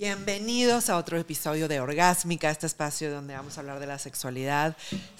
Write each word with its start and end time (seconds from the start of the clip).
Bienvenidos 0.00 0.88
a 0.88 0.96
otro 0.96 1.18
episodio 1.18 1.68
de 1.68 1.78
Orgásmica, 1.78 2.50
este 2.50 2.66
espacio 2.66 3.12
donde 3.12 3.34
vamos 3.34 3.58
a 3.58 3.60
hablar 3.60 3.80
de 3.80 3.86
la 3.86 3.98
sexualidad 3.98 4.74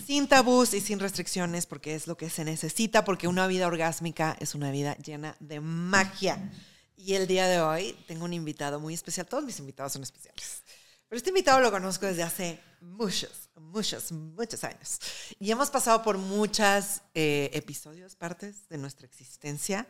sin 0.07 0.27
tabús 0.27 0.73
y 0.73 0.81
sin 0.81 0.99
restricciones, 0.99 1.67
porque 1.67 1.95
es 1.95 2.07
lo 2.07 2.17
que 2.17 2.31
se 2.31 2.47
necesita, 2.47 3.05
porque 3.05 3.29
una 3.29 3.47
vida 3.47 3.67
orgásmica 3.67 4.39
es 4.41 4.55
una 4.55 4.71
vida 4.71 4.97
llena 4.97 5.37
de 5.39 5.61
magia. 5.61 6.51
Y 6.97 7.13
el 7.13 7.27
día 7.27 7.47
de 7.47 7.61
hoy 7.61 7.95
tengo 8.09 8.25
un 8.25 8.33
invitado 8.33 8.81
muy 8.81 8.95
especial, 8.95 9.27
todos 9.27 9.45
mis 9.45 9.59
invitados 9.59 9.93
son 9.93 10.03
especiales, 10.03 10.63
pero 11.07 11.19
este 11.19 11.29
invitado 11.29 11.61
lo 11.61 11.71
conozco 11.71 12.07
desde 12.07 12.23
hace 12.23 12.59
muchos, 12.81 13.51
muchos, 13.57 14.11
muchos 14.13 14.65
años. 14.65 14.99
Y 15.39 15.51
hemos 15.51 15.69
pasado 15.69 16.03
por 16.03 16.17
muchos 16.17 17.03
eh, 17.13 17.51
episodios, 17.53 18.17
partes 18.17 18.67
de 18.71 18.79
nuestra 18.79 19.07
existencia 19.07 19.87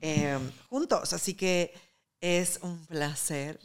eh, 0.00 0.36
juntos, 0.68 1.12
así 1.12 1.34
que 1.34 1.72
es 2.20 2.58
un 2.62 2.84
placer 2.86 3.60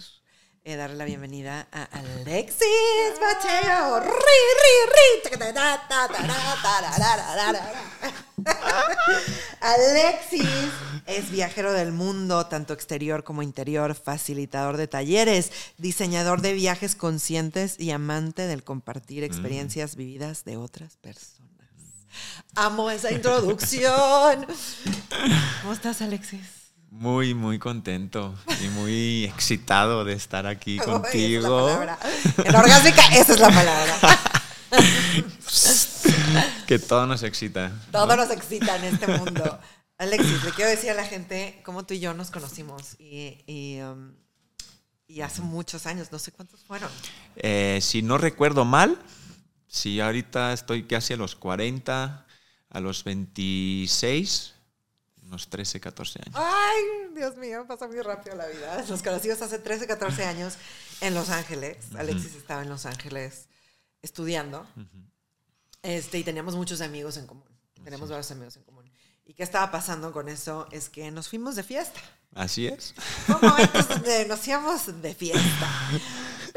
eh, 0.68 0.76
darle 0.76 0.98
la 0.98 1.06
bienvenida 1.06 1.66
a 1.72 1.84
Alexis 1.84 2.68
Mateo. 3.22 4.04
Alexis 9.62 10.46
es 11.06 11.32
viajero 11.32 11.72
del 11.72 11.94
mundo, 11.94 12.48
tanto 12.48 12.74
exterior 12.74 13.24
como 13.24 13.44
interior, 13.44 13.96
facilitador 13.96 14.76
de 14.76 14.90
talleres, 14.90 15.54
diseñador 15.78 16.42
de 16.42 16.52
viajes 16.52 16.96
conscientes 16.96 17.80
y 17.80 17.92
amante 17.92 18.46
del 18.46 18.66
compartir 18.66 19.24
experiencias 19.24 19.96
vividas 19.96 20.44
de 20.44 20.58
otras 20.58 20.98
personas. 20.98 21.48
Amo 22.56 22.92
esa 22.92 23.14
introducción. 23.14 24.46
¿Cómo 25.62 25.72
estás, 25.72 26.02
Alexis? 26.02 26.57
Muy, 27.00 27.36
muy 27.36 27.60
contento 27.60 28.34
y 28.60 28.70
muy 28.70 29.26
excitado 29.26 30.04
de 30.04 30.14
estar 30.14 30.48
aquí 30.48 30.78
contigo. 30.78 31.70
en 32.44 32.56
orgásmica, 32.56 33.06
esa 33.16 33.34
es 33.34 33.40
la 33.40 33.52
palabra. 33.52 33.96
que 36.68 36.80
todo 36.80 37.06
nos 37.06 37.22
excita. 37.22 37.72
Todo 37.92 38.16
nos 38.16 38.32
excita 38.32 38.78
en 38.78 38.86
este 38.86 39.06
mundo. 39.16 39.60
Alexis, 40.00 40.44
le 40.44 40.52
quiero 40.52 40.72
decir 40.72 40.90
a 40.90 40.96
la 40.96 41.06
gente 41.06 41.62
cómo 41.64 41.86
tú 41.86 41.94
y 41.94 42.00
yo 42.00 42.16
nos 42.16 42.32
conocimos 42.32 42.96
y, 42.98 43.44
y, 43.46 43.80
um, 43.82 44.14
hace 45.24 45.44
muchos 45.44 45.86
años, 45.86 46.12
no 46.12 46.18
sé 46.18 46.32
cuántos 46.32 46.64
fueron. 46.64 46.90
Eh, 47.36 47.78
si 47.80 48.02
no 48.02 48.18
recuerdo 48.18 48.66
mal, 48.66 49.00
si 49.68 50.02
ahorita 50.02 50.52
estoy 50.52 50.88
casi 50.88 51.14
a 51.14 51.18
los 51.18 51.36
40, 51.36 52.26
a 52.72 52.80
los 52.80 53.04
26 53.04 54.56
unos 55.28 55.50
13, 55.50 55.80
14 55.80 56.20
años. 56.26 56.36
Ay, 56.36 57.14
Dios 57.14 57.36
mío, 57.38 57.66
pasa 57.68 57.88
muy 57.88 58.02
rápido 58.02 58.36
la 58.36 58.48
vida. 58.48 58.84
Nos 58.90 59.04
conocimos 59.04 59.42
hace 59.42 59.60
13, 59.60 59.86
14 59.86 60.26
años 60.26 60.54
en 61.02 61.14
Los 61.14 61.30
Ángeles. 61.30 61.78
Alexis 61.98 62.36
estaba 62.36 62.62
en 62.62 62.70
Los 62.70 62.86
Ángeles 62.86 63.48
estudiando. 64.02 64.66
este, 65.84 66.20
y 66.20 66.24
teníamos 66.24 66.56
muchos 66.56 66.82
amigos 66.82 67.18
en 67.18 67.28
común. 67.28 67.44
Tenemos 67.84 68.10
varios 68.10 68.32
amigos 68.32 68.56
en 68.58 68.64
común. 68.64 68.90
¿Y 69.26 69.34
qué 69.34 69.44
estaba 69.44 69.70
pasando 69.72 70.14
con 70.14 70.30
eso? 70.30 70.68
Es 70.72 70.90
que 70.90 71.12
nos 71.12 71.28
fuimos 71.28 71.56
de 71.56 71.64
fiesta. 71.64 72.00
Así 72.34 72.68
es. 72.68 72.94
momentos 73.28 73.88
donde 73.90 74.26
nos 74.26 74.48
íbamos 74.48 75.02
de 75.02 75.14
fiesta. 75.14 75.70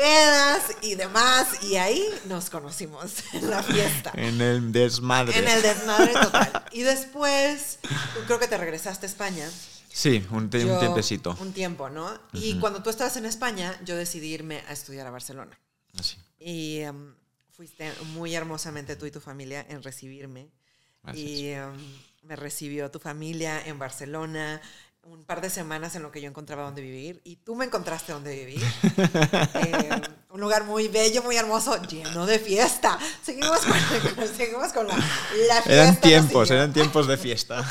Pedas 0.00 0.76
y 0.80 0.94
demás. 0.94 1.62
Y 1.62 1.76
ahí 1.76 2.02
nos 2.24 2.48
conocimos 2.48 3.16
en 3.34 3.50
la 3.50 3.62
fiesta. 3.62 4.12
En 4.14 4.40
el 4.40 4.72
desmadre. 4.72 5.38
En 5.38 5.46
el 5.46 5.60
desmadre 5.60 6.14
total. 6.14 6.64
Y 6.72 6.82
después, 6.82 7.78
creo 8.26 8.38
que 8.38 8.48
te 8.48 8.56
regresaste 8.56 9.04
a 9.04 9.08
España. 9.10 9.46
Sí, 9.92 10.24
un, 10.30 10.48
tiempecito. 10.48 11.36
Un 11.40 11.52
tiempo, 11.52 11.90
¿no? 11.90 12.10
Y 12.32 12.58
cuando 12.60 12.82
tú 12.82 12.88
estabas 12.88 13.18
en 13.18 13.26
España, 13.26 13.78
yo 13.84 13.94
decidí 13.94 14.28
irme 14.28 14.64
a 14.68 14.72
estudiar 14.72 15.06
a 15.06 15.10
Barcelona. 15.10 15.58
Así. 15.98 16.16
Y 16.38 16.78
em, 16.78 17.14
fuiste 17.50 17.92
muy 18.14 18.34
hermosamente 18.34 18.96
tú 18.96 19.04
y 19.04 19.10
tu 19.10 19.20
familia 19.20 19.66
en 19.68 19.82
recibirme. 19.82 20.48
Y 21.12 21.48
em, 21.48 21.74
me 22.22 22.36
recibió 22.36 22.90
tu 22.90 23.00
familia 23.00 23.66
en 23.66 23.78
Barcelona 23.78 24.62
un 25.02 25.24
par 25.24 25.40
de 25.40 25.50
semanas 25.50 25.94
en 25.96 26.02
lo 26.02 26.10
que 26.10 26.20
yo 26.20 26.28
encontraba 26.28 26.64
dónde 26.64 26.82
vivir 26.82 27.20
y 27.24 27.36
tú 27.36 27.54
me 27.54 27.64
encontraste 27.64 28.12
dónde 28.12 28.34
vivir. 28.34 28.62
Eh, 29.54 29.90
un 30.30 30.40
lugar 30.40 30.64
muy 30.64 30.88
bello, 30.88 31.22
muy 31.22 31.36
hermoso, 31.36 31.80
lleno 31.82 32.24
de 32.24 32.38
fiesta. 32.38 32.98
Seguimos 33.22 33.60
con, 33.60 34.26
seguimos 34.36 34.72
con 34.72 34.86
la, 34.86 34.94
fiesta. 34.94 35.72
Eran 35.72 36.00
tiempos, 36.00 36.50
eran 36.50 36.72
tiempos 36.72 37.06
de 37.06 37.16
fiesta. 37.16 37.64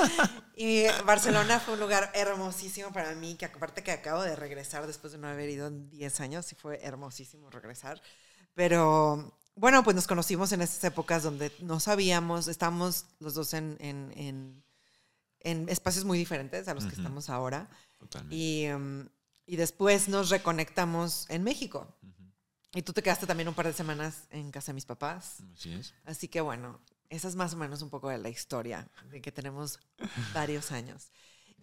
y 0.56 0.86
Barcelona 1.04 1.60
fue 1.60 1.74
un 1.74 1.80
lugar 1.80 2.10
hermosísimo 2.14 2.92
para 2.92 3.14
mí, 3.14 3.36
que 3.36 3.46
aparte 3.46 3.82
que 3.82 3.92
acabo 3.92 4.22
de 4.22 4.36
regresar 4.36 4.86
después 4.86 5.12
de 5.12 5.18
no 5.18 5.28
haber 5.28 5.50
ido 5.50 5.68
en 5.68 5.90
10 5.90 6.20
años, 6.20 6.52
y 6.52 6.54
fue 6.54 6.80
hermosísimo 6.82 7.50
regresar. 7.50 8.00
Pero 8.54 9.32
bueno, 9.54 9.84
pues 9.84 9.94
nos 9.94 10.06
conocimos 10.06 10.52
en 10.52 10.62
esas 10.62 10.82
épocas 10.84 11.22
donde 11.22 11.52
no 11.60 11.78
sabíamos, 11.78 12.48
estábamos 12.48 13.06
los 13.20 13.34
dos 13.34 13.54
en, 13.54 13.76
en, 13.80 14.12
en, 14.16 14.64
espacios 15.44 16.04
muy 16.04 16.18
diferentes 16.18 16.68
a 16.68 16.74
los 16.74 16.84
que 16.84 16.94
estamos 16.94 17.30
ahora. 17.30 17.68
Y, 18.30 18.68
um, 18.68 19.08
y, 19.46 19.56
después 19.56 20.08
nos 20.08 20.30
reconectamos 20.30 21.26
en 21.28 21.44
México. 21.44 21.86
Y 22.74 22.82
tú 22.82 22.92
te 22.92 23.02
quedaste 23.02 23.26
también 23.26 23.48
un 23.48 23.54
par 23.54 23.66
de 23.66 23.72
semanas 23.72 24.24
en 24.30 24.50
casa 24.50 24.72
de 24.72 24.74
mis 24.74 24.86
papás. 24.86 25.42
Así 25.54 25.72
es. 25.72 25.94
Así 26.04 26.28
que 26.28 26.40
bueno, 26.40 26.80
esa 27.10 27.28
es 27.28 27.36
más 27.36 27.52
o 27.52 27.56
menos 27.56 27.82
un 27.82 27.90
poco 27.90 28.08
de 28.08 28.18
la 28.18 28.30
historia, 28.30 28.88
de 29.10 29.20
que 29.20 29.30
tenemos 29.30 29.78
varios 30.34 30.72
años. 30.72 31.12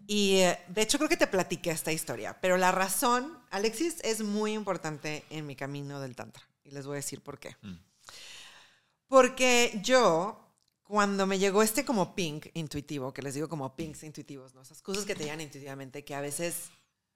Y 0.07 0.37
eh, 0.37 0.59
de 0.67 0.81
hecho 0.83 0.97
creo 0.97 1.09
que 1.09 1.17
te 1.17 1.27
platiqué 1.27 1.71
esta 1.71 1.91
historia, 1.91 2.39
pero 2.39 2.57
la 2.57 2.71
razón, 2.71 3.37
Alexis, 3.49 3.97
es 4.03 4.21
muy 4.21 4.53
importante 4.53 5.25
en 5.29 5.45
mi 5.45 5.55
camino 5.55 5.99
del 5.99 6.15
Tantra. 6.15 6.43
Y 6.63 6.71
les 6.71 6.85
voy 6.85 6.95
a 6.95 6.97
decir 6.97 7.21
por 7.21 7.39
qué. 7.39 7.55
Mm. 7.61 7.77
Porque 9.07 9.79
yo, 9.83 10.48
cuando 10.89 11.27
me 11.27 11.37
llegó 11.37 11.61
este 11.61 11.85
como 11.85 12.15
pink 12.15 12.47
intuitivo, 12.55 13.13
que 13.13 13.21
les 13.21 13.35
digo 13.35 13.47
como 13.47 13.75
pinks 13.75 14.01
intuitivos, 14.01 14.55
¿no? 14.55 14.63
Esas 14.63 14.81
cosas 14.81 15.05
que 15.05 15.13
te 15.13 15.23
llegan 15.23 15.39
intuitivamente 15.39 16.03
que 16.03 16.15
a 16.15 16.19
veces 16.19 16.71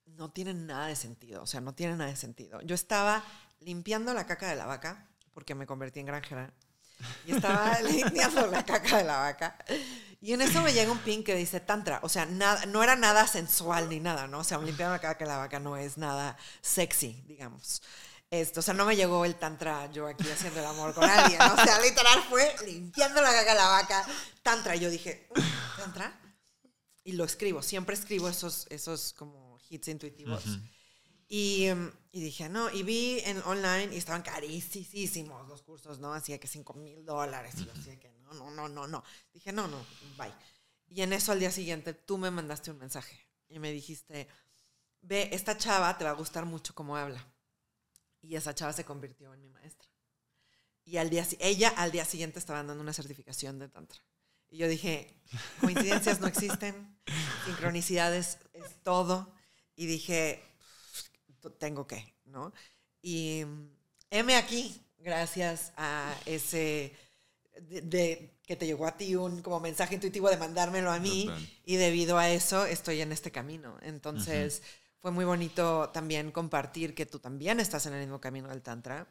no 0.05 0.29
tienen 0.29 0.67
nada 0.67 0.85
de 0.85 0.95
sentido, 0.95 1.41
o 1.41 1.47
sea, 1.47 1.59
no 1.59 1.73
tienen 1.73 1.97
nada 1.97 2.11
de 2.11 2.15
sentido. 2.15 2.61
Yo 2.61 2.75
estaba 2.75 3.23
limpiando 3.61 4.13
la 4.13 4.27
caca 4.27 4.47
de 4.47 4.55
la 4.55 4.67
vaca, 4.67 5.09
porque 5.33 5.55
me 5.55 5.65
convertí 5.65 5.99
en 6.01 6.05
granjera, 6.05 6.53
y 7.25 7.31
estaba 7.31 7.81
limpiando 7.81 8.45
la 8.45 8.63
caca 8.63 8.99
de 8.99 9.05
la 9.05 9.17
vaca. 9.17 9.57
Y 10.21 10.33
en 10.33 10.43
eso 10.43 10.61
me 10.61 10.71
llega 10.71 10.91
un 10.91 10.99
pin 10.99 11.23
que 11.23 11.33
dice 11.33 11.59
tantra. 11.59 11.99
O 12.03 12.09
sea, 12.09 12.27
nada, 12.27 12.67
no 12.67 12.83
era 12.83 12.95
nada 12.95 13.25
sensual 13.25 13.89
ni 13.89 13.99
nada, 13.99 14.27
¿no? 14.27 14.41
O 14.41 14.43
sea, 14.43 14.59
limpiando 14.59 14.93
la 14.93 15.01
caca 15.01 15.25
de 15.25 15.31
la 15.31 15.37
vaca 15.37 15.59
no 15.59 15.77
es 15.77 15.97
nada 15.97 16.37
sexy, 16.61 17.23
digamos. 17.25 17.81
Esto, 18.33 18.61
o 18.61 18.63
sea, 18.63 18.73
no 18.73 18.85
me 18.85 18.95
llegó 18.95 19.25
el 19.25 19.35
tantra 19.35 19.91
yo 19.91 20.07
aquí 20.07 20.27
haciendo 20.27 20.59
el 20.59 20.65
amor 20.65 20.91
con 20.95 21.07
alguien. 21.07 21.39
O 21.39 21.55
sea, 21.55 21.79
literal 21.81 22.19
fue 22.27 22.55
limpiando 22.65 23.21
la 23.21 23.31
caca 23.31 23.51
de 23.51 23.59
la 23.59 23.67
vaca, 23.67 24.07
tantra. 24.41 24.75
Y 24.75 24.79
yo 24.79 24.89
dije, 24.89 25.29
¿tantra? 25.77 26.19
Y 27.03 27.11
lo 27.11 27.25
escribo. 27.25 27.61
Siempre 27.61 27.93
escribo 27.93 28.27
esos, 28.27 28.65
esos 28.71 29.13
como 29.13 29.59
hits 29.69 29.87
intuitivos. 29.89 30.45
y, 31.27 31.65
em, 31.65 31.91
y, 32.11 32.21
dije, 32.21 32.49
no, 32.49 32.71
y 32.71 32.81
vi 32.81 33.19
en 33.19 33.37
online 33.43 33.93
y 33.93 33.97
estaban 33.97 34.23
carísimos 34.23 35.47
los 35.47 35.61
cursos, 35.61 35.99
¿no? 35.99 36.11
Hacía 36.11 36.39
que 36.39 36.47
5 36.47 36.73
mil 36.73 37.05
dólares. 37.05 37.53
Y 37.57 37.65
yo 37.65 37.71
decía 37.71 37.99
que 37.99 38.09
no, 38.13 38.33
no, 38.33 38.49
no, 38.49 38.67
no, 38.67 38.87
no. 38.87 39.03
Dije, 39.31 39.51
no, 39.51 39.67
no, 39.67 39.77
bye. 40.17 40.33
Y 40.87 41.03
en 41.03 41.13
eso 41.13 41.33
al 41.33 41.39
día 41.39 41.51
siguiente 41.51 41.93
tú 41.93 42.17
me 42.17 42.31
mandaste 42.31 42.71
un 42.71 42.79
mensaje 42.79 43.27
y 43.47 43.59
me 43.59 43.71
dijiste, 43.71 44.27
ve, 45.01 45.29
esta 45.31 45.55
chava 45.55 45.95
te 45.99 46.03
va 46.03 46.09
a 46.09 46.13
gustar 46.13 46.47
mucho 46.47 46.73
cómo 46.73 46.97
habla 46.97 47.23
y 48.23 48.35
esa 48.35 48.55
chava 48.55 48.73
se 48.73 48.85
convirtió 48.85 49.33
en 49.33 49.41
mi 49.41 49.49
maestra. 49.49 49.87
Y 50.85 50.97
al 50.97 51.09
día, 51.09 51.25
ella 51.39 51.69
al 51.69 51.91
día 51.91 52.05
siguiente 52.05 52.39
estaba 52.39 52.63
dando 52.63 52.81
una 52.81 52.93
certificación 52.93 53.59
de 53.59 53.69
Tantra. 53.69 53.99
Y 54.49 54.57
yo 54.57 54.67
dije, 54.67 55.21
coincidencias 55.61 56.19
no 56.19 56.27
existen, 56.27 56.97
sincronicidades 57.45 58.37
es 58.53 58.75
todo. 58.83 59.31
Y 59.75 59.85
dije, 59.85 60.43
tengo 61.59 61.87
que, 61.87 62.15
¿no? 62.25 62.53
Y 63.01 63.43
heme 64.09 64.35
aquí, 64.35 64.81
gracias 64.97 65.73
a 65.75 66.15
ese 66.25 66.95
de, 67.61 68.37
que 68.45 68.55
te 68.55 68.65
llegó 68.65 68.85
a 68.85 68.97
ti 68.97 69.15
un 69.15 69.41
como 69.41 69.59
mensaje 69.59 69.95
intuitivo 69.95 70.29
de 70.29 70.37
mandármelo 70.37 70.91
a 70.91 70.99
mí 70.99 71.29
y 71.65 71.75
debido 71.75 72.17
a 72.17 72.29
eso 72.29 72.65
estoy 72.65 73.01
en 73.01 73.11
este 73.11 73.31
camino. 73.31 73.77
Entonces, 73.81 74.61
fue 75.03 75.11
muy 75.11 75.25
bonito 75.25 75.89
también 75.89 76.31
compartir 76.31 76.95
que 76.95 77.05
tú 77.05 77.19
también 77.19 77.59
estás 77.59 77.85
en 77.87 77.93
el 77.93 77.99
mismo 77.99 78.21
camino 78.21 78.47
del 78.47 78.61
Tantra, 78.61 79.05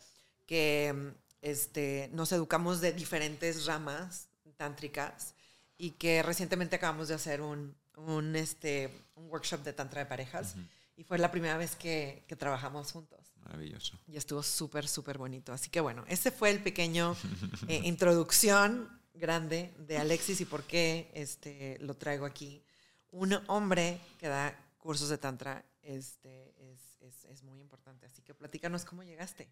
que 0.46 1.12
este, 1.42 2.08
nos 2.14 2.32
educamos 2.32 2.80
de 2.80 2.94
diferentes 2.94 3.66
ramas 3.66 4.30
tántricas 4.56 5.34
y 5.76 5.90
que 5.90 6.22
recientemente 6.22 6.76
acabamos 6.76 7.08
de 7.08 7.14
hacer 7.14 7.42
un, 7.42 7.76
un, 7.96 8.34
este, 8.36 8.90
un 9.16 9.28
workshop 9.28 9.64
de 9.64 9.74
Tantra 9.74 10.00
de 10.00 10.06
parejas 10.06 10.54
y 10.96 11.04
fue 11.04 11.18
la 11.18 11.30
primera 11.30 11.58
vez 11.58 11.76
que, 11.76 12.24
que 12.26 12.36
trabajamos 12.36 12.90
juntos. 12.90 13.34
Maravilloso. 13.44 13.98
Y 14.08 14.16
estuvo 14.16 14.42
súper, 14.42 14.88
súper 14.88 15.18
bonito. 15.18 15.52
Así 15.52 15.68
que 15.68 15.82
bueno, 15.82 16.06
ese 16.08 16.30
fue 16.30 16.48
el 16.48 16.62
pequeño 16.62 17.14
eh, 17.68 17.82
introducción 17.84 18.88
grande 19.12 19.74
de 19.76 19.98
Alexis 19.98 20.40
y 20.40 20.46
por 20.46 20.62
qué 20.62 21.10
este, 21.12 21.76
lo 21.80 21.92
traigo 21.92 22.24
aquí. 22.24 22.62
Un 23.10 23.38
hombre 23.48 24.00
que 24.18 24.28
da 24.28 24.58
cursos 24.78 25.10
de 25.10 25.18
Tantra 25.18 25.62
este, 25.82 26.54
es, 26.72 26.80
es, 27.00 27.24
es 27.24 27.42
muy 27.42 27.60
importante. 27.60 28.06
Así 28.06 28.22
que 28.22 28.34
platícanos 28.34 28.84
cómo 28.84 29.02
llegaste. 29.02 29.48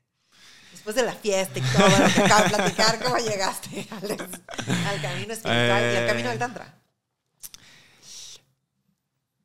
Después 0.73 0.95
de 0.95 1.03
la 1.03 1.15
fiesta 1.15 1.59
y 1.59 1.63
todo 1.63 1.89
lo 1.89 2.07
que 2.07 2.23
de 2.23 2.49
platicar, 2.49 3.03
¿cómo 3.03 3.17
llegaste 3.19 3.87
Alex, 3.91 4.23
al 4.87 5.03
camino 5.03 5.33
espiritual 5.33 5.93
y 5.93 5.97
al 5.97 6.07
camino 6.07 6.29
del 6.29 6.37
Eh, 6.37 6.39
Tantra? 6.39 6.79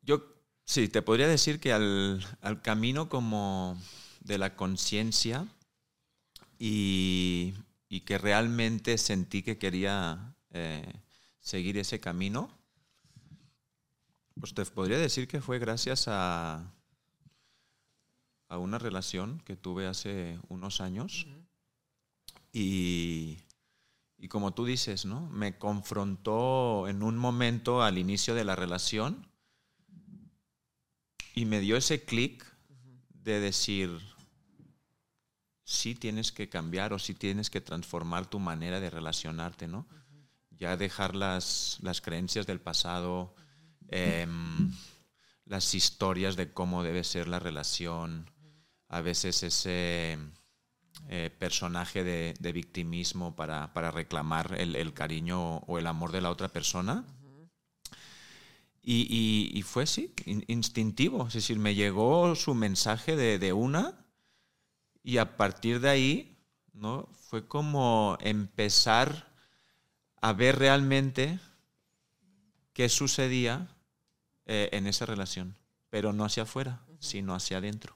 Yo 0.04 0.24
sí, 0.64 0.88
te 0.88 1.02
podría 1.02 1.28
decir 1.28 1.60
que 1.60 1.74
al, 1.74 2.24
al 2.42 2.62
camino 2.62 3.10
como 3.10 3.82
de 4.20 4.38
la 4.38 4.56
conciencia 4.56 5.48
y, 6.60 7.56
y 7.90 8.02
que 8.02 8.20
realmente 8.20 9.00
sentí 9.00 9.42
que 9.42 9.58
quería 9.58 10.36
eh, 10.52 10.86
seguir 11.40 11.78
ese 11.80 12.00
camino, 12.00 12.52
pues 14.40 14.54
te 14.54 14.64
podría 14.66 15.00
decir 15.00 15.28
que 15.28 15.42
fue 15.42 15.58
gracias 15.58 16.06
a, 16.08 16.75
a 18.48 18.58
una 18.58 18.78
relación 18.78 19.40
que 19.46 19.56
tuve 19.56 19.88
hace 19.88 20.40
unos 20.50 20.82
años. 20.82 21.28
Y, 22.52 23.40
y 24.18 24.28
como 24.28 24.54
tú 24.54 24.66
dices, 24.66 25.06
¿no? 25.06 25.30
Me 25.30 25.58
confrontó 25.58 26.88
en 26.88 27.04
un 27.04 27.18
momento 27.18 27.84
al 27.84 27.98
inicio 27.98 28.36
de 28.36 28.46
la 28.46 28.56
relación 28.56 29.28
y 31.34 31.46
me 31.46 31.60
dio 31.60 31.76
ese 31.76 32.04
clic 32.04 32.46
de 33.10 33.40
decir, 33.40 34.00
sí 35.66 35.96
tienes 35.96 36.32
que 36.32 36.48
cambiar 36.48 36.94
o 36.94 37.00
sí 37.00 37.14
tienes 37.14 37.50
que 37.50 37.60
transformar 37.60 38.28
tu 38.28 38.40
manera 38.40 38.80
de 38.80 38.90
relacionarte, 38.90 39.68
¿no? 39.68 39.88
Ya 40.52 40.78
dejar 40.78 41.16
las, 41.16 41.80
las 41.82 42.00
creencias 42.00 42.48
del 42.48 42.62
pasado, 42.62 43.36
em, 43.90 44.72
las 45.44 45.74
historias 45.74 46.38
de 46.38 46.54
cómo 46.54 46.84
debe 46.84 47.04
ser 47.04 47.28
la 47.28 47.40
relación, 47.40 48.32
a 48.90 49.02
veces 49.02 49.44
ese 49.44 50.18
eh, 51.10 51.30
personaje 51.40 52.04
de, 52.04 52.34
de 52.40 52.52
victimismo 52.54 53.36
para, 53.36 53.74
para 53.74 53.92
reclamar 53.92 54.56
el, 54.60 54.76
el 54.76 54.94
cariño 54.94 55.58
o 55.60 55.80
el 55.80 55.88
amor 55.88 56.12
de 56.12 56.22
la 56.22 56.32
otra 56.32 56.50
persona. 56.50 57.06
Y, 58.82 59.08
y- 59.10 59.58
y 59.58 59.62
fue, 59.64 59.88
sí, 59.88 60.14
in- 60.26 60.46
instintivo. 60.48 61.28
Es 61.28 61.34
decir, 61.34 61.58
me 61.58 61.74
llegó 61.76 62.36
su 62.36 62.54
mensaje 62.54 63.16
de, 63.16 63.40
de 63.40 63.52
una 63.54 64.06
y 65.04 65.18
a 65.18 65.38
partir 65.38 65.80
de 65.80 65.90
ahí, 65.90 66.38
¿no? 66.74 67.08
Fue 67.30 67.48
como 67.48 68.18
empezar 68.22 69.32
a 70.22 70.34
ver 70.34 70.60
realmente 70.60 71.40
qué 72.74 72.90
sucedía 72.90 73.68
eh, 74.46 74.70
en 74.74 74.88
esa 74.88 75.06
relación, 75.06 75.56
pero 75.90 76.14
no 76.14 76.26
hacia 76.26 76.44
afuera, 76.44 76.82
sino 77.00 77.34
hacia 77.36 77.58
adentro. 77.58 77.95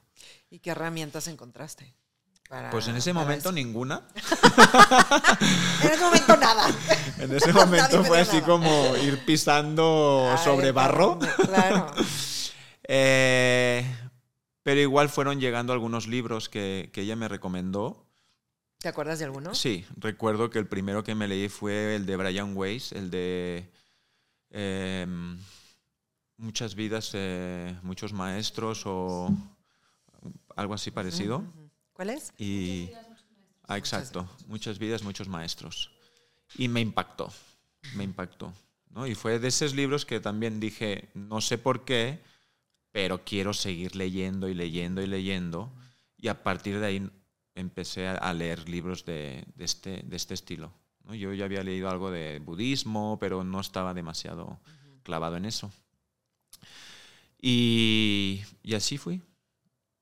¿Y 0.49 0.59
qué 0.59 0.71
herramientas 0.71 1.27
encontraste? 1.27 1.93
para- 2.49 2.71
Pues 2.71 2.87
en 2.87 2.95
ese 2.95 3.13
momento 3.13 3.49
eso? 3.49 3.51
ninguna. 3.51 4.07
En 5.83 5.91
ese 5.91 6.01
momento 6.03 6.35
nada. 6.37 6.67
En 7.19 7.35
ese 7.35 7.53
momento 7.53 8.01
me 8.01 8.07
fue 8.07 8.19
así 8.21 8.37
nada. 8.37 8.47
como 8.47 8.95
ir 8.97 9.23
pisando 9.25 10.27
Ay, 10.31 10.43
sobre 10.43 10.71
barro. 10.71 11.19
Claro. 11.45 11.91
Eh, 12.91 13.85
pero 14.63 14.79
igual 14.81 15.09
fueron 15.09 15.39
llegando 15.39 15.73
algunos 15.73 16.07
libros 16.07 16.49
que, 16.49 16.89
que 16.91 17.01
ella 17.01 17.15
me 17.15 17.27
recomendó. 17.27 18.07
¿Te 18.79 18.87
acuerdas 18.87 19.19
de 19.19 19.25
alguno? 19.25 19.53
Sí, 19.53 19.85
recuerdo 19.95 20.49
que 20.49 20.57
el 20.57 20.65
primero 20.67 21.03
que 21.03 21.13
me 21.13 21.27
leí 21.27 21.49
fue 21.49 21.95
el 21.95 22.07
de 22.07 22.15
Brian 22.17 22.57
Weiss, 22.57 22.93
el 22.93 23.11
de 23.11 23.71
em, 24.49 25.37
Muchas 26.37 26.73
vidas, 26.73 27.11
eh, 27.13 27.77
muchos 27.83 28.11
maestros 28.11 28.81
o 28.87 29.29
algo 30.55 30.73
así 30.73 30.91
parecido. 30.91 31.43
¿Cuál 31.93 32.11
es? 32.11 32.33
Y, 32.37 32.89
ah, 33.67 33.77
exacto, 33.77 34.27
muchas 34.47 34.79
vidas, 34.79 35.03
muchos 35.03 35.27
maestros. 35.27 35.91
Y 36.55 36.67
me 36.67 36.81
impactó, 36.81 37.31
me 37.95 38.03
impactó. 38.03 38.53
¿no? 38.89 39.05
Y 39.05 39.15
fue 39.15 39.39
de 39.39 39.47
esos 39.47 39.75
libros 39.75 40.05
que 40.05 40.19
también 40.19 40.59
dije, 40.59 41.09
no 41.13 41.41
sé 41.41 41.57
por 41.57 41.85
qué, 41.85 42.21
pero 42.91 43.23
quiero 43.23 43.53
seguir 43.53 43.95
leyendo 43.95 44.49
y 44.49 44.53
leyendo 44.53 45.01
y 45.01 45.07
leyendo. 45.07 45.71
Y 46.17 46.27
a 46.27 46.43
partir 46.43 46.79
de 46.79 46.85
ahí 46.85 47.11
empecé 47.55 48.07
a, 48.07 48.15
a 48.15 48.33
leer 48.33 48.67
libros 48.67 49.05
de, 49.05 49.45
de 49.55 49.65
este, 49.65 50.03
de 50.03 50.15
este 50.15 50.33
estilo. 50.33 50.73
¿no? 51.03 51.13
Yo 51.13 51.33
ya 51.33 51.45
había 51.45 51.63
leído 51.63 51.89
algo 51.89 52.11
de 52.11 52.39
budismo, 52.39 53.17
pero 53.19 53.43
no 53.43 53.59
estaba 53.59 53.93
demasiado 53.93 54.59
clavado 55.03 55.37
en 55.37 55.45
eso. 55.45 55.71
Y, 57.41 58.41
y 58.63 58.73
así 58.75 58.97
fui, 58.97 59.21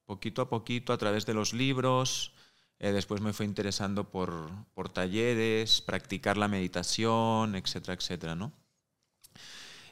poquito 0.07 0.41
a 0.41 0.49
poquito, 0.49 0.93
a 0.93 0.97
través 0.97 1.27
de 1.27 1.35
los 1.35 1.53
libros. 1.53 2.33
Eh, 2.79 2.91
después 2.91 3.21
me 3.21 3.33
fue 3.33 3.45
interesando 3.45 4.09
por, 4.09 4.49
por 4.73 4.89
talleres, 4.89 5.81
practicar 5.81 6.37
la 6.37 6.47
meditación, 6.47 7.55
etcétera, 7.55 7.93
etcétera, 7.93 8.35
¿no? 8.35 8.51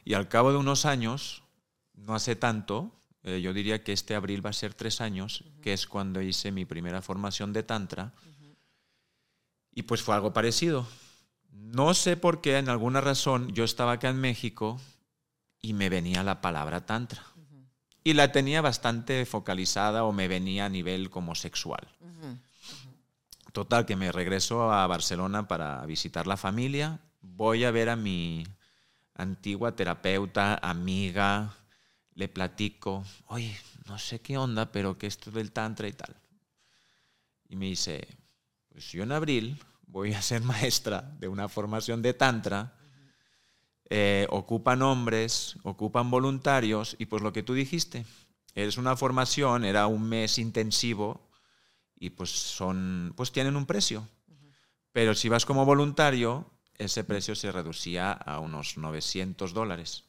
Y 0.03 0.13
al 0.13 0.27
cabo 0.27 0.51
de 0.51 0.57
unos 0.57 0.85
años, 0.85 1.44
no 1.94 2.15
hace 2.15 2.35
tanto, 2.35 2.91
eh, 3.23 3.41
yo 3.41 3.53
diría 3.53 3.83
que 3.83 3.91
este 3.91 4.13
abril 4.13 4.45
va 4.45 4.51
a 4.51 4.53
ser 4.53 4.75
tres 4.75 5.01
años, 5.01 5.44
que 5.62 5.73
es 5.73 5.88
cuando 5.88 6.21
hice 6.21 6.51
mi 6.51 6.63
primera 6.63 7.01
formación 7.01 7.53
de 7.53 7.63
Tantra. 7.63 8.13
Y 9.73 9.83
pues 9.83 10.03
fue 10.03 10.15
algo 10.15 10.31
parecido. 10.31 10.88
No 11.50 11.94
sé 11.95 12.18
por 12.18 12.39
qué, 12.39 12.57
en 12.57 12.69
alguna 12.69 13.01
razón, 13.01 13.51
yo 13.53 13.63
estaba 13.63 13.94
acá 13.94 14.09
en 14.09 14.21
México 14.21 14.79
y 15.59 15.73
me 15.73 15.89
venía 15.89 16.23
la 16.23 16.39
palabra 16.39 16.85
Tantra. 16.85 17.25
Y 18.06 18.13
la 18.13 18.31
tenía 18.31 18.62
bastante 18.62 19.25
focalizada 19.25 20.06
o 20.06 20.13
me 20.13 20.28
venía 20.28 20.66
a 20.66 20.69
nivel 20.69 21.10
como 21.10 21.34
sexual. 21.34 21.86
Total, 23.52 23.86
que 23.86 23.96
me 23.96 24.12
regreso 24.12 24.72
a 24.72 24.86
Barcelona 24.86 25.48
para 25.48 25.84
visitar 25.88 26.28
la 26.28 26.38
familia. 26.38 27.00
Voy 27.22 27.63
a 27.63 27.72
ver 27.72 27.90
a 27.90 27.96
mi 27.96 28.46
antigua 29.16 29.75
terapeuta, 29.75 30.56
amiga, 30.62 31.56
le 32.13 32.28
platico, 32.28 33.04
oye, 33.28 33.57
no 33.88 33.98
sé 33.98 34.22
qué 34.22 34.38
onda, 34.38 34.72
pero 34.72 34.98
que 34.98 35.07
esto 35.07 35.31
del 35.31 35.52
tantra 35.52 35.88
y 35.88 35.94
tal. 35.94 36.16
Y 37.50 37.56
me 37.56 37.66
dice, 37.66 38.07
pues 38.69 38.92
yo 38.92 39.02
en 39.02 39.13
abril 39.13 39.60
voy 39.88 40.13
a 40.13 40.22
ser 40.22 40.44
maestra 40.44 41.02
de 41.19 41.28
una 41.28 41.50
formación 41.50 42.02
de 42.02 42.13
tantra. 42.13 42.74
Eh, 43.89 44.25
ocupan 44.29 44.81
hombres, 44.81 45.57
ocupan 45.63 46.09
voluntarios 46.09 46.95
y 46.97 47.05
pues 47.05 47.21
lo 47.21 47.31
que 47.31 47.43
tú 47.43 47.53
dijiste, 47.53 48.05
es 48.55 48.77
una 48.77 48.95
formación, 48.95 49.63
era 49.63 49.85
un 49.85 50.09
mes 50.09 50.39
intensivo 50.39 51.29
y 51.95 52.09
pues 52.09 52.31
son 52.31 53.13
pues 53.15 53.31
tienen 53.31 53.56
un 53.56 53.65
precio. 53.65 54.07
Pero 54.92 55.13
si 55.13 55.30
vas 55.30 55.45
como 55.45 55.65
voluntario, 55.65 56.49
ese 56.77 57.04
precio 57.04 57.35
se 57.35 57.51
reducía 57.51 58.13
a 58.13 58.39
unos 58.39 58.77
900 58.77 59.54
dólares. 59.54 60.06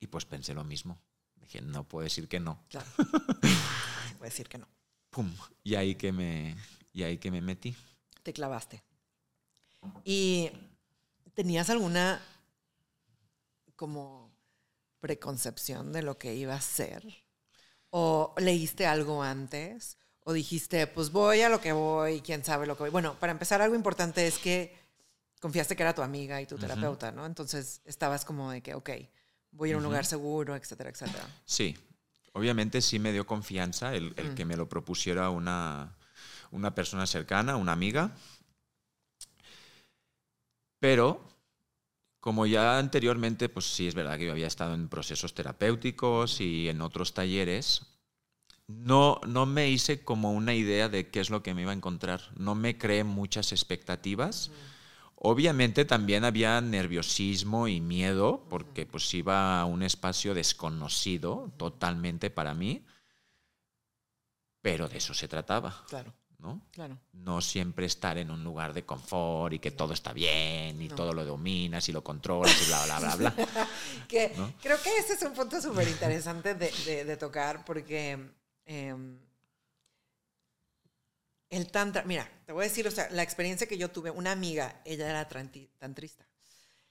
Y 0.00 0.06
pues 0.08 0.24
pensé 0.24 0.54
lo 0.54 0.64
mismo. 0.64 0.98
Dije, 1.36 1.60
no 1.60 1.84
puedo 1.84 2.02
decir 2.02 2.28
que 2.28 2.40
no. 2.40 2.64
Claro. 2.70 2.86
Puede 4.18 4.30
decir 4.30 4.48
que 4.48 4.58
no. 4.58 4.66
Pum. 5.10 5.30
Y 5.62 5.74
ahí 5.74 5.94
que 5.94 6.12
me, 6.12 6.56
y 6.92 7.02
ahí 7.02 7.18
que 7.18 7.30
me 7.30 7.40
metí. 7.40 7.76
Te 8.22 8.32
clavaste. 8.32 8.82
¿Y 10.04 10.50
tenías 11.34 11.68
alguna 11.70 12.20
como 13.76 14.32
preconcepción 15.00 15.92
de 15.92 16.02
lo 16.02 16.18
que 16.18 16.34
iba 16.34 16.54
a 16.54 16.60
ser? 16.60 17.04
¿O 17.90 18.34
leíste 18.38 18.86
algo 18.86 19.22
antes? 19.22 19.98
¿O 20.20 20.32
dijiste, 20.32 20.86
pues 20.86 21.10
voy 21.10 21.42
a 21.42 21.48
lo 21.48 21.60
que 21.60 21.72
voy, 21.72 22.20
quién 22.20 22.44
sabe 22.44 22.66
lo 22.66 22.76
que 22.76 22.84
voy? 22.84 22.90
Bueno, 22.90 23.18
para 23.18 23.32
empezar, 23.32 23.60
algo 23.60 23.74
importante 23.74 24.26
es 24.26 24.38
que 24.38 24.74
confiaste 25.40 25.74
que 25.74 25.82
era 25.82 25.94
tu 25.94 26.02
amiga 26.02 26.40
y 26.40 26.46
tu 26.46 26.56
terapeuta, 26.56 27.10
¿no? 27.10 27.26
Entonces 27.26 27.80
estabas 27.84 28.24
como 28.24 28.52
de 28.52 28.62
que, 28.62 28.74
ok, 28.74 28.90
voy 29.50 29.68
a 29.68 29.70
ir 29.70 29.74
a 29.74 29.78
un 29.78 29.84
lugar 29.84 30.06
seguro, 30.06 30.54
etcétera, 30.54 30.90
etcétera. 30.90 31.26
Sí, 31.44 31.76
obviamente 32.32 32.80
sí 32.80 33.00
me 33.00 33.10
dio 33.10 33.26
confianza 33.26 33.94
el, 33.94 34.14
el 34.16 34.34
que 34.34 34.44
me 34.44 34.56
lo 34.56 34.68
propusiera 34.68 35.30
una, 35.30 35.96
una 36.52 36.74
persona 36.74 37.06
cercana, 37.06 37.56
una 37.56 37.72
amiga. 37.72 38.12
Pero, 40.78 41.24
como 42.22 42.46
ya 42.46 42.78
anteriormente, 42.78 43.48
pues 43.48 43.66
sí 43.66 43.88
es 43.88 43.96
verdad 43.96 44.16
que 44.16 44.26
yo 44.26 44.30
había 44.30 44.46
estado 44.46 44.74
en 44.74 44.88
procesos 44.88 45.34
terapéuticos 45.34 46.40
y 46.40 46.68
en 46.68 46.80
otros 46.80 47.14
talleres, 47.14 47.98
no, 48.68 49.20
no 49.26 49.44
me 49.44 49.68
hice 49.70 50.04
como 50.04 50.30
una 50.32 50.54
idea 50.54 50.88
de 50.88 51.10
qué 51.10 51.18
es 51.18 51.30
lo 51.30 51.42
que 51.42 51.52
me 51.52 51.62
iba 51.62 51.72
a 51.72 51.74
encontrar. 51.74 52.20
No 52.36 52.54
me 52.54 52.78
creé 52.78 53.02
muchas 53.02 53.50
expectativas. 53.50 54.52
Obviamente 55.16 55.84
también 55.84 56.22
había 56.22 56.60
nerviosismo 56.60 57.66
y 57.66 57.80
miedo 57.80 58.46
porque 58.48 58.86
pues 58.86 59.12
iba 59.14 59.60
a 59.60 59.64
un 59.64 59.82
espacio 59.82 60.32
desconocido 60.32 61.52
totalmente 61.56 62.30
para 62.30 62.54
mí, 62.54 62.86
pero 64.60 64.88
de 64.88 64.98
eso 64.98 65.12
se 65.12 65.26
trataba, 65.26 65.84
Claro. 65.88 66.14
¿No? 66.42 66.60
Claro. 66.72 66.98
No 67.12 67.40
siempre 67.40 67.86
estar 67.86 68.18
en 68.18 68.30
un 68.30 68.42
lugar 68.42 68.74
de 68.74 68.84
confort 68.84 69.54
y 69.54 69.58
que 69.60 69.70
todo 69.70 69.94
está 69.94 70.12
bien 70.12 70.82
y 70.82 70.88
todo 70.88 71.14
lo 71.14 71.24
dominas 71.24 71.88
y 71.88 71.92
lo 71.92 72.02
controlas 72.02 72.60
y 72.62 72.66
bla, 72.66 72.84
bla, 72.84 72.98
bla, 72.98 73.16
bla. 73.16 73.34
que 74.08 74.32
Creo 74.60 74.82
que 74.82 74.96
ese 74.96 75.14
es 75.14 75.22
un 75.22 75.32
punto 75.32 75.62
súper 75.62 75.86
interesante 75.86 76.54
de, 76.54 77.04
de, 77.04 77.16
tocar 77.16 77.64
porque 77.64 78.18
em, 78.66 79.18
el 81.48 81.70
tantra, 81.70 82.02
mira, 82.02 82.28
te 82.44 82.52
voy 82.52 82.64
a 82.64 82.68
decir, 82.68 82.88
o 82.88 82.90
sea, 82.90 83.08
la 83.10 83.22
experiencia 83.22 83.68
que 83.68 83.78
yo 83.78 83.90
tuve, 83.90 84.10
una 84.10 84.32
amiga, 84.32 84.80
ella 84.84 85.08
era 85.08 85.28
tantrista, 85.28 86.26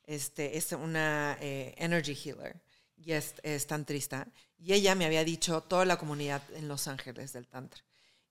este, 0.05 0.57
es 0.57 0.71
una 0.71 1.37
eh, 1.41 1.75
energy 1.77 2.15
healer 2.15 2.61
y 2.95 3.11
es, 3.11 3.35
es 3.43 3.67
tantrista, 3.67 4.27
y 4.57 4.73
ella 4.73 4.95
me 4.95 5.05
había 5.05 5.25
dicho 5.25 5.61
toda 5.61 5.83
la 5.83 5.97
comunidad 5.97 6.41
en 6.53 6.69
Los 6.69 6.87
Ángeles 6.87 7.33
del 7.33 7.47
tantra. 7.47 7.83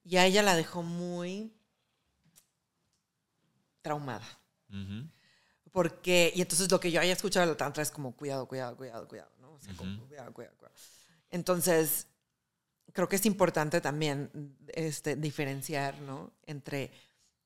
Y 0.03 0.17
a 0.17 0.25
ella 0.25 0.41
la 0.41 0.55
dejó 0.55 0.83
muy 0.83 1.53
traumada. 3.81 4.25
Porque, 5.71 6.31
y 6.35 6.41
entonces 6.41 6.71
lo 6.71 6.79
que 6.79 6.91
yo 6.91 7.01
haya 7.01 7.13
escuchado 7.13 7.47
del 7.47 7.57
tantra 7.57 7.83
es 7.83 7.91
como 7.91 8.15
cuidado, 8.15 8.47
cuidado, 8.47 8.75
cuidado, 8.75 9.07
cuidado, 9.07 9.31
¿no? 9.39 9.53
O 9.53 9.59
sea, 9.59 9.73
como, 9.75 10.07
cuidado, 10.07 10.33
cuidado, 10.33 10.55
cuidado. 10.57 10.75
Entonces, 11.29 12.07
creo 12.93 13.07
que 13.07 13.15
es 13.15 13.25
importante 13.25 13.79
también 13.81 14.55
este, 14.69 15.15
diferenciar, 15.15 15.99
¿no? 16.01 16.31
Entre 16.45 16.91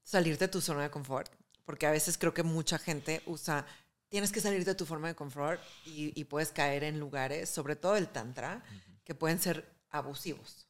salir 0.03 0.37
de 0.37 0.47
tu 0.47 0.61
zona 0.61 0.83
de 0.83 0.91
confort, 0.91 1.31
porque 1.65 1.87
a 1.87 1.91
veces 1.91 2.17
creo 2.17 2.33
que 2.33 2.43
mucha 2.43 2.77
gente 2.77 3.21
usa, 3.25 3.65
tienes 4.09 4.31
que 4.31 4.41
salir 4.41 4.65
de 4.65 4.75
tu 4.75 4.85
forma 4.85 5.07
de 5.07 5.15
confort 5.15 5.61
y, 5.85 6.23
puedes 6.25 6.51
caer 6.51 6.83
en 6.83 6.99
lugares, 6.99 7.49
sobre 7.49 7.75
todo 7.75 7.95
el 7.95 8.07
tantra, 8.07 8.63
que 9.03 9.15
pueden 9.15 9.39
ser 9.39 9.67
abusivos 9.89 10.64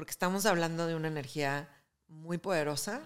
porque 0.00 0.12
estamos 0.12 0.46
hablando 0.46 0.86
de 0.86 0.94
una 0.94 1.08
energía 1.08 1.68
muy 2.08 2.38
poderosa 2.38 3.02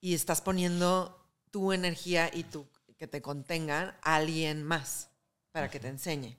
y 0.00 0.12
estás 0.12 0.40
poniendo 0.40 1.24
tu 1.52 1.72
energía 1.72 2.32
y 2.34 2.42
tu, 2.42 2.66
que 2.96 3.06
te 3.06 3.22
contengan 3.22 3.96
a 4.02 4.16
alguien 4.16 4.64
más 4.64 5.08
para 5.52 5.70
que 5.70 5.78
te 5.78 5.86
enseñe. 5.86 6.36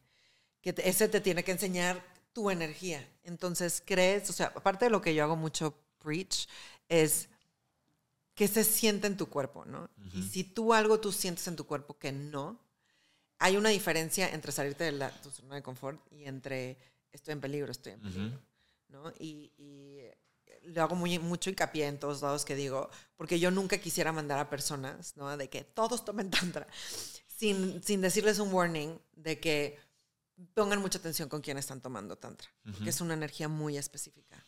Que 0.59 0.75
ese 0.83 1.07
te 1.07 1.21
tiene 1.21 1.45
que 1.45 1.53
enseñar 1.53 2.03
tu 2.33 2.49
energía. 2.51 3.09
Entonces, 3.23 3.81
crees, 3.85 4.29
o 4.29 4.33
sea, 4.33 4.47
aparte 4.47 4.83
de 4.83 4.91
lo 4.91 5.01
que 5.01 5.15
yo 5.15 5.23
hago 5.23 5.37
mucho 5.37 5.73
preach, 5.99 6.49
es 6.89 7.29
que 8.35 8.49
se 8.49 8.65
siente 8.65 9.07
en 9.07 9.15
tu 9.15 9.29
cuerpo, 9.29 9.63
¿no? 9.63 9.89
Y 10.11 10.23
si 10.23 10.43
tú 10.43 10.73
algo 10.73 10.99
tú 10.99 11.13
sientes 11.13 11.47
en 11.47 11.55
tu 11.55 11.65
cuerpo 11.65 11.97
que 11.97 12.11
no, 12.11 12.59
hay 13.39 13.55
una 13.55 13.69
diferencia 13.69 14.27
entre 14.27 14.51
salirte 14.51 14.83
de 14.83 14.91
la, 14.91 15.11
tu 15.21 15.31
zona 15.31 15.55
de 15.55 15.63
confort 15.63 16.01
y 16.11 16.25
entre 16.25 16.77
estoy 17.13 17.31
en 17.31 17.39
peligro, 17.39 17.71
estoy 17.71 17.93
en 17.93 18.01
peligro. 18.01 18.41
¿No? 18.89 19.11
Y, 19.19 19.51
y 19.57 20.01
lo 20.63 20.83
hago 20.83 20.95
muy, 20.95 21.19
mucho 21.19 21.49
hincapié 21.49 21.87
en 21.87 21.99
todos 21.99 22.21
lados 22.21 22.45
que 22.45 22.55
digo, 22.55 22.89
porque 23.15 23.39
yo 23.39 23.51
nunca 23.51 23.77
quisiera 23.77 24.11
mandar 24.11 24.39
a 24.39 24.49
personas, 24.49 25.15
¿no? 25.17 25.35
De 25.37 25.49
que 25.49 25.63
todos 25.63 26.05
tomen 26.05 26.29
tantra, 26.29 26.67
sin, 27.27 27.83
sin 27.83 28.01
decirles 28.01 28.39
un 28.39 28.53
warning 28.53 28.99
de 29.13 29.39
que 29.39 29.79
pongan 30.53 30.81
mucha 30.81 30.99
atención 30.99 31.29
con 31.29 31.41
quién 31.41 31.57
están 31.57 31.81
tomando 31.81 32.17
tantra, 32.17 32.47
que 32.83 32.89
es 32.89 33.01
una 33.01 33.13
energía 33.13 33.47
muy 33.47 33.77
específica. 33.77 34.43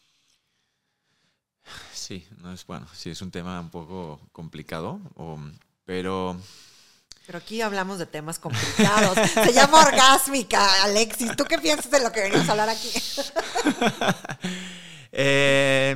Sí, 1.94 2.28
no 2.38 2.52
es 2.54 2.66
bueno, 2.66 2.88
sí 2.94 3.10
es 3.10 3.22
un 3.22 3.32
tema 3.32 3.60
un 3.60 3.70
poco 3.70 4.20
complicado, 4.32 5.00
pero 5.86 6.40
pero 7.30 7.38
aquí 7.38 7.62
hablamos 7.62 8.00
de 8.00 8.08
temas 8.08 8.40
complicados. 8.40 9.16
Se 9.34 9.54
llama 9.54 9.86
orgásmica, 9.86 10.84
Alexis. 10.84 11.36
¿Tú 11.36 11.46
qué 11.46 11.60
piensas 11.60 11.92
de 11.92 12.02
lo 12.02 12.12
que 12.12 12.22
venimos 12.22 12.50
a 12.50 12.52
hablar 12.52 12.70
aquí? 12.70 12.90
Eh, 15.12 15.96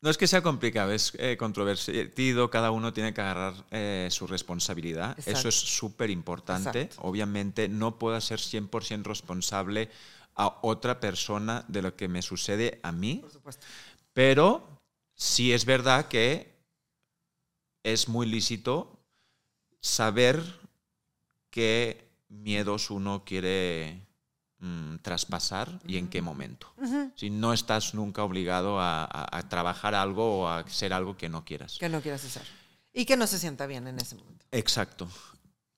no 0.00 0.10
es 0.10 0.16
que 0.16 0.28
sea 0.28 0.40
complicado, 0.40 0.92
es 0.92 1.12
eh, 1.18 1.36
controvertido, 1.36 2.48
cada 2.48 2.70
uno 2.70 2.92
tiene 2.92 3.12
que 3.12 3.20
agarrar 3.20 3.54
eh, 3.72 4.06
su 4.10 4.28
responsabilidad. 4.28 5.18
Eso 5.26 5.48
es 5.48 5.56
súper 5.56 6.10
importante. 6.10 6.90
Obviamente 6.98 7.68
no 7.68 7.98
puedo 7.98 8.20
ser 8.20 8.38
100% 8.38 9.02
responsable 9.02 9.90
a 10.36 10.58
otra 10.62 11.00
persona 11.00 11.64
de 11.66 11.82
lo 11.82 11.96
que 11.96 12.06
me 12.06 12.22
sucede 12.22 12.78
a 12.84 12.92
mí. 12.92 13.16
Por 13.16 13.32
supuesto. 13.32 13.66
Pero 14.12 14.80
sí 15.16 15.52
es 15.52 15.64
verdad 15.64 16.06
que 16.06 16.54
es 17.82 18.08
muy 18.08 18.26
lícito 18.26 18.95
saber 19.80 20.42
qué 21.50 22.06
miedos 22.28 22.90
uno 22.90 23.24
quiere 23.24 24.02
mm, 24.58 24.96
traspasar 24.96 25.80
y 25.86 25.96
en 25.96 26.08
qué 26.08 26.22
momento. 26.22 26.72
Si 27.14 27.30
no 27.30 27.52
estás 27.52 27.94
nunca 27.94 28.22
obligado 28.22 28.78
a, 28.80 29.42
trabajar 29.48 29.94
algo 29.94 30.40
o 30.40 30.48
a 30.48 30.58
hacer 30.58 30.92
algo 30.92 31.16
que 31.16 31.28
no 31.28 31.44
quieras. 31.44 31.78
Que 31.78 31.88
no 31.88 32.00
quieras 32.00 32.24
hacer. 32.24 32.42
Y 32.92 33.04
que 33.04 33.16
no 33.16 33.26
se 33.26 33.38
sienta 33.38 33.66
bien 33.66 33.86
en 33.86 33.98
ese 33.98 34.16
momento. 34.16 34.46
Exacto. 34.52 35.08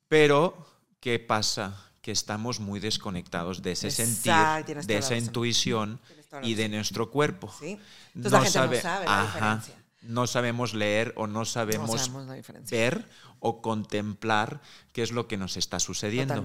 Pero, 0.08 0.66
¿qué 1.00 1.18
pasa? 1.18 1.76
Que 2.00 2.12
estamos 2.12 2.60
muy 2.60 2.80
desconectados 2.80 3.62
de 3.62 3.72
ese 3.72 3.90
sentir, 3.90 4.84
de 4.84 4.96
esa 4.96 5.16
intuición 5.16 6.00
y 6.42 6.54
de 6.54 6.68
nuestro 6.68 7.10
cuerpo. 7.10 7.52
¿Sí? 7.58 7.78
Entonces 8.14 8.32
la 8.32 8.62
gente 8.64 8.76
no 8.76 8.82
sabe 8.82 9.06
la 9.06 9.22
diferencia 9.22 9.87
no 10.02 10.26
sabemos 10.26 10.74
leer 10.74 11.12
o 11.16 11.26
no 11.26 11.44
sabemos, 11.44 12.10
ver 12.70 13.08
o 13.40 13.62
contemplar 13.62 14.60
qué 14.92 15.02
es 15.02 15.12
lo 15.12 15.28
que 15.28 15.36
nos 15.36 15.56
está 15.56 15.80
sucediendo. 15.80 16.44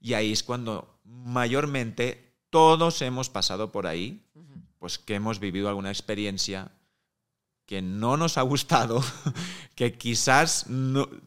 Y 0.00 0.14
ahí 0.14 0.32
es 0.32 0.42
cuando 0.42 0.98
mayormente 1.04 2.34
todos 2.50 3.02
hemos 3.02 3.30
pasado 3.30 3.72
por 3.72 3.86
ahí, 3.86 4.22
pues 4.78 4.98
que 4.98 5.14
hemos 5.14 5.38
vivido 5.38 5.68
alguna 5.68 5.90
experiencia 5.90 6.72
que 7.66 7.82
no 7.82 8.16
nos 8.16 8.36
ha 8.36 8.42
gustado, 8.42 9.00
que 9.76 9.96
quizás 9.96 10.66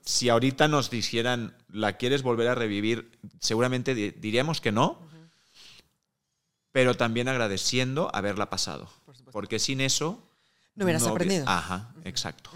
si 0.01 0.27
ahorita 0.27 0.67
nos 0.67 0.89
dijeran, 0.89 1.55
¿la 1.69 1.93
quieres 1.93 2.21
volver 2.21 2.49
a 2.49 2.55
revivir? 2.55 3.17
Seguramente 3.39 3.95
diríamos 3.95 4.59
que 4.59 4.73
no, 4.73 4.99
pero 6.73 6.95
también 6.95 7.29
agradeciendo 7.29 8.09
haberla 8.13 8.49
pasado, 8.49 8.89
porque 9.31 9.59
sin 9.59 9.79
eso 9.79 10.21
no 10.75 10.85
hubieras 10.85 11.05
aprendido. 11.05 11.45
Ajá, 11.47 11.93
exacto. 12.03 12.49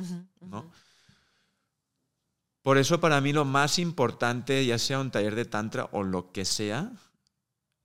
Por 2.62 2.78
eso 2.78 3.00
para 3.00 3.22
mí 3.22 3.32
lo 3.32 3.46
más 3.46 3.80
importante, 3.80 4.66
ya 4.66 4.78
sea 4.78 5.00
un 5.00 5.12
taller 5.12 5.36
de 5.36 5.46
tantra 5.46 5.88
o 5.92 6.04
lo 6.04 6.32
que 6.32 6.44
sea, 6.44 6.92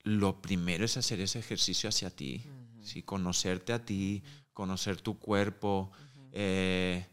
lo 0.02 0.42
primero 0.42 0.84
es 0.84 0.96
hacer 0.96 1.20
ese 1.20 1.38
ejercicio 1.38 1.88
hacia 1.88 2.10
ti, 2.10 2.44
conocerte 3.04 3.72
a 3.72 3.84
ti, 3.84 4.22
conocer 4.52 5.00
tu 5.00 5.18
cuerpo, 5.18 5.92
eh, 6.32 7.06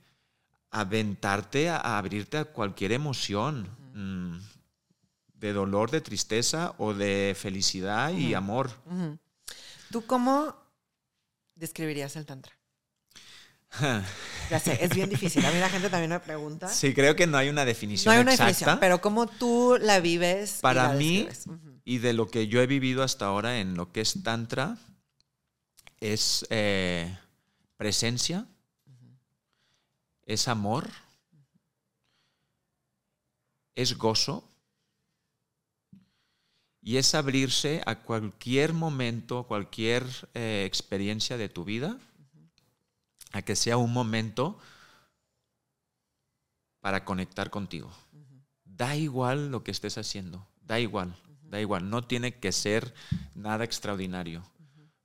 aventarte 0.72 1.70
a, 1.70 1.98
abrirte 1.98 2.38
a 2.38 2.46
cualquier 2.46 2.92
emoción, 2.92 3.70
mm, 3.94 4.38
de 5.36 5.54
dolor, 5.54 5.90
de 5.92 6.02
tristeza 6.02 6.74
o 6.78 6.94
de 6.94 7.36
felicidad 7.38 8.12
y 8.12 8.34
amor. 8.34 8.72
¿Tú 9.92 10.06
cómo 10.06 10.56
describirías 11.56 12.16
el 12.16 12.26
tantra? 12.26 12.59
Ya 14.50 14.60
sé, 14.60 14.84
es 14.84 14.96
bien 14.96 15.10
difícil. 15.10 15.46
A 15.46 15.52
mí 15.52 15.60
la 15.60 15.70
gente 15.70 15.90
también 15.90 16.10
me 16.10 16.20
pregunta. 16.20 16.68
Sí, 16.68 16.94
creo 16.94 17.16
que 17.16 17.28
no 17.28 17.38
hay 17.38 17.50
una 17.50 17.66
definición. 17.66 18.12
No 18.12 18.18
hay 18.18 18.22
una 18.22 18.32
definición, 18.32 18.80
pero 18.80 19.00
¿cómo 19.00 19.28
tú 19.28 19.78
la 19.80 20.00
vives? 20.00 20.60
Para 20.62 20.94
mí, 20.94 21.28
y 21.86 22.00
de 22.00 22.14
lo 22.14 22.30
que 22.30 22.48
yo 22.48 22.62
he 22.62 22.68
vivido 22.68 23.04
hasta 23.04 23.26
ahora 23.26 23.60
en 23.60 23.76
lo 23.76 23.92
que 23.92 24.02
es 24.02 24.24
Tantra, 24.24 24.78
es 26.00 26.48
eh, 26.50 27.16
presencia, 27.78 28.48
es 30.26 30.48
amor, 30.48 30.90
es 33.76 33.98
gozo 33.98 34.50
y 36.82 36.98
es 36.98 37.14
abrirse 37.14 37.82
a 37.86 38.02
cualquier 38.02 38.74
momento, 38.74 39.44
cualquier 39.44 40.06
eh, 40.34 40.64
experiencia 40.66 41.38
de 41.38 41.50
tu 41.50 41.66
vida 41.66 42.00
a 43.31 43.41
que 43.41 43.55
sea 43.55 43.77
un 43.77 43.93
momento 43.93 44.57
para 46.79 47.05
conectar 47.05 47.50
contigo. 47.50 47.91
Da 48.63 48.95
igual 48.95 49.51
lo 49.51 49.63
que 49.63 49.71
estés 49.71 49.98
haciendo, 49.98 50.48
da 50.62 50.79
igual, 50.79 51.15
da 51.43 51.59
igual, 51.59 51.89
no 51.89 52.03
tiene 52.03 52.36
que 52.36 52.51
ser 52.51 52.93
nada 53.36 53.63
extraordinario. 53.63 54.43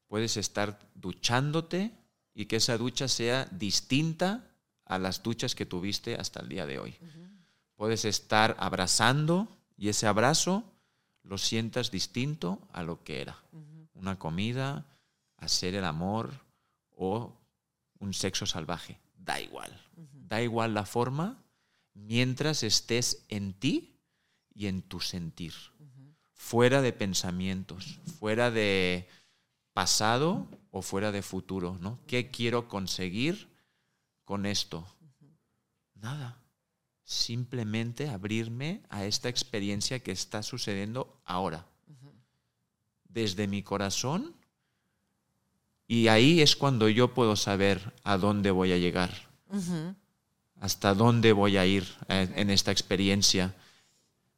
Puedes 0.07 0.37
estar 0.37 0.79
duchándote 0.95 1.93
y 2.35 2.47
que 2.47 2.57
esa 2.57 2.79
ducha 2.79 3.09
sea 3.09 3.47
distinta 3.47 4.45
a 4.85 4.99
las 4.99 5.23
duchas 5.23 5.55
que 5.55 5.67
tuviste 5.67 6.15
hasta 6.15 6.41
el 6.41 6.49
día 6.49 6.67
de 6.67 6.79
hoy. 6.79 6.97
Puedes 7.77 8.05
estar 8.05 8.57
abrazando 8.59 9.49
y 9.77 9.89
ese 9.89 10.07
abrazo 10.07 10.65
lo 11.23 11.39
sientas 11.39 11.91
distinto 11.91 12.61
a 12.73 12.83
lo 12.83 13.03
que 13.03 13.21
era. 13.21 13.43
Una 13.95 14.19
comida, 14.19 14.87
hacer 15.39 15.75
el 15.75 15.85
amor 15.85 16.33
o 16.91 17.33
un 17.99 18.13
sexo 18.15 18.47
salvaje. 18.47 19.01
Da 19.17 19.41
igual. 19.41 19.71
Da 20.13 20.43
igual 20.43 20.75
la 20.75 20.85
forma 20.85 21.45
mientras 21.95 22.63
estés 22.63 23.25
en 23.29 23.55
ti 23.55 24.01
y 24.55 24.67
en 24.67 24.83
tu 24.83 25.01
sentir. 25.01 25.55
Fuera 26.33 26.83
de 26.83 26.93
pensamientos, 26.93 28.01
fuera 28.19 28.51
de 28.51 29.09
pasado 29.73 30.47
o 30.71 30.83
fuera 30.83 31.13
de 31.13 31.23
futuro, 31.23 31.79
¿no? 31.81 31.99
¿Qué 32.07 32.31
quiero 32.31 32.69
conseguir 32.69 33.49
con 34.25 34.45
esto? 34.45 34.87
Nada. 35.95 36.41
Simplemente 37.05 38.09
abrirme 38.09 38.83
a 38.89 39.05
esta 39.05 39.29
experiencia 39.29 40.03
que 40.03 40.13
está 40.13 40.43
sucediendo 40.43 41.21
ahora. 41.25 41.67
Desde 43.05 43.47
mi 43.47 43.63
corazón. 43.63 44.35
Y 45.87 46.09
ahí 46.09 46.41
es 46.41 46.57
cuando 46.57 46.89
yo 46.89 47.15
puedo 47.15 47.37
saber 47.37 47.93
a 48.05 48.17
dónde 48.17 48.51
voy 48.51 48.73
a 48.73 48.79
llegar. 48.79 49.11
Hasta 50.61 50.95
dónde 50.95 51.33
voy 51.33 51.57
a 51.57 51.67
ir 51.67 51.87
en 52.09 52.51
esta 52.51 52.71
experiencia. 52.71 53.55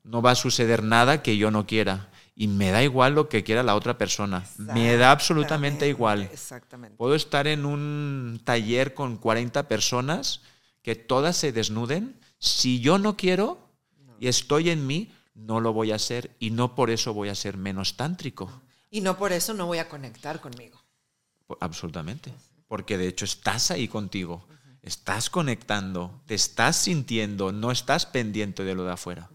No 0.02 0.22
va 0.22 0.32
a 0.32 0.36
suceder 0.36 0.82
nada 0.82 1.22
que 1.22 1.36
yo 1.36 1.50
no 1.50 1.66
quiera 1.66 2.10
y 2.34 2.48
me 2.48 2.70
da 2.70 2.82
igual 2.82 3.14
lo 3.14 3.28
que 3.28 3.42
quiera 3.42 3.62
la 3.62 3.74
otra 3.74 3.96
persona. 3.96 4.44
Me 4.58 4.96
da 4.96 5.10
absolutamente 5.10 5.88
igual. 5.88 6.22
Exactamente. 6.22 6.96
Puedo 6.96 7.14
estar 7.14 7.46
en 7.46 7.64
un 7.64 8.40
taller 8.44 8.92
con 8.92 9.16
40 9.16 9.66
personas 9.68 10.42
que 10.82 10.94
todas 10.94 11.36
se 11.36 11.52
desnuden. 11.52 12.20
Si 12.38 12.80
yo 12.80 12.98
no 12.98 13.16
quiero 13.16 13.70
y 14.20 14.28
estoy 14.28 14.70
en 14.70 14.86
mí, 14.86 15.10
no 15.34 15.60
lo 15.60 15.72
voy 15.72 15.92
a 15.92 15.96
hacer 15.96 16.36
y 16.38 16.50
no 16.50 16.74
por 16.74 16.90
eso 16.90 17.14
voy 17.14 17.30
a 17.30 17.34
ser 17.34 17.56
menos 17.56 17.96
tántrico. 17.96 18.62
Y 18.90 19.00
no 19.00 19.16
por 19.16 19.32
eso 19.32 19.54
no 19.54 19.66
voy 19.66 19.78
a 19.78 19.88
conectar 19.88 20.40
conmigo. 20.40 20.78
Absolutamente. 21.60 22.32
Porque 22.68 22.98
de 22.98 23.08
hecho 23.08 23.24
estás 23.24 23.70
ahí 23.70 23.88
contigo. 23.88 24.46
Estás 24.82 25.30
conectando, 25.30 26.22
te 26.26 26.34
estás 26.34 26.76
sintiendo, 26.76 27.50
no 27.50 27.72
estás 27.72 28.06
pendiente 28.06 28.64
de 28.64 28.74
lo 28.74 28.84
de 28.84 28.92
afuera. 28.92 29.28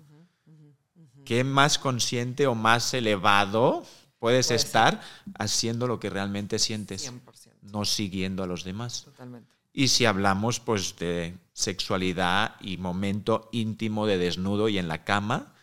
¿Qué 1.26 1.44
más 1.44 1.78
consciente 1.78 2.48
o 2.48 2.56
más 2.56 2.94
elevado 2.94 3.86
puedes 4.18 4.48
Puede 4.48 4.56
estar 4.56 5.02
haciendo 5.38 5.88
lo 5.88 6.00
que 6.00 6.10
realmente 6.10 6.60
sientes? 6.60 7.12
100%. 7.12 7.22
No 7.64 7.86
siguiendo 7.86 8.44
a 8.44 8.48
los 8.48 8.64
demás. 8.64 9.04
Totalmente. 9.04 9.52
Y 9.74 9.88
si 9.88 10.06
hablamos 10.06 10.60
pues 10.60 10.98
de 10.98 11.38
sexualidad 11.54 12.56
y 12.60 12.78
momento 12.78 13.50
íntimo 13.52 14.06
de 14.06 14.18
desnudo 14.18 14.68
y 14.70 14.78
en 14.78 14.88
la 14.88 15.04
cama, 15.04 15.54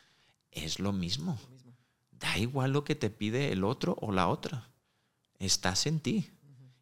es 0.50 0.78
lo 0.78 0.92
mismo. 0.92 1.38
Da 2.12 2.38
igual 2.38 2.72
lo 2.72 2.84
que 2.84 2.94
te 2.94 3.10
pide 3.10 3.52
el 3.52 3.64
otro 3.64 3.96
o 4.00 4.12
la 4.12 4.28
otra. 4.28 4.70
Estás 5.38 5.86
en 5.86 6.00
ti. 6.00 6.30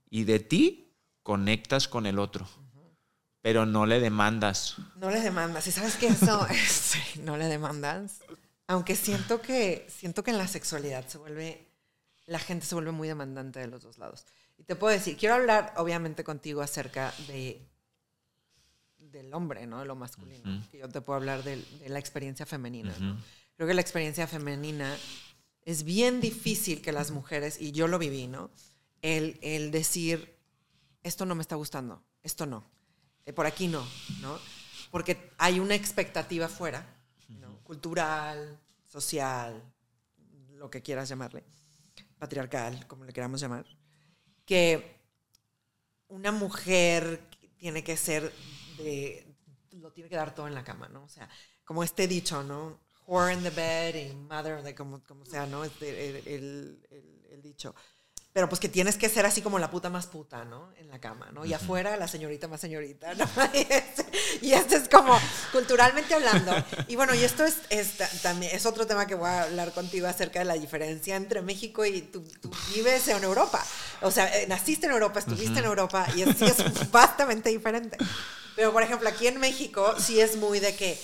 Y 0.09 0.25
de 0.25 0.39
ti 0.41 0.93
conectas 1.23 1.89
con 1.89 2.07
el 2.07 2.19
otro. 2.19 2.49
Pero 3.43 3.65
no 3.67 3.87
le 3.87 4.01
demandas. 4.01 4.77
No 4.97 5.11
le 5.11 5.21
demandas. 5.21 5.67
Y 5.67 5.73
sabes 5.73 5.97
que 5.97 6.09
eso, 6.09 6.47
sí, 6.69 6.99
no 7.23 7.37
le 7.37 7.47
demandas. 7.47 8.21
Aunque 8.67 8.97
siento 8.97 9.41
que, 9.41 9.87
siento 9.89 10.25
que 10.25 10.33
en 10.33 10.39
la 10.39 10.49
sexualidad 10.49 11.07
se 11.07 11.19
vuelve, 11.19 11.69
la 12.27 12.41
gente 12.41 12.67
se 12.67 12.75
vuelve 12.75 12.91
muy 12.91 13.07
demandante 13.07 13.61
de 13.61 13.69
los 13.69 13.83
dos 13.83 13.99
lados. 13.99 14.25
Y 14.59 14.65
te 14.65 14.75
puedo 14.75 14.93
decir, 14.93 15.17
quiero 15.17 15.37
hablar 15.37 15.73
obviamente 15.77 16.25
contigo 16.25 16.61
acerca 16.63 17.13
de 17.29 17.63
del 18.99 19.33
hombre, 19.35 19.67
¿no? 19.67 19.79
De 19.81 19.87
lo 19.87 19.95
masculino. 19.95 20.63
Que 20.71 20.79
yo 20.79 20.89
te 20.89 21.01
puedo 21.01 21.17
hablar 21.17 21.43
del- 21.45 21.65
de, 21.79 21.89
la 21.89 21.99
experiencia 21.99 22.45
femenina. 22.47 22.95
¿no? 22.99 23.17
Creo 23.57 23.69
que 23.69 23.75
la 23.75 23.81
experiencia 23.81 24.27
femenina 24.27 24.97
es 25.63 25.85
bien 25.85 26.21
difícil 26.21 26.83
que 26.83 26.93
las 26.93 27.11
mujeres, 27.13 27.61
y 27.61 27.73
yo 27.73 27.87
lo 27.89 27.99
viví, 27.99 28.27
¿no? 28.27 28.51
El, 29.07 29.39
el 29.43 29.71
decir, 29.71 30.37
esto 31.03 31.25
no 31.27 31.35
me 31.37 31.43
está 31.43 31.55
gustando, 31.55 32.03
esto 32.25 32.45
no, 32.47 32.65
eh, 33.25 33.33
por 33.33 33.47
aquí 33.47 33.69
no, 33.69 33.87
¿no? 34.21 34.39
Porque 34.91 35.31
hay 35.39 35.61
una 35.61 35.75
expectativa 35.77 36.49
fuera, 36.49 36.81
¿no? 37.29 37.59
cultural, 37.63 38.59
social, 38.89 39.63
lo 40.55 40.69
que 40.71 40.83
quieras 40.83 41.09
llamarle, 41.09 41.45
patriarcal, 42.19 42.87
como 42.89 43.05
le 43.05 43.13
queramos 43.13 43.41
llamar, 43.41 43.65
que 44.45 44.97
una 46.09 46.33
mujer 46.33 47.21
tiene 47.59 47.85
que 47.85 47.97
ser 47.97 48.33
de, 48.79 49.25
lo 49.73 49.93
tiene 49.93 50.09
que 50.11 50.17
dar 50.17 50.35
todo 50.35 50.49
en 50.49 50.55
la 50.55 50.65
cama, 50.65 50.89
¿no? 50.89 51.05
O 51.05 51.09
sea, 51.09 51.29
como 51.65 51.83
este 51.85 52.09
dicho, 52.09 52.43
¿no? 52.43 52.81
Whore 53.07 53.35
in 53.35 53.43
the 53.45 53.51
bed 53.51 53.95
y 54.11 54.15
mother, 54.17 54.63
de 54.65 54.75
como, 54.75 55.01
como 55.05 55.25
sea, 55.25 55.47
¿no? 55.47 55.65
Este, 55.65 56.09
el, 56.09 56.17
el- 56.27 56.87
el- 56.91 57.27
el 57.31 57.43
dicho. 57.43 57.75
Pero 58.37 58.51
pues 58.51 58.61
que 58.61 58.69
tienes 58.69 58.97
que 58.99 59.09
ser 59.09 59.25
así 59.25 59.41
como 59.41 59.59
la 59.59 59.71
puta 59.71 59.89
más 59.89 60.07
puta, 60.09 60.45
¿no? 60.45 60.71
En 60.77 60.89
la 60.91 61.01
cama, 61.01 61.31
¿no? 61.33 61.47
Y 61.47 61.55
afuera 61.55 61.97
la 61.97 62.07
señorita 62.07 62.49
más 62.49 62.61
señorita, 62.61 63.15
¿no? 63.15 63.25
Y 64.43 64.49
y 64.49 64.53
este 64.53 64.77
es 64.77 64.91
como 64.91 65.19
culturalmente 65.53 66.13
hablando. 66.13 66.53
Y 66.87 66.97
bueno, 66.97 67.15
y 67.15 67.25
esto 67.25 67.47
es, 67.47 67.57
es 67.71 67.97
ta- 67.97 68.11
también 68.23 68.55
es 68.55 68.67
otro 68.67 68.87
tema 68.87 69.07
que 69.07 69.15
voy 69.15 69.31
a 69.31 69.45
hablar 69.45 69.73
contigo 69.73 70.07
acerca 70.07 70.41
de 70.41 70.45
la 70.45 70.53
diferencia 70.53 71.17
entre 71.17 71.41
México 71.41 71.87
y 71.87 72.03
tú, 72.03 72.23
tú 72.43 72.51
vives 72.75 73.09
en 73.09 73.25
Europa. 73.25 73.65
O 74.03 74.11
sea, 74.11 74.27
eh, 74.39 74.47
naciste 74.47 74.85
en 74.85 74.93
Europa, 74.93 75.21
estuviste 75.21 75.61
en 75.61 75.65
Europa 75.65 76.07
y 76.15 76.21
es, 76.21 76.37
sí 76.37 76.45
es 76.45 76.91
bastante 76.91 77.49
diferente. 77.49 77.97
Pero 78.55 78.71
por 78.71 78.83
ejemplo, 78.83 79.09
aquí 79.09 79.29
en 79.29 79.41
México 79.41 79.95
sí 79.99 80.21
es 80.21 80.37
muy 80.37 80.61
de 80.61 80.77
que 80.77 81.01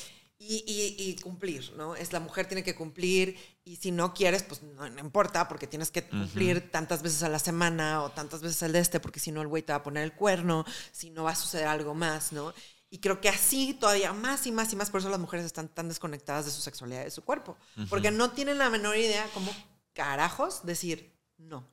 y, 0.48 0.64
y- 0.66 1.10
y 1.10 1.16
cumplir, 1.20 1.72
¿no? 1.76 1.94
Es 1.94 2.12
la 2.12 2.20
mujer 2.20 2.46
tiene 2.46 2.62
que 2.64 2.74
cumplir 2.74 3.36
y 3.64 3.76
si 3.76 3.90
no 3.92 4.12
quieres, 4.12 4.42
pues 4.42 4.62
no, 4.62 4.88
no 4.90 5.00
importa 5.00 5.46
porque 5.48 5.66
tienes 5.66 5.90
que 5.90 6.02
cumplir 6.08 6.70
tantas 6.70 7.02
veces 7.02 7.22
a 7.22 7.28
la 7.28 7.38
semana 7.38 8.02
o 8.02 8.10
tantas 8.10 8.40
veces 8.42 8.62
al 8.62 8.72
de 8.72 8.80
este 8.80 8.98
porque 9.00 9.20
si 9.20 9.30
no 9.32 9.40
el 9.42 9.48
güey 9.48 9.62
te 9.62 9.72
va 9.72 9.78
a 9.78 9.82
poner 9.82 10.02
el 10.04 10.12
cuerno, 10.14 10.64
si 10.90 11.10
no 11.10 11.24
va 11.24 11.30
a 11.32 11.36
suceder 11.36 11.66
algo 11.66 11.94
más, 11.94 12.32
¿no? 12.32 12.52
Y 12.90 12.98
creo 12.98 13.20
que 13.20 13.28
así 13.30 13.72
todavía 13.74 14.12
más 14.12 14.46
y 14.46 14.52
más 14.52 14.72
y 14.72 14.76
más, 14.76 14.90
por 14.90 15.00
eso 15.00 15.08
las 15.08 15.20
mujeres 15.20 15.46
están 15.46 15.68
tan 15.68 15.88
desconectadas 15.88 16.44
de 16.44 16.50
su 16.50 16.60
sexualidad 16.60 17.02
y 17.02 17.04
de 17.04 17.10
su 17.10 17.22
cuerpo, 17.24 17.56
porque 17.88 18.10
no 18.10 18.32
tienen 18.32 18.58
la 18.58 18.68
menor 18.68 18.96
idea 18.96 19.26
cómo 19.34 19.50
carajos 19.94 20.64
decir 20.66 21.14
no 21.38 21.66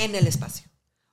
en 0.00 0.14
el 0.14 0.26
espacio. 0.26 0.68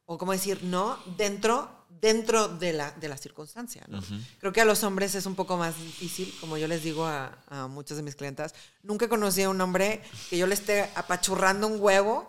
O 0.05 0.17
como 0.17 0.31
decir 0.31 0.63
no 0.63 0.97
dentro, 1.17 1.80
dentro 2.01 2.47
de, 2.47 2.73
la, 2.73 2.91
de 2.91 3.07
la 3.07 3.15
circunstancia. 3.17 3.83
¿no? 3.87 4.01
Creo 4.39 4.51
que 4.51 4.61
a 4.61 4.65
los 4.65 4.83
hombres 4.83 5.13
es 5.15 5.25
un 5.27 5.35
poco 5.35 5.55
más 5.57 5.77
difícil, 5.77 6.35
como 6.39 6.57
yo 6.57 6.67
les 6.67 6.83
digo 6.83 7.05
a, 7.05 7.37
a 7.49 7.67
muchas 7.67 7.97
de 7.97 8.03
mis 8.03 8.15
clientas. 8.15 8.53
Nunca 8.83 9.07
conocí 9.07 9.43
a 9.43 9.49
un 9.49 9.61
hombre 9.61 10.01
que 10.29 10.37
yo 10.37 10.47
le 10.47 10.55
esté 10.55 10.89
apachurrando 10.95 11.67
un 11.67 11.79
huevo 11.79 12.27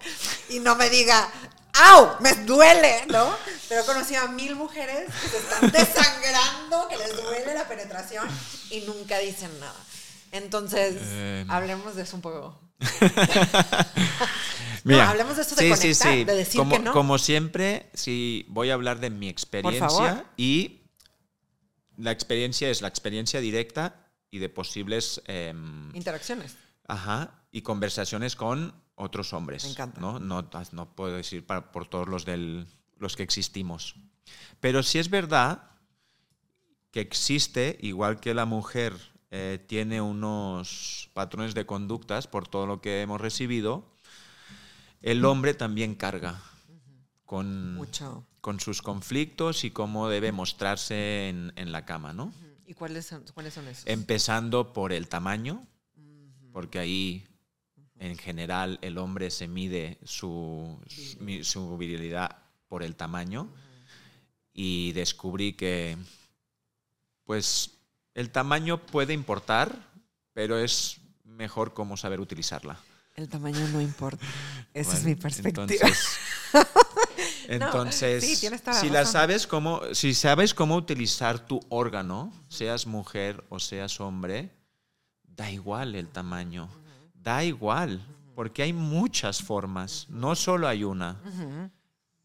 y 0.51 0.59
no 0.61 0.77
me 0.77 0.91
diga, 0.91 1.27
¡au! 1.73 2.21
¡Me 2.21 2.35
duele! 2.45 3.07
¿No? 3.09 3.35
Pero 3.69 3.81
he 3.81 3.85
conocido 3.87 4.21
a 4.23 4.29
mil 4.29 4.55
mujeres 4.55 5.09
que 5.23 5.29
se 5.29 5.39
están 5.39 5.71
desangrando, 5.73 6.87
que 6.89 6.99
les 6.99 7.17
duele 7.17 7.55
la 7.55 7.67
penetración 7.67 8.29
y 8.71 8.81
nunca 8.83 9.19
dicen 9.19 9.51
nada. 9.59 9.75
Entonces, 10.33 10.97
Eh. 11.01 11.47
hablemos 11.49 11.95
de 11.95 12.03
eso 12.03 12.17
un 12.17 12.23
poco. 12.23 12.59
Mira, 14.85 15.11
hablemos 15.11 15.37
de 15.37 15.43
esto 15.43 15.55
de 15.55 15.71
conectar, 15.71 16.27
de 16.27 16.35
decir 16.35 16.59
como, 16.59 16.77
que 16.77 16.83
no. 16.83 16.93
Como 16.93 17.19
siempre, 17.19 17.89
sí, 17.95 18.45
voy 18.49 18.71
a 18.71 18.75
hablar 18.75 18.99
de 19.01 19.11
mi 19.11 19.29
experiencia 19.29 20.25
y 20.37 20.81
la 21.97 22.11
experiencia 22.11 22.69
es 22.69 22.83
la 22.83 22.89
experiencia 22.89 23.41
directa 23.41 24.09
y 24.31 24.39
de 24.39 24.49
posibles 24.49 25.23
em, 25.27 25.95
Interacciones. 25.95 26.57
ajá, 26.89 27.45
y 27.53 27.63
conversaciones 27.63 28.35
con 28.35 28.75
otros 28.97 29.33
hombres. 29.33 29.65
Me 29.65 29.71
encanta. 29.71 30.01
¿no? 30.01 30.19
No, 30.19 30.49
no 30.73 30.97
puedo 30.97 31.17
decir 31.17 31.47
para- 31.47 31.71
por 31.71 31.87
todos 31.87 32.09
los, 32.09 32.25
del, 32.25 32.67
los 32.99 33.15
que 33.15 33.23
existimos. 33.23 33.95
Pero 34.61 34.83
sí 34.83 34.99
es 34.99 35.11
verdad 35.11 35.71
que 36.91 37.01
existe, 37.01 37.79
igual 37.81 38.21
que 38.21 38.35
la 38.35 38.47
mujer 38.47 38.95
eh, 39.33 39.65
tiene 39.67 40.01
unos 40.01 41.09
patrones 41.15 41.55
de 41.55 41.67
conductas 41.67 42.27
por 42.29 42.47
todo 42.47 42.67
lo 42.67 42.81
que 42.81 43.01
hemos 43.03 43.21
recibido, 43.21 43.85
el 45.01 45.25
hombre 45.25 45.55
también 45.55 45.95
carga 45.97 46.41
con, 47.25 47.75
Mucho. 47.75 48.25
con 48.41 48.61
sus 48.61 48.83
conflictos 48.83 49.65
y 49.65 49.71
cómo 49.71 50.09
debe 50.09 50.31
mostrarse 50.33 51.29
en, 51.31 51.53
en 51.57 51.73
la 51.73 51.85
cama, 51.85 52.13
¿no? 52.13 52.33
¿Y 52.67 52.75
cuáles 52.75 53.07
son, 53.07 53.25
cuáles 53.35 53.55
son 53.55 53.67
esos? 53.69 53.87
Empezando 53.87 54.73
por 54.73 54.93
el 54.93 55.09
tamaño, 55.09 55.67
porque 56.53 56.79
ahí 56.79 57.27
en 57.99 58.17
general 58.19 58.79
el 58.83 58.99
hombre 58.99 59.31
se 59.31 59.49
mide 59.49 59.99
su, 60.05 60.79
su- 60.87 61.43
su 61.45 61.79
virilidad 61.79 62.37
por 62.69 62.83
el 62.83 62.95
tamaño 62.97 63.49
y 64.53 64.93
descubrí 64.93 65.55
que 65.55 65.97
pues 67.25 67.79
el 68.15 68.31
tamaño 68.31 68.79
puede 68.79 69.13
importar, 69.13 69.77
pero 70.33 70.59
es 70.59 71.01
mejor 71.25 71.75
cómo 71.75 71.97
saber 71.97 72.21
utilizarla. 72.21 72.79
El 73.15 73.29
tamaño 73.29 73.67
no 73.69 73.81
importa. 73.81 74.25
Esa 74.73 74.97
es 74.97 75.05
mi 75.05 75.15
perspectiva. 75.15 75.65
Entonces, 75.65 76.19
entonces, 77.49 78.25
sí, 78.25 78.41
tienes 78.41 78.63
toda 78.63 78.75
la 78.75 78.81
si 78.81 78.89
la 78.89 79.05
sabes 79.05 79.47
cómo, 79.47 79.83
si 79.93 80.15
sabes 80.15 80.55
cómo 80.55 80.77
utilizar 80.77 81.39
tu 81.39 81.61
órgano, 81.69 82.33
seas 82.49 82.87
mujer 82.87 83.45
o 83.51 83.59
seas 83.59 84.01
hombre, 84.01 84.51
da 85.25 85.51
igual 85.51 85.95
el 85.95 86.09
tamaño, 86.09 86.71
da 87.15 87.45
igual, 87.45 88.01
porque 88.35 88.63
hay 88.63 88.73
muchas 88.73 89.43
formas, 89.43 90.07
no 90.09 90.35
solo 90.35 90.67
hay 90.67 90.85
una. 90.85 91.21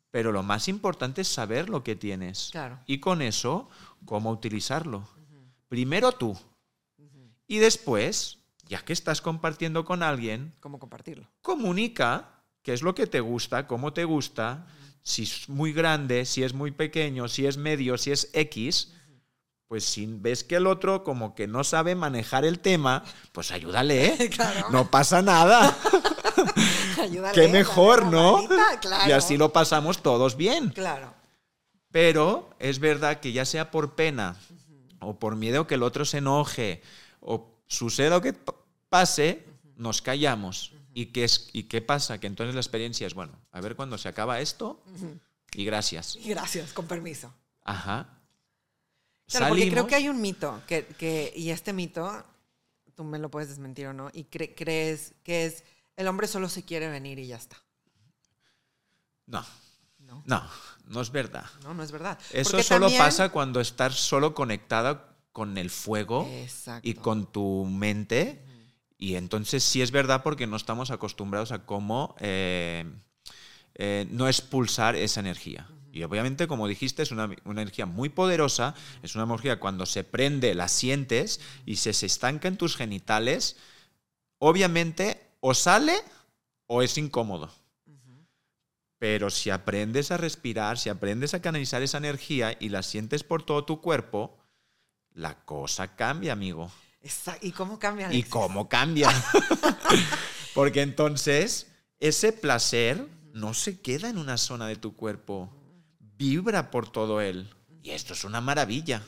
Pero 0.10 0.32
lo 0.32 0.42
más 0.42 0.70
importante 0.70 1.22
es 1.22 1.28
saber 1.28 1.70
lo 1.70 1.84
que 1.84 1.96
tienes. 1.96 2.50
Claro. 2.52 2.80
Y 2.88 3.00
con 3.00 3.22
eso, 3.22 3.70
cómo 4.06 4.32
utilizarlo. 4.32 5.17
Primero 5.68 6.12
tú. 6.12 6.38
Y 7.48 7.58
después, 7.60 8.40
ya 8.68 8.82
que 8.84 8.94
estás 8.94 9.22
compartiendo 9.22 9.86
con 9.86 10.04
alguien, 10.04 10.54
¿Cómo 10.60 10.80
compartirlo? 10.80 11.28
comunica 11.42 12.42
qué 12.62 12.74
es 12.74 12.82
lo 12.82 12.94
que 12.94 13.08
te 13.08 13.22
gusta, 13.22 13.68
cómo 13.68 13.94
te 13.94 14.04
gusta, 14.04 14.68
si 15.02 15.24
es 15.24 15.48
muy 15.48 15.72
grande, 15.72 16.26
si 16.26 16.44
es 16.44 16.54
muy 16.54 16.72
pequeño, 16.72 17.30
si 17.30 17.46
es 17.48 17.56
medio, 17.58 17.98
si 17.98 18.12
es 18.12 18.30
X, 18.34 18.92
pues 19.68 19.86
si 19.86 20.06
ves 20.06 20.44
que 20.44 20.56
el 20.58 20.68
otro 20.68 21.04
como 21.06 21.36
que 21.36 21.48
no 21.48 21.64
sabe 21.64 21.96
manejar 21.96 22.44
el 22.44 22.60
tema, 22.60 23.04
pues 23.32 23.52
ayúdale, 23.52 24.08
¿eh? 24.08 24.30
Claro. 24.36 24.70
No 24.72 24.90
pasa 24.92 25.22
nada. 25.22 25.78
Ayúdale, 27.02 27.34
Qué 27.34 27.48
mejor, 27.48 28.06
¿no? 28.08 28.34
manita, 28.34 28.80
claro. 28.82 29.10
Y 29.10 29.12
así 29.14 29.38
lo 29.38 29.54
pasamos 29.54 30.02
todos 30.02 30.36
bien. 30.36 30.70
Claro. 30.70 31.14
Pero 31.92 32.50
es 32.60 32.80
verdad 32.80 33.20
que 33.20 33.32
ya 33.32 33.46
sea 33.46 33.72
por 33.72 33.96
pena 33.96 34.36
o 35.00 35.18
por 35.20 35.36
miedo 35.36 35.68
que 35.68 35.76
el 35.76 35.84
otro 35.84 36.06
se 36.06 36.18
enoje 36.20 36.82
o 37.20 37.54
suceda 37.68 38.10
lo 38.12 38.22
que 38.22 38.34
pase, 38.90 39.46
nos 39.76 40.02
callamos. 40.02 40.74
¿Y 40.94 41.08
qué, 41.08 41.26
es, 41.26 41.50
¿Y 41.54 41.64
qué 41.64 41.82
pasa? 41.82 42.20
Que 42.20 42.26
entonces 42.28 42.56
la 42.56 42.62
experiencia 42.62 43.06
es, 43.06 43.14
bueno, 43.14 43.34
a 43.52 43.62
ver 43.62 43.76
cuándo 43.76 43.98
se 43.98 44.08
acaba 44.10 44.40
esto 44.42 44.82
y 45.54 45.64
gracias. 45.66 46.16
Y 46.16 46.30
gracias, 46.30 46.74
con 46.74 46.88
permiso. 46.88 47.32
Ajá. 47.64 48.10
Claro, 49.28 49.50
porque 49.50 49.70
creo 49.70 49.86
que 49.88 49.96
hay 49.96 50.08
un 50.10 50.22
mito, 50.22 50.62
que, 50.68 50.86
que- 50.86 51.34
y 51.36 51.50
este 51.52 51.74
mito, 51.74 52.24
tú 52.96 53.04
me 53.04 53.20
lo 53.20 53.30
puedes 53.30 53.50
desmentir 53.50 53.88
o 53.88 53.94
no, 53.94 54.10
y 54.14 54.24
cre- 54.24 54.54
crees 54.56 55.14
que 55.24 55.46
es, 55.46 55.64
el 55.98 56.08
hombre 56.08 56.28
solo 56.28 56.48
se 56.50 56.64
quiere 56.64 56.88
venir 56.90 57.20
y 57.20 57.28
ya 57.28 57.36
está. 57.36 57.58
No, 59.26 59.46
No, 60.00 60.24
no, 60.26 60.50
no 60.88 61.02
es 61.02 61.12
verdad. 61.12 61.46
no, 61.64 61.74
no 61.74 61.84
es 61.84 61.92
verdad. 61.92 62.18
Eso 62.32 62.52
Porque 62.52 62.64
solo 62.64 62.86
también- 62.88 63.02
pasa 63.02 63.30
cuando 63.30 63.60
estás 63.62 63.96
solo 63.96 64.34
conectada 64.34 65.16
con 65.32 65.58
el 65.58 65.70
fuego 65.70 66.28
Exacto. 66.32 66.88
y 66.88 66.94
con 66.96 67.32
tu 67.32 67.66
mente. 67.66 68.44
Y 68.98 69.16
entonces 69.16 69.64
sí 69.64 69.82
es 69.84 69.92
verdad 69.92 70.24
porque 70.24 70.48
no 70.48 70.56
estamos 70.58 70.90
acostumbrados 70.90 71.52
a 71.52 71.66
cómo 71.66 72.16
eh, 72.20 72.86
eh, 73.76 74.08
no 74.10 74.28
expulsar 74.28 74.96
esa 74.96 75.20
energía. 75.20 75.70
Y 75.92 76.04
obviamente, 76.04 76.48
como 76.48 76.68
dijiste, 76.68 77.04
es 77.04 77.12
una, 77.12 77.30
una 77.46 77.62
energía 77.62 77.86
muy 77.86 78.10
poderosa, 78.10 78.74
es 79.04 79.16
una 79.16 79.24
energía 79.26 79.60
cuando 79.60 79.86
se 79.86 80.04
prende, 80.04 80.54
la 80.56 80.68
sientes 80.68 81.40
y 81.66 81.76
se, 81.78 81.94
se 81.94 82.06
estanca 82.08 82.48
en 82.48 82.58
tus 82.58 82.76
genitales, 82.76 83.58
obviamente 84.40 85.22
o 85.40 85.54
sale 85.54 85.96
o 86.68 86.82
es 86.82 86.98
incómodo. 86.98 87.52
Pero 89.00 89.30
si 89.30 89.50
aprendes 89.50 90.12
a 90.12 90.18
respirar, 90.18 90.78
si 90.78 90.90
aprendes 90.90 91.34
a 91.34 91.42
canalizar 91.42 91.82
esa 91.82 92.00
energía 92.00 92.58
y 92.60 92.70
la 92.70 92.84
sientes 92.84 93.24
por 93.24 93.44
todo 93.44 93.64
tu 93.64 93.80
cuerpo, 93.82 94.38
la 95.14 95.44
cosa 95.46 95.96
cambia, 95.96 96.34
amigo. 96.34 96.72
¿Y 97.42 97.52
cómo 97.52 97.80
cambia? 97.80 98.12
¿Y 98.12 98.24
cómo 98.24 98.68
cambia? 98.68 99.10
Porque 100.54 100.82
entonces 100.82 101.68
ese 102.00 102.34
placer 102.34 103.08
no 103.34 103.54
se 103.54 103.80
queda 103.80 104.10
en 104.10 104.18
una 104.18 104.38
zona 104.38 104.68
de 104.68 104.76
tu 104.76 104.96
cuerpo, 104.96 105.50
vibra 106.00 106.72
por 106.72 106.92
todo 106.92 107.22
él. 107.22 107.50
Y 107.84 107.92
esto 107.92 108.14
es 108.14 108.24
una 108.24 108.42
maravilla. 108.42 109.04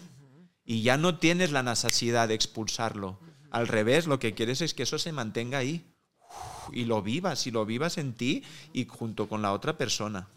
Y 0.63 0.83
ya 0.83 0.97
no 0.97 1.17
tienes 1.17 1.51
la 1.51 1.63
necesidad 1.63 2.27
de 2.27 2.35
expulsarlo. 2.35 3.19
Al 3.49 3.67
revés, 3.67 4.05
lo 4.05 4.19
que 4.19 4.35
quieres 4.35 4.61
es 4.61 4.75
que 4.75 4.83
eso 4.83 4.99
se 4.99 5.11
mantenga 5.11 5.57
ahí. 5.57 5.88
Y 6.71 6.85
lo 6.85 7.01
vivas, 7.01 7.47
y 7.47 7.51
lo 7.51 7.65
vivas 7.65 7.97
en 7.97 8.13
ti 8.13 8.43
y 8.73 8.85
junto 8.85 9.27
con 9.27 9.41
la 9.41 9.53
otra 9.53 9.77
persona. 9.77 10.27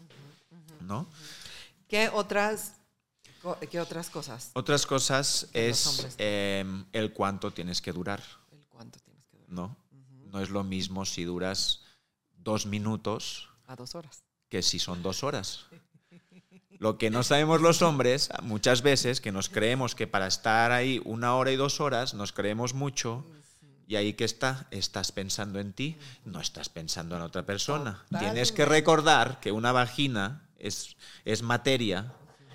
¿No? 0.81 1.07
¿Qué 1.87 2.09
otras, 2.09 2.73
qué 3.69 3.79
otras 3.79 4.09
cosas? 4.09 4.49
Otras 4.53 4.85
cosas 4.85 5.47
es 5.53 6.07
em, 6.17 6.85
el 6.91 7.13
cuánto 7.13 7.51
tienes 7.51 7.81
que 7.81 7.93
durar. 7.93 8.21
El 8.51 8.65
cuánto 8.67 8.99
tienes 8.99 9.23
que 9.27 9.37
durar. 9.37 9.51
¿no? 9.51 9.77
No 10.31 10.41
es 10.41 10.49
lo 10.49 10.63
mismo 10.63 11.05
si 11.05 11.23
duras 11.23 11.81
dos 12.37 12.65
minutos 12.65 13.49
A 13.67 13.75
dos 13.75 13.93
horas. 13.95 14.23
que 14.49 14.61
si 14.63 14.79
son 14.79 15.03
dos 15.03 15.23
horas. 15.23 15.65
Lo 16.79 16.97
que 16.97 17.09
no 17.09 17.23
sabemos 17.23 17.61
los 17.61 17.81
hombres, 17.81 18.29
muchas 18.41 18.81
veces, 18.81 19.21
que 19.21 19.31
nos 19.31 19.47
creemos 19.47 19.95
que 19.95 20.05
para 20.07 20.27
estar 20.27 20.71
ahí 20.73 21.01
una 21.05 21.35
hora 21.35 21.51
y 21.51 21.55
dos 21.55 21.79
horas, 21.79 22.13
nos 22.13 22.33
creemos 22.33 22.73
mucho, 22.73 23.23
y 23.87 23.95
ahí 23.95 24.13
que 24.13 24.23
está, 24.25 24.67
estás 24.71 25.11
pensando 25.11 25.59
en 25.59 25.73
ti, 25.73 25.97
no 26.25 26.39
estás 26.39 26.69
pensando 26.69 27.15
en 27.15 27.21
otra 27.21 27.43
persona. 27.45 28.03
Tienes 28.19 28.51
que 28.51 28.65
recordar 28.65 29.39
que 29.39 29.51
una 29.51 29.71
vagina 29.71 30.41
es, 30.57 30.95
es 31.25 31.41
materia 31.41 32.13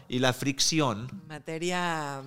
y 0.09 0.19
la 0.21 0.33
fricción 0.33 1.23
Materia, 1.29 2.23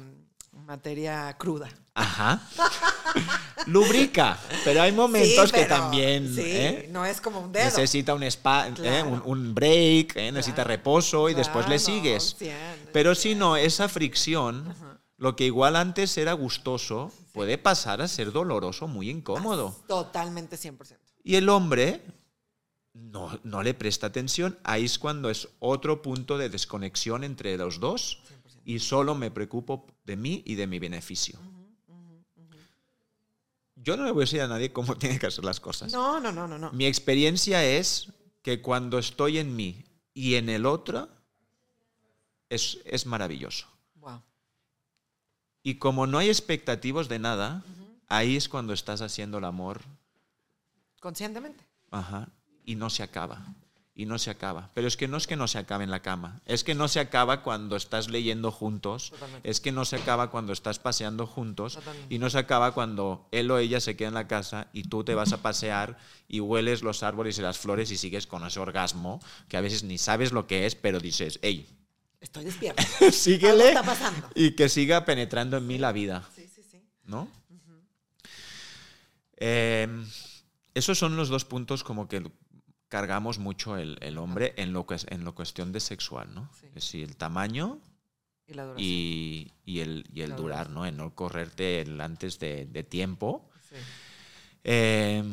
materia 0.68 1.36
cruda. 1.38 1.70
Ajá. 1.96 2.42
Lubrica, 3.68 4.38
pero 4.64 4.82
hay 4.82 4.92
momentos 4.92 5.50
Sí, 5.50 5.56
que 5.56 5.64
pero- 5.64 5.76
también 5.76 6.34
Sí, 6.34 6.42
¿eh? 6.44 6.90
no 6.92 7.06
es 7.06 7.22
como 7.22 7.42
un 7.42 7.52
dedo. 7.52 7.66
necesita 7.66 8.14
un 8.16 8.24
spa, 8.24 8.68
¿eh? 8.82 9.04
Un, 9.04 9.22
un 9.26 9.54
break, 9.54 10.16
¿eh? 10.16 10.32
necesita 10.32 10.56
Claro. 10.64 10.68
reposo 10.70 11.30
y 11.30 11.34
después 11.34 11.68
le 11.70 11.78
sigues. 11.80 12.38
Pero 12.94 13.14
si 13.16 13.36
no, 13.36 13.58
esa 13.58 13.88
fricción, 13.88 14.74
lo 15.18 15.36
que 15.36 15.46
igual 15.46 15.76
antes 15.76 16.18
era 16.18 16.34
gustoso, 16.34 17.12
puede 17.32 17.58
pasar 17.58 18.02
a 18.02 18.08
ser 18.08 18.32
doloroso, 18.32 18.88
muy 18.88 19.10
incómodo. 19.10 19.76
Totalmente 19.88 20.58
100%. 20.58 20.98
Y 21.24 21.36
el 21.36 21.50
hombre 21.50 22.04
no, 22.94 23.40
no 23.44 23.64
le 23.64 23.74
presta 23.74 24.08
atención. 24.08 24.58
Ahí 24.64 24.86
es 24.86 25.00
cuando 25.00 25.30
es 25.30 25.48
otro 25.60 26.02
punto 26.02 26.38
de 26.38 26.50
desconexión 26.50 27.24
entre 27.24 27.58
los 27.58 27.80
dos 27.80 28.20
y 28.66 28.80
solo 28.80 29.16
me 29.16 29.32
preocupo 29.32 29.88
de 30.06 30.16
mí 30.16 30.44
y 30.46 30.56
de 30.56 30.68
mi 30.68 30.80
beneficio. 30.80 31.40
Yo 33.76 33.98
no 33.98 34.06
le 34.06 34.12
voy 34.12 34.22
a 34.22 34.26
decir 34.26 34.42
a 34.42 34.48
nadie 34.48 34.72
cómo 34.72 34.96
tiene 34.98 35.18
que 35.18 35.28
hacer 35.28 35.44
las 35.44 35.60
cosas. 35.60 35.92
No, 35.92 36.20
no, 36.20 36.32
no, 36.32 36.48
no, 36.48 36.58
no. 36.58 36.72
Mi 36.72 36.86
experiencia 36.86 37.64
es 37.64 38.12
que 38.42 38.62
cuando 38.62 39.00
estoy 39.00 39.38
en 39.38 39.56
mí 39.56 39.84
y 40.14 40.36
en 40.36 40.50
el 40.50 40.66
otro, 40.66 41.10
es, 42.50 42.80
es 42.86 43.06
maravilloso. 43.06 43.68
Y 45.64 45.76
como 45.76 46.08
no 46.08 46.18
hay 46.18 46.30
expectativas 46.30 47.08
de 47.10 47.20
nada, 47.20 47.64
ahí 48.08 48.36
es 48.36 48.50
cuando 48.50 48.74
estás 48.74 49.02
haciendo 49.02 49.38
el 49.38 49.46
amor 49.46 49.82
Conscientemente. 51.02 51.66
Ajá. 51.90 52.30
Y 52.64 52.76
no 52.76 52.92
se 52.92 53.02
acaba. 53.02 53.44
Y 53.96 54.06
no 54.06 54.20
se 54.20 54.30
acaba. 54.30 54.70
Pero 54.76 54.88
es 54.88 54.96
que 54.96 55.08
no 55.08 55.18
es 55.18 55.26
que 55.26 55.36
no 55.36 55.48
se 55.48 55.58
acabe 55.58 55.84
en 55.84 55.90
la 55.90 56.04
cama. 56.04 56.42
Es 56.46 56.64
que 56.64 56.76
no 56.76 56.88
se 56.88 57.00
acaba 57.00 57.42
cuando 57.42 57.76
estás 57.76 58.08
leyendo 58.08 58.52
juntos. 58.52 59.10
Totalmente. 59.10 59.50
Es 59.50 59.60
que 59.60 59.72
no 59.72 59.84
se 59.84 59.96
acaba 59.96 60.30
cuando 60.30 60.54
estás 60.54 60.78
paseando 60.78 61.26
juntos. 61.26 61.74
Totalmente. 61.74 62.14
Y 62.14 62.20
no 62.20 62.30
se 62.30 62.38
acaba 62.38 62.74
cuando 62.74 63.28
él 63.32 63.50
o 63.50 63.58
ella 63.58 63.82
se 63.82 63.98
queda 63.98 64.10
en 64.10 64.14
la 64.14 64.28
casa 64.28 64.68
y 64.74 64.84
tú 64.84 65.04
te 65.04 65.16
vas 65.16 65.34
a 65.34 65.42
pasear 65.42 65.98
y 66.28 66.40
hueles 66.40 66.84
los 66.84 67.02
árboles 67.02 67.40
y 67.40 67.42
las 67.42 67.58
flores 67.58 67.90
y 67.92 67.98
sigues 67.98 68.28
con 68.28 68.46
ese 68.46 68.60
orgasmo 68.60 69.20
que 69.50 69.58
a 69.58 69.62
veces 69.62 69.84
ni 69.84 69.98
sabes 69.98 70.32
lo 70.32 70.46
que 70.46 70.68
es, 70.68 70.76
pero 70.76 71.00
dices, 71.00 71.40
hey, 71.42 71.68
Estoy 72.22 72.46
despierta. 72.46 72.82
síguele 73.12 73.68
está 73.70 73.84
pasando. 73.84 74.30
y 74.36 74.52
que 74.52 74.70
siga 74.70 75.04
penetrando 75.04 75.58
en 75.58 75.68
mí 75.68 75.78
la 75.78 75.92
vida. 75.92 76.24
Sí, 76.34 76.48
sí, 76.48 76.64
sí. 76.64 76.82
¿no? 77.04 77.28
Eh, 79.38 79.88
esos 80.74 80.98
son 80.98 81.16
los 81.18 81.30
dos 81.30 81.46
puntos 81.46 81.84
como 81.84 82.08
que 82.08 82.24
cargamos 82.88 83.40
mucho 83.40 83.78
el, 83.78 83.98
el 84.02 84.18
hombre 84.18 84.54
en 84.58 84.72
lo, 84.74 84.86
que 84.86 84.96
es- 84.96 85.08
en 85.10 85.24
lo 85.24 85.34
cuestión 85.34 85.72
de 85.72 85.80
sexual, 85.80 86.34
¿no? 86.34 86.50
Sí. 86.60 86.68
Es 86.68 86.74
decir, 86.76 87.04
el 87.10 87.16
tamaño 87.18 87.80
Y 88.48 88.54
la 88.54 88.74
y, 88.78 89.52
y 89.66 89.80
el, 89.80 90.06
y 90.14 90.22
el 90.22 90.36
durar, 90.36 90.70
¿no? 90.70 90.86
En 90.86 90.98
no 90.98 91.16
correrte 91.16 91.82
el 91.82 92.00
antes 92.02 92.38
de, 92.40 92.66
de 92.66 92.84
tiempo. 92.84 93.50
Sí. 93.70 93.76
Eh, 94.64 95.24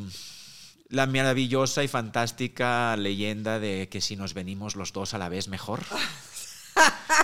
la 0.89 1.07
maravillosa 1.07 1.85
y 1.85 1.89
fantástica 1.89 2.97
leyenda 2.97 3.59
de 3.59 3.89
que 3.91 4.01
si 4.01 4.17
nos 4.17 4.33
venimos 4.33 4.75
los 4.75 4.93
dos 4.95 5.13
a 5.13 5.19
la 5.19 5.29
vez 5.29 5.49
mejor. 5.49 5.81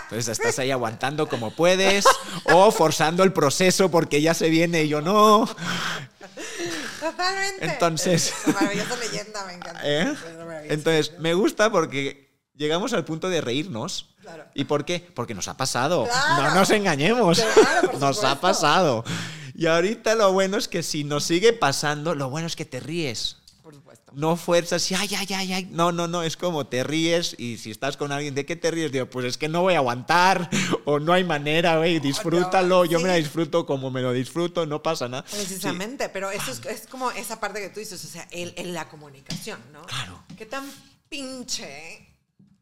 Entonces 0.04 0.28
estás 0.28 0.58
ahí 0.58 0.70
aguantando 0.70 1.28
como 1.28 1.50
puedes 1.52 2.04
o 2.44 2.70
forzando 2.70 3.22
el 3.24 3.32
proceso 3.32 3.90
porque 3.90 4.20
ya 4.22 4.34
se 4.34 4.48
viene 4.50 4.84
y 4.84 4.88
yo 4.88 5.00
no. 5.00 5.48
Totalmente. 7.00 7.64
Entonces- 7.64 8.32
Es 8.46 8.54
maravillosa 8.54 8.96
leyenda, 8.96 9.44
me 9.46 9.54
encanta. 9.54 9.80
¿Eh? 9.84 10.14
Entonces, 10.68 11.12
me 11.18 11.34
gusta 11.34 11.70
porque 11.70 12.32
llegamos 12.54 12.92
al 12.92 13.04
punto 13.04 13.28
de 13.28 13.40
reírnos. 13.40 14.14
Claro. 14.22 14.44
¿Y 14.54 14.64
por 14.64 14.84
qué? 14.84 15.06
Porque 15.14 15.34
nos 15.34 15.48
ha 15.48 15.56
pasado. 15.56 16.04
Claro. 16.04 16.42
No 16.44 16.54
nos 16.54 16.70
engañemos. 16.70 17.42
Claro, 17.54 17.92
nos 17.98 18.24
ha 18.24 18.40
pasado. 18.40 19.04
Y 19.54 19.66
ahorita 19.66 20.14
lo 20.14 20.32
bueno 20.32 20.56
es 20.56 20.66
que 20.66 20.82
si 20.82 21.04
nos 21.04 21.24
sigue 21.24 21.52
pasando, 21.52 22.14
lo 22.14 22.30
bueno 22.30 22.46
es 22.46 22.56
que 22.56 22.64
te 22.64 22.80
ríes. 22.80 23.36
Por 23.64 23.74
supuesto. 23.74 24.12
No 24.14 24.36
fuerzas 24.36 24.90
y 24.90 24.94
ay, 24.94 25.08
ay, 25.16 25.26
ay, 25.34 25.52
ay. 25.54 25.68
No, 25.70 25.90
no, 25.90 26.06
no. 26.06 26.22
Es 26.22 26.36
como 26.36 26.66
te 26.66 26.84
ríes 26.84 27.34
y 27.38 27.56
si 27.56 27.70
estás 27.70 27.96
con 27.96 28.12
alguien, 28.12 28.34
¿de 28.34 28.44
qué 28.44 28.56
te 28.56 28.70
ríes? 28.70 28.92
Digo, 28.92 29.06
pues 29.06 29.24
es 29.24 29.38
que 29.38 29.48
no 29.48 29.62
voy 29.62 29.72
a 29.72 29.78
aguantar 29.78 30.50
o 30.84 30.98
no 31.00 31.14
hay 31.14 31.24
manera, 31.24 31.78
güey. 31.78 31.98
Disfrútalo. 31.98 32.84
Yo 32.84 33.00
me 33.00 33.08
la 33.08 33.14
disfruto 33.14 33.64
como 33.64 33.90
me 33.90 34.02
lo 34.02 34.12
disfruto, 34.12 34.66
no 34.66 34.82
pasa 34.82 35.08
nada. 35.08 35.24
Sí. 35.26 35.36
Precisamente, 35.38 36.10
pero 36.10 36.30
eso 36.30 36.52
es, 36.52 36.64
es 36.66 36.86
como 36.86 37.10
esa 37.12 37.40
parte 37.40 37.60
que 37.62 37.70
tú 37.70 37.80
dices, 37.80 38.04
o 38.04 38.06
sea, 38.08 38.28
el, 38.30 38.52
el- 38.58 38.74
la 38.74 38.86
comunicación, 38.90 39.58
¿no? 39.72 39.80
Claro. 39.86 40.22
Qué 40.36 40.44
tan 40.44 40.70
pinche 41.08 42.06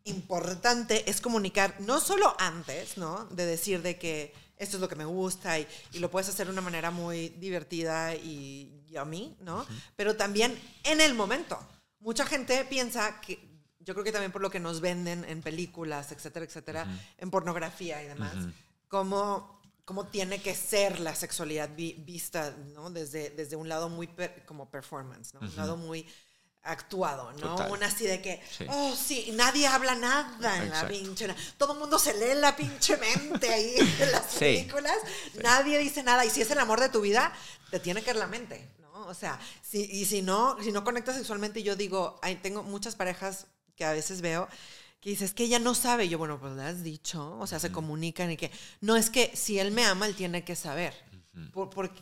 importante 0.05 1.09
es 1.11 1.21
comunicar, 1.21 1.75
no 1.81 2.01
solo 2.01 2.35
antes, 2.39 2.97
¿no? 2.97 3.25
De 3.27 3.47
decir 3.47 3.83
de 3.83 3.99
que 3.99 4.35
esto 4.57 4.77
es 4.77 4.81
lo 4.81 4.89
que 4.89 4.97
me 4.97 5.05
gusta 5.05 5.59
y, 5.59 5.67
y 5.93 5.99
lo 5.99 6.11
puedes 6.11 6.29
hacer 6.29 6.47
de 6.47 6.53
una 6.53 6.61
manera 6.61 6.91
muy 6.91 7.31
divertida 7.31 8.15
y 8.15 8.71
yummy, 8.93 9.37
¿no? 9.41 9.67
Pero 9.97 10.17
también 10.17 10.59
en 10.85 11.01
el 11.01 11.15
momento. 11.15 11.59
Mucha 12.01 12.27
gente 12.27 12.65
piensa 12.65 13.21
que 13.21 13.53
yo 13.81 13.95
creo 13.95 14.05
que 14.05 14.13
también 14.13 14.33
por 14.33 14.43
lo 14.43 14.51
que 14.51 14.61
nos 14.61 14.81
venden 14.81 15.25
en 15.25 15.43
películas, 15.43 16.13
etcétera, 16.13 16.45
etcétera, 16.45 16.87
en 17.19 17.31
pornografía 17.31 18.03
y 18.03 18.07
demás, 18.07 18.35
cómo, 18.89 19.61
cómo 19.85 20.07
tiene 20.07 20.41
que 20.41 20.55
ser 20.55 21.01
la 21.01 21.15
sexualidad 21.15 21.71
vista, 21.75 22.55
¿no? 22.75 22.91
Desde, 22.91 23.31
desde 23.31 23.57
un 23.57 23.69
lado 23.69 23.89
muy 23.89 24.09
como 24.47 24.71
performance, 24.71 25.35
¿no? 25.35 25.41
Un 25.41 25.57
lado 25.57 25.77
muy 25.77 26.07
actuado, 26.65 27.33
¿no? 27.33 27.57
Un 27.71 27.83
así 27.83 28.07
de 28.07 28.23
que, 28.23 28.41
oh, 28.69 28.95
sí, 28.95 29.31
nadie 29.35 29.67
habla 29.67 29.95
nada 29.95 30.63
en 30.63 30.71
la 30.71 30.87
pinche. 30.87 31.29
Todo 31.59 31.73
el 31.73 31.81
mundo 31.81 31.99
se 31.99 32.15
lee 32.15 32.39
la 32.41 32.55
pinche 32.55 32.97
mente 32.97 33.53
ahí 33.53 33.75
en 33.99 34.13
las 34.13 34.35
películas. 34.35 34.97
Nadie 35.43 35.79
dice 35.79 36.03
nada. 36.03 36.25
Y 36.25 36.31
si 36.31 36.43
es 36.43 36.51
el 36.51 36.59
amor 36.59 36.81
de 36.81 36.89
tu 36.89 37.01
vida, 37.01 37.33
te 37.71 37.81
tiene 37.81 38.03
que 38.03 38.11
ir 38.11 38.17
la 38.17 38.29
mente, 38.29 38.69
¿no? 39.03 39.09
O 39.09 39.15
sea, 39.15 39.39
si, 39.63 39.83
y 39.83 40.05
si 40.05 40.23
no, 40.23 40.57
si 40.63 40.73
no 40.73 40.85
conectas 40.85 41.17
sexualmente, 41.17 41.63
yo 41.63 41.77
digo, 41.77 42.19
hay, 42.23 42.37
tengo 42.37 42.63
muchas 42.63 42.95
parejas 42.95 43.47
que 43.77 43.85
a 43.85 43.93
veces 43.93 44.21
veo 44.21 44.49
que 45.01 45.11
dices 45.11 45.35
que 45.35 45.43
ella 45.43 45.59
no 45.59 45.75
sabe. 45.75 46.09
yo, 46.09 46.17
bueno, 46.17 46.39
pues 46.39 46.55
le 46.55 46.63
has 46.63 46.85
dicho, 46.85 47.37
o 47.39 47.47
sea, 47.49 47.59
se 47.59 47.73
comunican 47.73 48.31
y 48.31 48.37
que 48.37 48.53
no 48.81 48.97
es 48.97 49.11
que 49.11 49.33
si 49.35 49.59
él 49.59 49.73
me 49.73 49.85
ama, 49.85 50.07
él 50.07 50.15
tiene 50.15 50.45
que 50.45 50.55
saber. 50.55 50.95
porque 51.53 52.01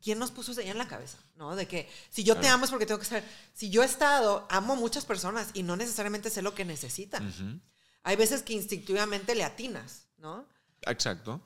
¿quién 0.00 0.20
nos 0.20 0.30
puso 0.30 0.52
eso 0.52 0.60
en 0.60 0.78
la 0.78 0.86
cabeza? 0.86 1.18
¿No? 1.34 1.56
De 1.56 1.66
que 1.66 1.90
si 2.10 2.22
yo 2.22 2.36
te 2.36 2.46
amo 2.46 2.66
es 2.66 2.70
porque 2.70 2.86
tengo 2.86 3.00
que 3.00 3.06
saber. 3.06 3.24
Si 3.52 3.68
yo 3.68 3.82
he 3.82 3.86
estado, 3.86 4.46
amo 4.48 4.76
muchas 4.76 5.04
personas 5.04 5.48
y 5.54 5.64
no 5.64 5.74
necesariamente 5.74 6.30
sé 6.30 6.40
lo 6.40 6.54
que 6.54 6.64
necesitan. 6.64 7.60
Hay 8.04 8.14
veces 8.14 8.42
que 8.44 8.52
instintivamente 8.52 9.34
le 9.34 9.42
atinas, 9.42 10.06
¿no? 10.18 10.46
Exacto. 10.82 11.42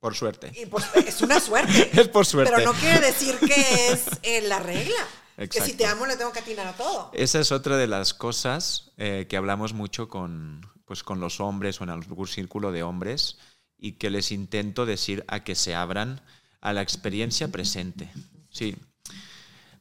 Por 0.00 0.14
suerte. 0.14 0.52
Pues, 0.70 0.84
es 0.94 1.22
una 1.22 1.40
suerte. 1.40 1.90
es 2.00 2.08
por 2.08 2.24
suerte. 2.24 2.52
Pero 2.54 2.72
no 2.72 2.78
quiere 2.78 3.00
decir 3.00 3.36
que 3.38 3.88
es 3.92 4.06
eh, 4.22 4.42
la 4.42 4.60
regla. 4.60 5.06
Que 5.36 5.60
si 5.60 5.74
te 5.74 5.86
amo 5.86 6.06
le 6.06 6.16
tengo 6.16 6.32
que 6.32 6.40
atinar 6.40 6.66
a 6.66 6.72
todo. 6.72 7.10
Esa 7.14 7.38
es 7.38 7.52
otra 7.52 7.76
de 7.76 7.86
las 7.86 8.12
cosas 8.12 8.90
eh, 8.96 9.26
que 9.28 9.36
hablamos 9.36 9.72
mucho 9.72 10.08
con, 10.08 10.68
pues, 10.84 11.04
con 11.04 11.20
los 11.20 11.40
hombres 11.40 11.80
o 11.80 11.84
en 11.84 11.90
algún 11.90 12.26
círculo 12.26 12.72
de 12.72 12.82
hombres 12.82 13.38
y 13.78 13.92
que 13.92 14.10
les 14.10 14.32
intento 14.32 14.84
decir 14.84 15.24
a 15.28 15.44
que 15.44 15.54
se 15.54 15.74
abran 15.76 16.20
a 16.60 16.72
la 16.72 16.82
experiencia 16.82 17.48
presente. 17.48 18.10
Sí. 18.50 18.76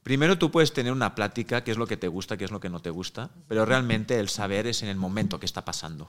Primero 0.04 0.38
tú 0.38 0.52
puedes 0.52 0.74
tener 0.74 0.94
una 0.94 1.16
plática, 1.16 1.64
qué 1.64 1.72
es 1.72 1.78
lo 1.78 1.88
que 1.88 1.98
te 1.98 2.08
gusta, 2.08 2.38
qué 2.38 2.46
es 2.46 2.52
lo 2.52 2.60
que 2.60 2.70
no 2.70 2.82
te 2.82 2.92
gusta, 2.92 3.32
pero 3.48 3.66
realmente 3.66 4.20
el 4.20 4.30
saber 4.30 4.68
es 4.68 4.84
en 4.84 4.90
el 4.90 4.96
momento 4.96 5.40
que 5.40 5.46
está 5.46 5.66
pasando. 5.66 6.08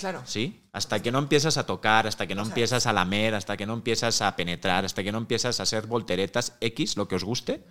Claro. 0.00 0.22
¿Sí? 0.24 0.62
Hasta 0.72 1.00
que 1.00 1.12
no 1.12 1.18
empiezas 1.18 1.56
a 1.56 1.66
tocar, 1.66 2.06
hasta 2.06 2.26
que 2.26 2.34
no 2.34 2.42
empiezas 2.42 2.86
a 2.86 2.92
lamer, 2.92 3.34
hasta 3.34 3.56
que 3.56 3.66
no 3.66 3.74
empiezas 3.74 4.20
a 4.22 4.34
penetrar, 4.34 4.84
hasta 4.84 5.02
que 5.02 5.12
no 5.12 5.18
empiezas 5.18 5.60
a 5.60 5.62
hacer 5.62 5.86
volteretas 5.86 6.56
X, 6.60 6.96
lo 6.96 7.06
que 7.06 7.16
os 7.16 7.24
guste, 7.24 7.64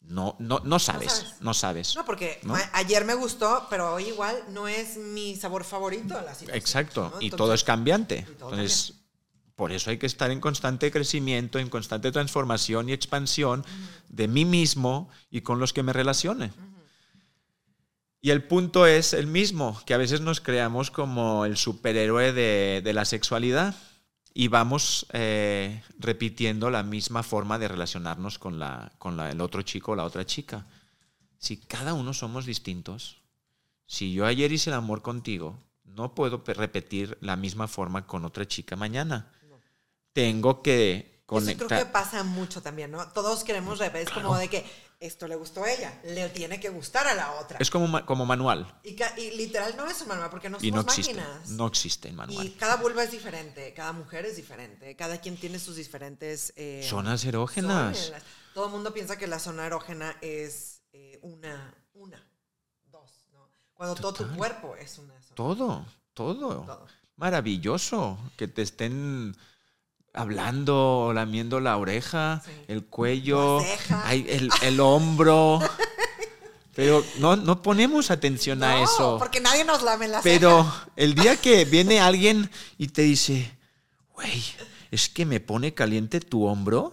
no, 0.00 0.36
no, 0.38 0.60
no, 0.64 0.78
sabes, 0.78 1.36
no 1.40 1.54
sabes. 1.54 1.94
No, 1.96 2.04
porque 2.04 2.40
ayer 2.72 3.04
me 3.04 3.14
gustó, 3.14 3.66
pero 3.70 3.94
hoy 3.94 4.08
igual 4.08 4.36
no 4.50 4.68
es 4.68 4.96
mi 4.96 5.34
sabor 5.36 5.64
favorito. 5.64 6.14
La 6.20 6.54
Exacto, 6.54 7.12
y 7.20 7.30
todo 7.30 7.54
es 7.54 7.64
cambiante. 7.64 8.26
Entonces, 8.28 8.94
por 9.56 9.72
eso 9.72 9.90
hay 9.90 9.98
que 9.98 10.06
estar 10.06 10.30
en 10.30 10.40
constante 10.40 10.90
crecimiento, 10.90 11.58
en 11.58 11.70
constante 11.70 12.12
transformación 12.12 12.88
y 12.88 12.92
expansión 12.92 13.64
de 14.08 14.28
mí 14.28 14.44
mismo 14.44 15.08
y 15.30 15.40
con 15.40 15.58
los 15.58 15.72
que 15.72 15.82
me 15.82 15.92
relacione. 15.92 16.52
Y 18.24 18.30
el 18.30 18.42
punto 18.42 18.86
es 18.86 19.12
el 19.12 19.26
mismo, 19.26 19.78
que 19.84 19.92
a 19.92 19.98
veces 19.98 20.22
nos 20.22 20.40
creamos 20.40 20.90
como 20.90 21.44
el 21.44 21.58
superhéroe 21.58 22.32
de, 22.32 22.92
la 22.94 23.04
sexualidad 23.04 23.74
y 24.32 24.48
vamos 24.48 25.04
eh, 25.12 25.82
repitiendo 25.98 26.70
la 26.70 26.82
misma 26.82 27.22
forma 27.22 27.58
de 27.58 27.68
relacionarnos 27.68 28.38
con, 28.38 28.58
la, 28.58 28.92
con 28.96 29.20
el 29.20 29.42
otro 29.42 29.60
chico 29.60 29.92
o 29.92 29.96
la 29.96 30.04
otra 30.04 30.24
chica. 30.24 30.64
Si 31.36 31.58
cada 31.58 31.92
uno 31.92 32.14
somos 32.14 32.46
distintos, 32.46 33.18
si 33.84 34.14
yo 34.14 34.24
ayer 34.24 34.50
hice 34.52 34.70
el 34.70 34.76
amor 34.76 35.02
contigo, 35.02 35.58
no 35.84 36.14
puedo 36.14 36.42
repetir 36.46 37.18
la 37.20 37.36
misma 37.36 37.68
forma 37.68 38.06
con 38.06 38.24
otra 38.24 38.48
chica 38.48 38.74
mañana 38.74 39.30
tengo 40.14 40.62
que 40.62 41.22
conectar. 41.26 41.56
Eso 41.56 41.66
creo 41.66 41.78
que 41.80 41.92
pasa 41.92 42.24
mucho 42.24 42.62
también, 42.62 42.90
¿no? 42.90 43.06
Todos 43.08 43.44
queremos 43.44 43.78
repetir, 43.78 44.08
es 44.08 44.14
como 44.14 44.36
de 44.38 44.48
que 44.48 44.64
esto 45.06 45.28
le 45.28 45.36
gustó 45.36 45.64
a 45.64 45.70
ella, 45.70 46.00
le 46.04 46.28
tiene 46.30 46.58
que 46.58 46.70
gustar 46.70 47.06
a 47.06 47.14
la 47.14 47.32
otra. 47.34 47.58
Es 47.60 47.70
como, 47.70 48.04
como 48.06 48.24
manual. 48.24 48.80
Y, 48.82 48.96
literal 49.32 49.76
no 49.76 49.86
es 49.88 50.00
un 50.02 50.08
manual, 50.08 50.30
porque 50.30 50.48
no 50.48 50.58
somos 50.58 50.64
y 50.64 50.70
no 50.70 50.80
existe, 50.80 51.14
máquinas. 51.14 51.48
No 51.50 51.66
existe 51.66 52.08
el 52.08 52.14
manual. 52.14 52.46
Y 52.46 52.50
cada 52.50 52.76
vulva 52.76 53.04
es 53.04 53.10
diferente, 53.10 53.74
cada 53.74 53.92
mujer 53.92 54.24
es 54.24 54.36
diferente, 54.36 54.96
cada 54.96 55.20
quien 55.20 55.36
tiene 55.36 55.58
sus 55.58 55.76
diferentes... 55.76 56.52
Eh, 56.56 56.86
zonas 56.88 57.24
erógenas. 57.24 58.12
Todo 58.54 58.66
el 58.66 58.72
mundo 58.72 58.94
piensa 58.94 59.18
que 59.18 59.26
la 59.26 59.38
zona 59.38 59.66
erógena 59.66 60.16
es 60.20 60.82
eh, 60.92 61.18
una, 61.22 61.74
una, 61.92 62.24
dos, 62.86 63.26
¿no? 63.32 63.48
Cuando 63.74 63.94
todo 63.96 64.12
tu 64.12 64.36
cuerpo 64.36 64.74
es 64.76 64.98
una 64.98 65.20
zona. 65.20 65.34
Todo, 65.34 65.86
todo. 66.14 66.62
todo. 66.62 66.86
Maravilloso 67.16 68.18
que 68.36 68.48
te 68.48 68.62
estén 68.62 69.36
hablando, 70.14 71.12
lamiendo 71.12 71.60
la 71.60 71.76
oreja, 71.76 72.42
el 72.68 72.84
cuello, 72.84 73.60
el, 74.10 74.48
el, 74.62 74.80
hombro. 74.80 75.60
Pero 76.74 77.04
no, 77.18 77.36
no 77.36 77.62
ponemos 77.62 78.10
atención 78.10 78.62
a 78.62 78.82
eso. 78.82 79.18
Porque 79.18 79.40
nadie 79.40 79.64
nos 79.64 79.82
lame 79.82 80.08
la 80.08 80.22
Pero 80.22 80.72
el 80.96 81.14
día 81.14 81.36
que 81.36 81.64
viene 81.64 82.00
alguien 82.00 82.50
y 82.78 82.88
te 82.88 83.02
dice, 83.02 83.52
güey, 84.14 84.42
es 84.90 85.08
que 85.08 85.26
me 85.26 85.40
pone 85.40 85.74
caliente 85.74 86.20
tu 86.20 86.46
hombro. 86.46 86.92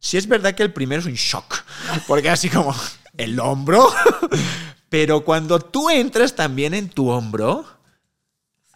Si 0.00 0.16
es 0.16 0.26
verdad 0.28 0.54
que 0.54 0.62
el 0.62 0.72
primero 0.72 1.00
es 1.00 1.06
un 1.06 1.14
shock, 1.14 1.64
porque 2.06 2.30
así 2.30 2.48
como, 2.48 2.74
¿el 3.16 3.38
hombro? 3.40 3.92
Pero 4.88 5.24
cuando 5.24 5.58
tú 5.58 5.90
entras 5.90 6.34
también 6.34 6.72
en 6.72 6.88
tu 6.88 7.10
hombro, 7.10 7.66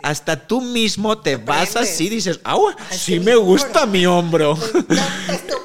hasta 0.03 0.47
tú 0.47 0.61
mismo 0.61 1.19
te 1.19 1.37
vas 1.37 1.77
así 1.77 2.07
y 2.07 2.11
dices, 2.11 2.41
ah, 2.45 2.59
sí 2.91 3.21
me 3.21 3.37
gusta 3.37 3.87
mi 3.87 4.07
hombro. 4.07 4.59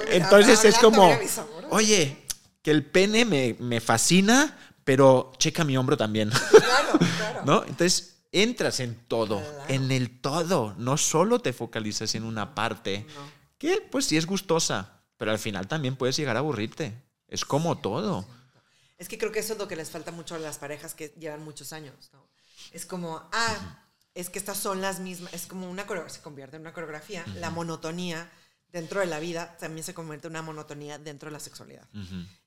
Entonces 0.10 0.64
es 0.66 0.78
como, 0.78 1.12
oye, 1.70 2.18
que 2.62 2.72
el 2.72 2.86
pene 2.86 3.26
me, 3.26 3.82
fascina, 3.82 4.58
pero 4.84 5.34
checa 5.38 5.64
mi 5.64 5.78
hombro 5.78 5.98
también. 5.98 6.30
Claro, 6.30 7.00
claro. 7.18 7.42
¿No? 7.46 7.64
Entonces 7.64 8.18
entras 8.32 8.80
en 8.80 8.96
todo, 9.08 9.42
en 9.68 9.92
el 9.92 10.20
todo. 10.20 10.76
No 10.78 10.98
solo 10.98 11.40
te 11.40 11.54
focalizas 11.54 12.16
en 12.16 12.24
una 12.24 12.56
parte, 12.56 13.06
que 13.58 13.82
pues 13.90 14.06
sí 14.06 14.18
es 14.18 14.26
gustosa, 14.26 15.02
pero 15.18 15.32
al 15.32 15.40
final 15.40 15.68
también 15.68 15.96
puedes 15.96 16.18
llegar 16.18 16.36
a 16.36 16.40
aburrirte. 16.40 16.94
Es 17.28 17.44
como 17.44 17.78
todo. 17.78 18.26
Es 18.98 19.08
que 19.08 19.18
creo 19.18 19.32
que 19.32 19.40
eso 19.40 19.54
es 19.54 19.60
lo 19.60 19.68
que 19.68 19.76
les 19.76 19.90
falta 19.90 20.12
mucho 20.12 20.36
a 20.36 20.40
las 20.40 20.58
parejas 20.58 20.96
que 20.96 21.14
llevan 21.20 21.44
muchos 21.44 21.72
años. 21.74 22.12
Es 22.72 22.86
como, 22.86 23.30
ah, 23.32 23.87
es 24.18 24.32
que 24.32 24.40
estas 24.40 24.58
son 24.58 24.82
las 24.82 25.00
mismas, 25.00 25.32
es 25.32 25.46
como 25.46 25.70
una 25.70 25.86
se 26.10 26.22
convierte 26.22 26.56
en 26.56 26.64
una 26.64 26.74
coreografía, 26.74 27.24
la 27.36 27.52
monotonía 27.52 28.32
dentro 28.72 29.00
de 29.00 29.06
la 29.06 29.20
vida 29.20 29.56
también 29.60 29.84
se 29.84 29.94
convierte 29.94 30.26
en 30.26 30.32
una 30.32 30.42
monotonía 30.42 30.98
dentro 30.98 31.30
de 31.30 31.34
la 31.34 31.40
sexualidad. 31.40 31.88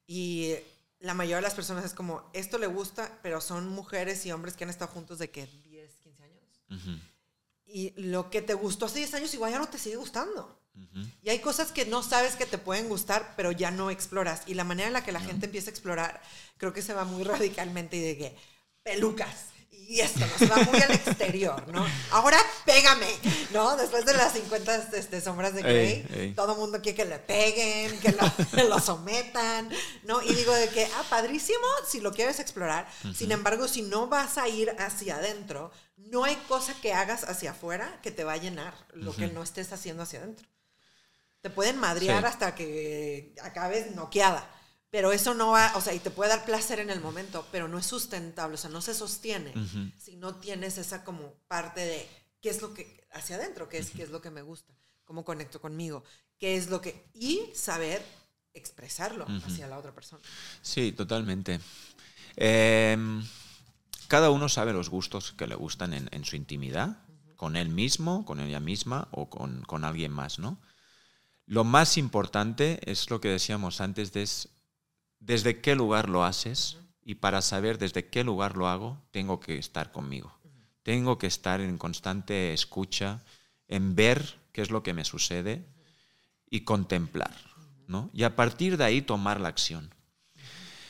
Y 0.04 0.56
la 0.98 1.14
mayoría 1.14 1.36
de 1.36 1.42
las 1.42 1.54
personas 1.54 1.84
es 1.84 1.94
como, 1.94 2.28
esto 2.32 2.58
le 2.58 2.66
gusta, 2.66 3.20
pero 3.22 3.40
son 3.40 3.68
mujeres 3.68 4.26
y 4.26 4.32
hombres 4.32 4.54
que 4.54 4.64
han 4.64 4.70
estado 4.70 4.90
juntos 4.90 5.20
de 5.20 5.30
que 5.30 5.46
10, 5.46 5.92
15 5.94 6.22
años. 6.24 7.00
Y 7.66 7.92
lo 8.02 8.30
que 8.30 8.42
te 8.42 8.54
gustó 8.54 8.86
hace 8.86 8.98
10 8.98 9.14
años 9.14 9.34
igual 9.34 9.52
ya 9.52 9.60
no 9.60 9.68
te 9.68 9.78
sigue 9.78 9.94
gustando. 9.94 10.60
Y 11.22 11.30
hay 11.30 11.38
cosas 11.38 11.70
que 11.70 11.86
no 11.86 12.02
sabes 12.02 12.34
que 12.34 12.46
te 12.46 12.58
pueden 12.58 12.88
gustar, 12.88 13.34
pero 13.36 13.52
ya 13.52 13.70
no 13.70 13.92
exploras. 13.92 14.42
Y 14.46 14.54
la 14.54 14.64
manera 14.64 14.88
en 14.88 14.94
la 14.94 15.04
que 15.04 15.12
la 15.12 15.20
gente 15.20 15.46
empieza 15.46 15.70
a 15.70 15.74
explorar, 15.74 16.20
creo 16.56 16.72
que 16.72 16.82
se 16.82 16.94
va 16.94 17.04
muy 17.04 17.22
radicalmente 17.32 17.96
y 17.96 18.00
de 18.00 18.18
que 18.18 18.36
pelucas 18.82 19.49
y 19.90 20.00
esto, 20.00 20.20
¿no? 20.20 20.38
Se 20.38 20.46
va 20.46 20.56
muy 20.58 20.80
al 20.80 20.92
exterior, 20.92 21.66
¿no? 21.66 21.84
Ahora 22.12 22.38
pégame, 22.64 23.08
¿no? 23.52 23.76
Después 23.76 24.06
de 24.06 24.12
las 24.14 24.34
50 24.34 24.88
este, 24.92 25.20
sombras 25.20 25.52
de 25.52 25.62
Grey, 25.62 26.32
todo 26.36 26.52
el 26.52 26.58
mundo 26.60 26.80
quiere 26.80 26.96
que 26.96 27.04
le 27.06 27.18
peguen, 27.18 27.98
que 28.54 28.62
lo, 28.62 28.78
sometan, 28.78 29.68
¿no? 30.04 30.22
Y 30.22 30.32
digo 30.32 30.54
de 30.54 30.68
que, 30.68 30.84
ah, 30.84 31.04
padrísimo 31.10 31.66
si 31.88 32.00
lo 32.00 32.12
quieres 32.12 32.38
explorar. 32.38 32.86
Sin 33.12 33.32
embargo, 33.32 33.66
si 33.66 33.82
no 33.82 34.06
vas 34.06 34.38
a 34.38 34.46
ir 34.46 34.70
hacia 34.78 35.16
adentro, 35.16 35.72
no 35.96 36.22
hay 36.22 36.36
cosa 36.46 36.72
que 36.80 36.94
hagas 36.94 37.24
hacia 37.24 37.50
afuera 37.50 37.98
que 38.00 38.12
te 38.12 38.22
va 38.22 38.34
a 38.34 38.36
llenar 38.36 38.72
lo 38.92 39.12
que 39.12 39.26
no 39.26 39.42
estés 39.42 39.72
haciendo 39.72 40.04
hacia 40.04 40.20
adentro. 40.20 40.46
Te 41.40 41.50
pueden 41.50 41.78
madrear 41.78 42.24
hasta 42.26 42.54
que 42.54 43.34
acabes 43.42 43.90
noqueada 43.96 44.48
pero 44.90 45.12
eso 45.12 45.34
no 45.34 45.52
va, 45.52 45.72
o 45.76 45.80
sea, 45.80 45.94
y 45.94 46.00
te 46.00 46.10
puede 46.10 46.30
dar 46.30 46.44
placer 46.44 46.80
en 46.80 46.90
el 46.90 47.00
momento, 47.00 47.46
pero 47.52 47.68
no 47.68 47.78
es 47.78 47.86
sustentable, 47.86 48.56
o 48.56 48.58
sea, 48.58 48.70
no 48.70 48.80
se 48.80 48.94
sostiene 48.94 49.54
si 49.96 50.16
no 50.16 50.34
tienes 50.36 50.78
esa 50.78 51.04
como 51.04 51.34
parte 51.46 51.80
de 51.80 52.08
qué 52.40 52.50
es 52.50 52.60
lo 52.60 52.74
que, 52.74 53.06
hacia 53.12 53.36
adentro, 53.36 53.68
qué 53.68 53.78
es, 53.78 53.90
qué 53.90 54.02
es 54.02 54.10
lo 54.10 54.20
que 54.20 54.30
me 54.30 54.42
gusta, 54.42 54.74
cómo 55.04 55.24
conecto 55.24 55.60
conmigo, 55.60 56.02
qué 56.38 56.56
es 56.56 56.70
lo 56.70 56.80
que, 56.80 57.04
y 57.14 57.50
saber 57.54 58.04
expresarlo 58.52 59.26
hacia 59.46 59.68
la 59.68 59.78
otra 59.78 59.94
persona. 59.94 60.22
Sí, 60.60 60.90
totalmente. 60.90 61.60
Em, 62.34 63.24
cada 64.08 64.30
uno 64.30 64.48
sabe 64.48 64.72
los 64.72 64.88
gustos 64.88 65.32
que 65.32 65.46
le 65.46 65.54
gustan 65.54 65.94
en, 65.94 66.24
su 66.24 66.34
intimidad, 66.34 66.98
con 67.36 67.56
él 67.56 67.68
mismo, 67.68 68.24
con 68.24 68.40
ella 68.40 68.58
misma 68.58 69.06
o 69.12 69.30
con, 69.30 69.62
con 69.62 69.84
alguien 69.84 70.10
más, 70.10 70.40
¿no? 70.40 70.58
Lo 71.46 71.64
más 71.64 71.96
importante 71.96 72.80
es 72.90 73.08
lo 73.10 73.20
que 73.20 73.28
decíamos 73.28 73.80
antes, 73.80 74.12
de 74.12 74.22
desde 75.20 75.60
qué 75.60 75.76
lugar 75.76 76.08
lo 76.08 76.24
haces 76.24 76.78
y 77.04 77.16
para 77.16 77.42
saber 77.42 77.78
desde 77.78 78.08
qué 78.08 78.24
lugar 78.24 78.56
lo 78.56 78.68
hago, 78.68 79.00
tengo 79.10 79.38
que 79.40 79.58
estar 79.58 79.92
conmigo. 79.92 80.36
Tengo 80.82 81.18
que 81.18 81.26
estar 81.26 81.60
en 81.60 81.78
constante 81.78 82.52
escucha, 82.52 83.22
en 83.68 83.94
ver 83.94 84.40
qué 84.52 84.62
es 84.62 84.70
lo 84.70 84.82
que 84.82 84.94
me 84.94 85.04
sucede 85.04 85.64
y 86.48 86.62
contemplar. 86.62 87.34
¿no? 87.86 88.10
Y 88.12 88.22
a 88.22 88.36
partir 88.36 88.76
de 88.76 88.84
ahí 88.84 89.02
tomar 89.02 89.40
la 89.40 89.48
acción. 89.48 89.92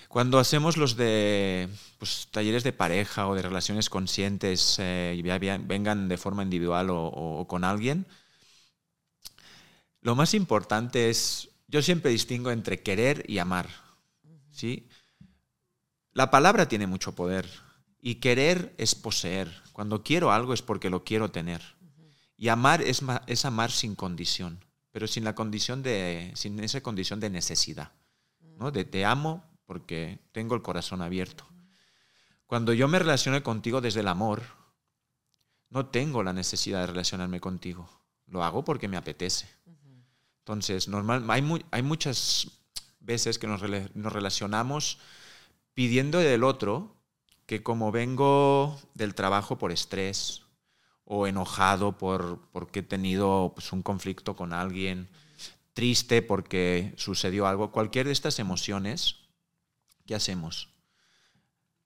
Cuando 0.08 0.38
hacemos 0.38 0.76
los 0.76 0.96
de 0.96 1.68
pues, 1.98 2.28
talleres 2.32 2.64
de 2.64 2.72
pareja 2.72 3.28
o 3.28 3.34
de 3.34 3.42
relaciones 3.42 3.88
conscientes, 3.88 4.76
eh, 4.78 5.14
y 5.16 5.22
vengan 5.22 6.08
de 6.08 6.16
forma 6.16 6.42
individual 6.42 6.88
o, 6.90 7.46
con 7.48 7.62
alguien, 7.62 8.06
lo 10.02 10.16
más 10.16 10.34
importante 10.34 11.10
es, 11.10 11.50
yo 11.68 11.80
siempre 11.80 12.10
distingo 12.10 12.50
entre 12.50 12.82
querer 12.82 13.24
y 13.28 13.38
amar. 13.38 13.68
¿Sí? 14.60 14.86
La 16.12 16.30
palabra 16.30 16.68
tiene 16.68 16.86
mucho 16.86 17.14
poder 17.14 17.48
y 17.98 18.16
querer 18.16 18.74
es 18.76 18.94
poseer. 18.94 19.50
Cuando 19.72 20.02
quiero 20.02 20.32
algo 20.32 20.52
es 20.52 20.60
porque 20.60 20.90
lo 20.90 21.02
quiero 21.02 21.30
tener. 21.30 21.62
Y 22.36 22.48
amar 22.48 22.82
es, 22.82 23.02
es 23.26 23.44
amar 23.44 23.70
sin 23.70 23.94
condición, 23.94 24.62
pero 24.90 25.06
sin 25.06 25.24
la 25.24 25.34
condición 25.34 25.82
de, 25.82 26.32
sin 26.34 26.60
esa 26.60 26.82
condición 26.82 27.20
de 27.20 27.30
necesidad. 27.30 27.92
¿no? 28.58 28.70
De 28.70 28.84
te 28.84 29.04
amo 29.04 29.44
porque 29.64 30.18
tengo 30.32 30.54
el 30.54 30.62
corazón 30.62 31.00
abierto. 31.00 31.46
Cuando 32.46 32.72
yo 32.72 32.88
me 32.88 32.98
relaciono 32.98 33.42
contigo 33.42 33.80
desde 33.80 34.00
el 34.00 34.08
amor, 34.08 34.42
no 35.70 35.86
tengo 35.86 36.22
la 36.22 36.32
necesidad 36.32 36.80
de 36.80 36.88
relacionarme 36.88 37.40
contigo. 37.40 37.88
Lo 38.26 38.44
hago 38.44 38.64
porque 38.64 38.88
me 38.88 38.96
apetece. 38.96 39.48
Entonces, 40.40 40.88
normal, 40.88 41.24
hay, 41.30 41.64
hay 41.70 41.82
muchas 41.82 42.59
veces 43.10 43.38
que 43.40 43.48
nos, 43.48 43.62
nos 43.94 44.12
relacionamos 44.12 44.98
pidiendo 45.74 46.20
del 46.20 46.44
otro 46.44 46.96
que 47.46 47.64
como 47.64 47.90
vengo 47.90 48.80
del 48.94 49.16
trabajo 49.16 49.58
por 49.58 49.72
estrés 49.72 50.42
o 51.04 51.26
enojado 51.26 51.98
por, 51.98 52.38
porque 52.52 52.78
he 52.78 52.82
tenido 52.84 53.50
pues, 53.56 53.72
un 53.72 53.82
conflicto 53.82 54.36
con 54.36 54.52
alguien, 54.52 55.08
triste 55.72 56.22
porque 56.22 56.94
sucedió 56.96 57.48
algo, 57.48 57.72
cualquier 57.72 58.06
de 58.06 58.12
estas 58.12 58.38
emociones, 58.38 59.16
¿qué 60.06 60.14
hacemos? 60.14 60.68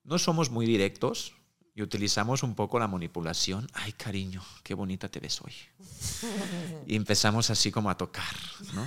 No 0.02 0.18
somos 0.18 0.50
muy 0.50 0.66
directos 0.66 1.32
y 1.74 1.80
utilizamos 1.80 2.42
un 2.42 2.54
poco 2.54 2.78
la 2.78 2.86
manipulación. 2.86 3.66
Ay, 3.72 3.92
cariño, 3.92 4.42
qué 4.62 4.74
bonita 4.74 5.08
te 5.08 5.20
ves 5.20 5.40
hoy. 5.40 5.54
Y 6.86 6.96
empezamos 6.96 7.48
así 7.48 7.72
como 7.72 7.88
a 7.88 7.96
tocar, 7.96 8.36
¿no? 8.74 8.86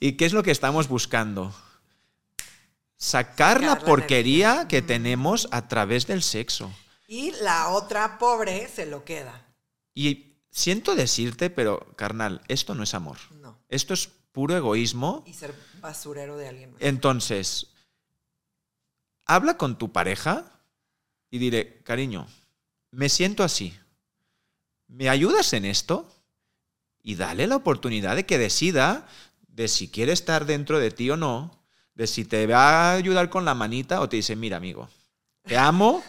¿Y 0.00 0.12
qué 0.12 0.26
es 0.26 0.32
lo 0.32 0.42
que 0.42 0.50
estamos 0.50 0.88
buscando? 0.88 1.54
sacar 3.04 3.62
la 3.62 3.78
porquería 3.78 4.66
que 4.66 4.80
tenemos 4.80 5.46
a 5.50 5.68
través 5.68 6.06
del 6.06 6.22
sexo. 6.22 6.72
Y 7.06 7.32
la 7.42 7.68
otra 7.68 8.18
pobre 8.18 8.66
se 8.68 8.86
lo 8.86 9.04
queda. 9.04 9.46
Y 9.94 10.38
siento 10.50 10.94
decirte, 10.94 11.50
pero 11.50 11.94
carnal, 11.96 12.40
esto 12.48 12.74
no 12.74 12.82
es 12.82 12.94
amor. 12.94 13.18
No. 13.42 13.58
Esto 13.68 13.92
es 13.92 14.08
puro 14.32 14.56
egoísmo. 14.56 15.22
Y 15.26 15.34
ser 15.34 15.54
basurero 15.80 16.38
de 16.38 16.48
alguien 16.48 16.72
más. 16.72 16.80
Entonces, 16.80 17.68
habla 19.26 19.58
con 19.58 19.76
tu 19.76 19.92
pareja 19.92 20.62
y 21.30 21.38
dile, 21.38 21.82
cariño, 21.82 22.26
me 22.90 23.10
siento 23.10 23.44
así. 23.44 23.78
¿Me 24.86 25.10
ayudas 25.10 25.52
en 25.52 25.66
esto? 25.66 26.10
Y 27.02 27.16
dale 27.16 27.46
la 27.46 27.56
oportunidad 27.56 28.16
de 28.16 28.24
que 28.24 28.38
decida 28.38 29.06
de 29.54 29.68
si 29.68 29.88
quiere 29.88 30.12
estar 30.12 30.46
dentro 30.46 30.78
de 30.78 30.90
ti 30.90 31.10
o 31.10 31.16
no 31.16 31.64
de 31.94 32.06
si 32.06 32.24
te 32.24 32.46
va 32.46 32.90
a 32.90 32.94
ayudar 32.94 33.30
con 33.30 33.44
la 33.44 33.54
manita 33.54 34.00
o 34.00 34.08
te 34.08 34.16
dice, 34.16 34.34
mira 34.34 34.56
amigo, 34.56 34.88
te 35.44 35.56
amo, 35.56 36.02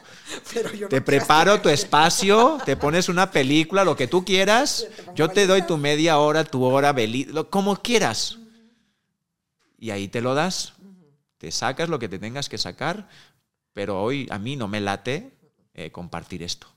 te 0.89 1.01
preparo 1.01 1.61
tu 1.61 1.69
espacio, 1.69 2.57
te 2.65 2.75
pones 2.75 3.07
una 3.07 3.29
película, 3.29 3.83
lo 3.83 3.95
que 3.95 4.07
tú 4.07 4.25
quieras, 4.25 4.87
yo 5.13 5.29
te 5.29 5.45
doy 5.45 5.61
tu 5.61 5.77
media 5.77 6.17
hora, 6.17 6.43
tu 6.43 6.63
hora, 6.63 6.95
como 7.49 7.75
quieras. 7.81 8.39
Y 9.77 9.91
ahí 9.91 10.07
te 10.07 10.21
lo 10.21 10.33
das, 10.33 10.73
te 11.37 11.51
sacas 11.51 11.89
lo 11.89 11.99
que 11.99 12.09
te 12.09 12.17
tengas 12.17 12.49
que 12.49 12.57
sacar, 12.57 13.07
pero 13.73 14.01
hoy 14.01 14.27
a 14.31 14.39
mí 14.39 14.55
no 14.55 14.67
me 14.67 14.81
late 14.81 15.37
eh, 15.73 15.91
compartir 15.91 16.41
esto. 16.41 16.67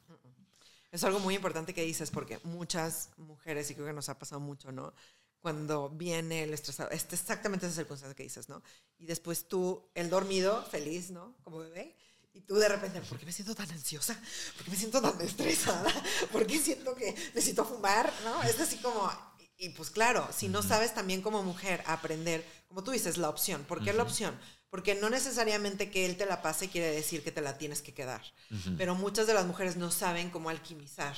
Es 0.91 1.05
algo 1.05 1.21
muy 1.21 1.35
importante 1.35 1.75
que 1.75 1.83
dices 1.83 2.11
porque 2.11 2.41
muchas 2.45 3.11
mujeres, 3.19 3.71
y 3.71 3.75
creo 3.75 3.87
que 3.87 3.93
nos 3.93 4.09
ha 4.09 4.19
pasado 4.19 4.41
mucho, 4.41 4.73
¿no? 4.73 4.93
Cuando 5.41 5.91
viene 5.91 6.43
el 6.43 6.55
estresado. 6.55 6.91
Este, 6.91 7.15
exactamente 7.15 7.67
esa 7.67 7.77
circunstancia 7.77 8.15
que 8.15 8.23
dices, 8.23 8.49
¿no? 8.49 8.63
Y 8.99 9.07
después 9.07 9.49
tú, 9.49 9.91
el 9.95 10.11
dormido, 10.11 10.65
feliz, 10.65 11.11
¿no? 11.11 11.37
Como 11.43 11.59
bebé. 11.59 11.97
Y 12.33 12.43
tú 12.43 12.57
de 12.57 12.69
repente, 12.69 13.01
¿por 13.03 13.19
qué 13.19 13.27
me 13.27 13.33
siento 13.33 13.55
tan 13.55 13.71
ansiosa? 13.71 14.15
¿Por 14.57 14.65
qué 14.65 14.71
me 14.71 14.77
siento 14.77 15.01
tan 15.01 15.21
estresada? 15.21 15.93
¿Por 16.33 16.47
qué 16.47 16.59
siento 16.59 16.95
que 16.95 17.13
necesito 17.35 17.65
fumar? 17.65 18.13
¿No? 18.25 18.43
Es 18.43 18.61
así 18.61 18.77
como... 18.79 19.11
Y, 19.61 19.71
pues 19.71 19.91
claro, 19.91 20.29
si 20.33 20.49
no 20.49 20.63
sabes 20.63 20.95
también 20.95 21.21
como 21.21 21.43
mujer 21.43 21.83
aprender, 21.87 22.45
como 22.69 22.85
tú 22.85 22.93
dices, 22.93 23.17
la 23.17 23.29
opción. 23.29 23.65
¿Por 23.65 23.83
qué 23.83 23.93
la 23.93 24.05
opción? 24.05 24.39
Porque 24.71 24.95
no 24.95 25.11
necesariamente 25.11 25.91
que 25.91 26.07
él 26.07 26.17
te 26.17 26.27
la 26.27 26.43
pase 26.43 26.69
quiere 26.69 26.93
decir 26.93 27.25
que 27.25 27.33
te 27.33 27.41
la 27.41 27.59
tienes 27.59 27.83
que 27.83 27.93
quedar. 27.93 28.23
Pero 28.77 28.95
muchas 28.95 29.27
de 29.27 29.35
las 29.35 29.47
mujeres 29.47 29.77
no 29.77 29.91
saben 29.91 30.31
cómo 30.31 30.49
alquimizar 30.49 31.17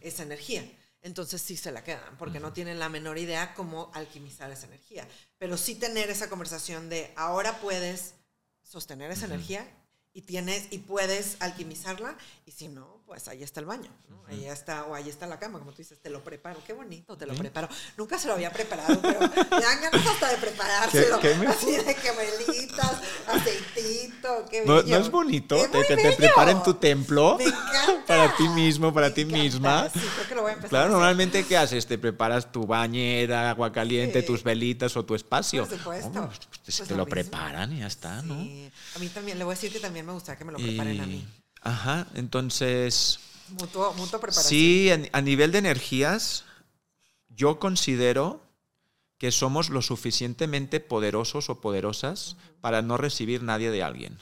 esa 0.00 0.22
energía 0.22 0.64
entonces 1.02 1.42
sí 1.42 1.56
se 1.56 1.72
la 1.72 1.84
quedan, 1.84 2.16
porque 2.16 2.40
no 2.40 2.52
tienen 2.52 2.78
la 2.78 2.88
menor 2.88 3.18
idea 3.18 3.54
cómo 3.54 3.90
alquimizar 3.92 4.50
esa 4.50 4.66
energía. 4.66 5.06
Pero 5.38 5.56
sí 5.56 5.74
tener 5.74 6.10
esa 6.10 6.30
conversación 6.30 6.88
de 6.88 7.12
ahora 7.16 7.60
puedes 7.60 8.14
sostener 8.62 9.10
esa 9.10 9.26
energía 9.26 9.68
y 10.12 10.22
tienes 10.22 10.68
y 10.70 10.78
puedes 10.78 11.36
alquimizarla 11.40 12.16
y 12.46 12.52
si 12.52 12.68
no 12.68 13.01
pues 13.12 13.28
ahí 13.28 13.42
está 13.42 13.60
el 13.60 13.66
baño 13.66 13.90
ahí 14.26 14.46
está 14.46 14.84
o 14.84 14.94
ahí 14.94 15.10
está 15.10 15.26
la 15.26 15.38
cama 15.38 15.58
como 15.58 15.72
tú 15.72 15.78
dices 15.78 15.98
te 15.98 16.08
lo 16.08 16.24
preparo 16.24 16.58
qué 16.66 16.72
bonito 16.72 17.14
te 17.14 17.26
lo 17.26 17.34
preparo. 17.34 17.68
Nunca 17.98 18.18
se 18.18 18.26
lo 18.26 18.32
había 18.32 18.50
preparado 18.50 19.02
pero 19.02 19.20
me 19.20 19.60
dan 19.60 19.82
ganas 19.82 20.06
hasta 20.06 20.30
de 20.30 20.38
preparárselo 20.38 21.16
así 21.46 21.72
de 21.72 21.94
que 21.94 22.10
velitas 22.12 22.96
aceitito 23.26 24.46
qué 24.50 24.64
¿No, 24.64 24.82
¿No, 24.82 24.96
es 24.96 25.10
bonito 25.10 25.56
te, 25.56 25.84
te, 25.84 26.12
preparen 26.12 26.62
tu 26.62 26.72
templo 26.72 27.36
me 27.36 27.44
encanta. 27.44 28.06
para 28.06 28.34
ti 28.34 28.48
mismo 28.48 28.94
para 28.94 29.12
ti 29.12 29.26
misma. 29.26 29.90
Sí, 29.92 30.00
creo 30.00 30.28
que 30.28 30.34
lo 30.34 30.42
voy 30.42 30.52
a 30.52 30.54
empezar 30.54 30.70
claro 30.70 30.88
normalmente 30.88 31.44
qué 31.44 31.58
haces 31.58 31.86
te 31.86 31.98
preparas 31.98 32.50
tu 32.50 32.66
bañera 32.66 33.50
agua 33.50 33.72
caliente 33.72 34.22
tus 34.22 34.42
velitas 34.42 34.96
o 34.96 35.04
tu 35.04 35.14
espacio 35.14 35.66
por 35.68 35.76
supuesto. 35.76 36.30
Pues, 36.64 36.88
te 36.88 36.94
lo, 36.94 37.04
preparan 37.04 37.74
y 37.74 37.80
ya 37.80 37.88
está 37.88 38.22
no 38.22 38.36
a 38.36 38.98
mí 38.98 39.08
también 39.08 39.36
le 39.36 39.44
voy 39.44 39.52
a 39.52 39.56
decir 39.56 39.70
que 39.70 39.80
también 39.80 40.06
me 40.06 40.12
gusta 40.12 40.34
que 40.38 40.46
me 40.46 40.52
lo 40.52 40.56
preparen 40.58 40.98
a 40.98 41.06
mí. 41.06 41.26
Ajá, 41.62 42.06
entonces... 42.14 43.18
Mutuo, 43.48 43.94
preparación. 43.94 44.44
Sí, 44.44 44.90
a, 45.12 45.20
nivel 45.20 45.52
de 45.52 45.58
energías, 45.58 46.44
yo 47.28 47.58
considero 47.58 48.42
que 49.18 49.30
somos 49.30 49.70
lo 49.70 49.82
suficientemente 49.82 50.80
poderosos 50.80 51.48
o 51.48 51.60
poderosas 51.60 52.36
para 52.60 52.82
no 52.82 52.96
recibir 52.96 53.42
nadie 53.42 53.70
de 53.70 53.82
alguien. 53.82 54.18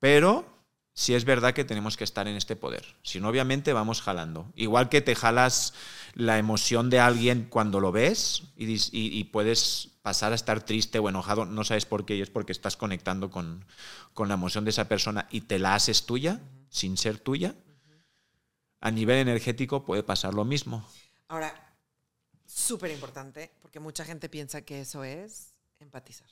Pero 0.00 0.44
sí 0.92 1.14
es 1.14 1.24
verdad 1.24 1.54
que 1.54 1.64
tenemos 1.64 1.96
que 1.96 2.04
estar 2.04 2.26
en 2.26 2.34
este 2.34 2.56
poder. 2.56 2.84
Si 3.04 3.20
no, 3.20 3.28
obviamente 3.28 3.72
vamos 3.72 4.02
jalando. 4.02 4.50
Igual 4.56 4.88
que 4.88 5.02
te 5.02 5.14
jalas 5.14 5.74
la 6.14 6.38
emoción 6.38 6.90
de 6.90 6.98
alguien 6.98 7.46
cuando 7.48 7.78
lo 7.78 7.92
ves 7.92 8.42
y, 8.56 9.24
puedes 9.24 9.91
pasar 10.02 10.32
a 10.32 10.34
estar 10.34 10.64
triste 10.64 10.98
o 10.98 11.08
enojado, 11.08 11.46
no 11.46 11.64
sabes 11.64 11.86
por 11.86 12.04
qué, 12.04 12.16
y 12.16 12.22
es 12.22 12.30
porque 12.30 12.52
estás 12.52 12.76
conectando 12.76 13.30
con, 13.30 13.64
la 14.16 14.34
emoción 14.34 14.64
de 14.64 14.70
esa 14.70 14.88
persona 14.88 15.28
y 15.30 15.42
te 15.42 15.58
la 15.58 15.74
haces 15.74 16.04
tuya, 16.06 16.40
sin 16.68 16.96
ser 16.96 17.18
tuya. 17.18 17.54
A 18.80 18.90
nivel 18.90 19.18
energético 19.18 19.84
puede 19.84 20.02
pasar 20.02 20.34
lo 20.34 20.44
mismo. 20.44 20.84
Ahora, 21.28 21.54
súper 22.44 22.90
importante, 22.90 23.52
porque 23.62 23.78
mucha 23.78 24.04
gente 24.04 24.28
piensa 24.28 24.62
que 24.62 24.80
eso 24.80 25.04
es 25.04 25.54
empatizar. 25.78 26.28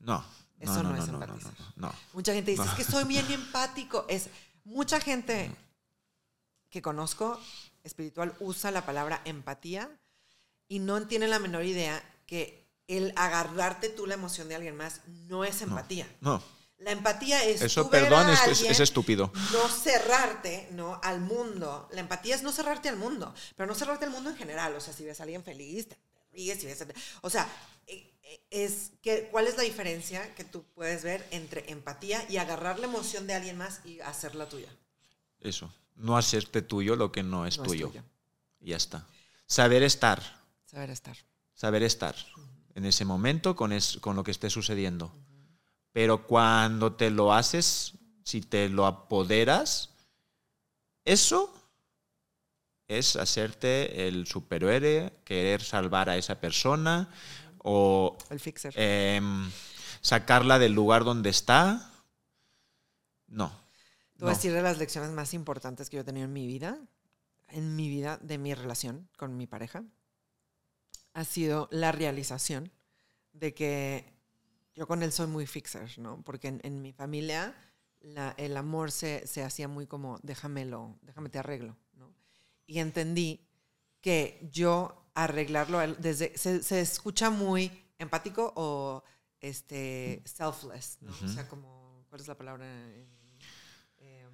No. 0.00 0.24
Eso 0.58 0.82
no, 0.82 0.96
es 0.96 1.08
empatizar. 1.08 1.52
Mucha 2.12 2.34
gente 2.34 2.50
dice, 2.50 2.64
es 2.64 2.70
que 2.72 2.82
soy 2.82 3.04
bien 3.04 3.30
empático. 3.30 4.04
Es 4.08 4.28
mucha 4.64 5.00
gente 5.00 5.54
que 6.68 6.82
conozco 6.82 7.40
espiritual 7.84 8.34
usa 8.40 8.72
la 8.72 8.84
palabra 8.84 9.22
empatía 9.24 9.88
y 10.66 10.80
no 10.80 11.06
tiene 11.06 11.28
la 11.28 11.38
menor 11.38 11.64
idea 11.64 12.02
que 12.28 12.68
el 12.86 13.12
agarrarte 13.16 13.88
tú 13.88 14.06
la 14.06 14.14
emoción 14.14 14.48
de 14.48 14.54
alguien 14.54 14.76
más 14.76 15.00
no 15.26 15.44
es 15.44 15.60
empatía. 15.62 16.06
No. 16.20 16.40
La 16.78 16.92
empatía 16.92 17.44
es 17.44 17.60
eso, 17.60 17.90
perdón, 17.90 18.30
es, 18.30 18.78
estúpido. 18.78 19.32
No 19.52 19.68
cerrarte, 19.68 20.68
¿no? 20.70 21.00
Al 21.02 21.18
mundo. 21.20 21.88
La 21.90 22.00
empatía 22.00 22.36
es 22.36 22.44
no 22.44 22.52
cerrarte 22.52 22.88
al 22.88 22.96
mundo, 22.96 23.34
pero 23.56 23.66
no 23.66 23.74
cerrarte 23.74 24.04
al 24.04 24.12
mundo 24.12 24.30
en 24.30 24.36
general. 24.36 24.76
O 24.76 24.80
sea, 24.80 24.94
si 24.94 25.04
ves 25.04 25.18
a 25.18 25.24
alguien 25.24 25.42
feliz, 25.42 25.88
te 25.88 25.98
ríes, 26.32 26.60
si 26.60 26.66
ves 26.66 26.86
o 27.22 27.30
sea, 27.30 27.48
e, 27.88 28.14
e, 28.22 28.40
es 28.50 28.92
que 29.02 29.28
cuál 29.32 29.48
es 29.48 29.56
la 29.56 29.64
diferencia 29.64 30.32
que 30.36 30.44
tú 30.44 30.64
puedes 30.76 31.02
ver 31.02 31.26
entre 31.32 31.68
empatía 31.68 32.24
y 32.30 32.36
agarrar 32.36 32.78
la 32.78 32.86
emoción 32.86 33.26
de 33.26 33.34
alguien 33.34 33.58
más 33.58 33.80
y 33.84 33.98
hacerla 34.00 34.48
tuya. 34.48 34.68
Eso 35.40 35.72
no 35.98 36.16
hacerte 36.16 36.62
tuyo 36.62 36.96
lo 36.96 37.12
que 37.12 37.22
no 37.22 37.46
es 37.46 37.56
tuyo. 37.56 37.92
Y 38.60 38.70
ya 38.70 38.76
está. 38.76 39.06
Saber 39.46 39.82
estar. 39.82 40.22
Saber 40.64 40.90
estar. 40.90 41.16
Saber 41.58 41.82
estar 41.82 42.14
en 42.76 42.84
ese 42.84 43.04
momento 43.04 43.56
con, 43.56 43.72
es, 43.72 43.98
con 44.00 44.14
lo 44.14 44.22
que 44.22 44.30
esté 44.30 44.48
sucediendo. 44.48 45.12
Pero 45.90 46.24
cuando 46.24 46.92
te 46.92 47.10
lo 47.10 47.32
haces, 47.32 47.94
si 48.22 48.42
te 48.42 48.68
lo 48.68 48.86
apoderas, 48.86 49.90
eso 51.04 51.52
es 52.86 53.16
hacerte 53.16 54.06
el 54.06 54.28
superhéroe, 54.28 55.12
querer 55.24 55.60
salvar 55.60 56.08
a 56.08 56.16
esa 56.16 56.40
persona 56.40 57.10
o 57.58 58.16
El 58.30 58.38
fixer. 58.38 58.72
em, 58.76 59.50
sacarla 60.00 60.60
del 60.60 60.74
lugar 60.74 61.02
donde 61.02 61.30
está. 61.30 61.90
No. 63.26 63.48
Te 64.16 64.24
voy 64.24 64.30
a 64.30 64.36
decir 64.36 64.52
de 64.52 64.62
las 64.62 64.78
lecciones 64.78 65.10
más 65.10 65.34
importantes 65.34 65.90
que 65.90 65.96
yo 65.96 66.02
he 66.02 66.04
tenido 66.04 66.26
en 66.26 66.32
mi 66.32 66.46
vida, 66.46 66.78
en 67.48 67.74
mi 67.74 67.88
vida 67.88 68.16
de 68.22 68.38
mi 68.38 68.54
relación 68.54 69.08
con 69.16 69.36
mi 69.36 69.48
pareja, 69.48 69.82
ha 71.18 71.24
sido 71.24 71.68
la 71.72 71.90
realización 71.92 72.70
de 73.32 73.52
que 73.54 74.04
yo 74.74 74.86
con 74.86 75.02
él 75.02 75.10
soy 75.12 75.26
muy 75.26 75.46
fixer, 75.46 75.98
¿no? 75.98 76.22
Porque 76.22 76.48
en, 76.48 76.60
en 76.62 76.80
mi 76.82 76.92
familia 76.92 77.54
la- 78.00 78.34
el 78.38 78.56
amor 78.56 78.92
se, 78.92 79.26
se 79.26 79.42
hacía 79.42 79.66
muy 79.68 79.86
como, 79.86 80.18
déjamelo, 80.22 80.96
déjame 81.02 81.28
te 81.28 81.38
arreglo, 81.40 81.76
¿no? 81.94 82.12
Y 82.66 82.78
entendí 82.78 83.40
que 84.00 84.48
yo 84.52 85.10
arreglarlo 85.14 85.78
desde, 85.96 86.36
se, 86.38 86.62
se 86.62 86.80
escucha 86.80 87.30
muy 87.30 87.72
empático 87.98 88.52
o 88.54 89.02
este, 89.40 90.22
selfless, 90.24 90.98
¿no? 91.00 91.12
O 91.24 91.28
sea, 91.34 91.48
como, 91.48 92.04
¿cuál 92.08 92.20
es 92.20 92.28
la 92.28 92.36
palabra? 92.36 92.66
em, 93.98 94.30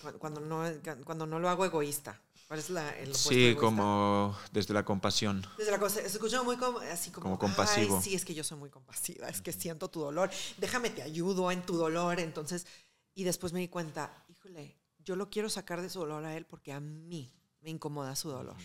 cu- 0.00 0.18
cuando, 0.18 0.40
no, 0.40 0.64
cuando 1.04 1.26
no 1.26 1.38
lo 1.38 1.48
hago 1.50 1.64
egoísta. 1.66 2.18
¿Cuál 2.50 2.58
es 2.58 2.70
la, 2.70 2.90
el 2.98 3.14
Sí, 3.14 3.54
como 3.54 4.36
desde 4.50 4.74
la 4.74 4.84
compasión. 4.84 5.46
Desde 5.56 5.70
la 5.70 5.78
cosa, 5.78 6.00
se 6.00 6.08
escucha 6.08 6.42
muy 6.42 6.56
como, 6.56 6.80
así 6.80 7.12
como, 7.12 7.22
Como 7.22 7.38
compasivo. 7.38 7.98
Ay, 7.98 8.02
sí, 8.02 8.16
es 8.16 8.24
que 8.24 8.34
yo 8.34 8.42
soy 8.42 8.58
muy 8.58 8.70
compasiva, 8.70 9.28
es 9.28 9.40
que 9.40 9.52
siento 9.52 9.88
tu 9.88 10.00
dolor, 10.00 10.28
déjame 10.58 10.90
te 10.90 11.00
ayudo 11.00 11.52
en 11.52 11.64
tu 11.64 11.76
dolor. 11.76 12.18
Entonces, 12.18 12.66
y 13.14 13.22
después 13.22 13.52
me 13.52 13.60
di 13.60 13.68
cuenta, 13.68 14.24
híjole, 14.28 14.76
yo 14.98 15.14
lo 15.14 15.30
quiero 15.30 15.48
sacar 15.48 15.80
de 15.80 15.88
su 15.88 16.00
dolor 16.00 16.24
a 16.24 16.36
él 16.36 16.44
porque 16.44 16.72
a 16.72 16.80
mí 16.80 17.32
me 17.60 17.70
incomoda 17.70 18.16
su 18.16 18.30
dolor. 18.30 18.56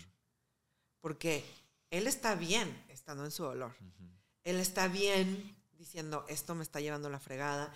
Porque 1.00 1.44
él 1.88 2.08
está 2.08 2.34
bien 2.34 2.84
estando 2.88 3.24
en 3.24 3.30
su 3.30 3.44
dolor. 3.44 3.76
Él 4.42 4.56
está 4.56 4.88
bien 4.88 5.56
diciendo, 5.78 6.24
esto 6.26 6.56
me 6.56 6.64
está 6.64 6.80
llevando 6.80 7.08
la 7.08 7.20
fregada. 7.20 7.72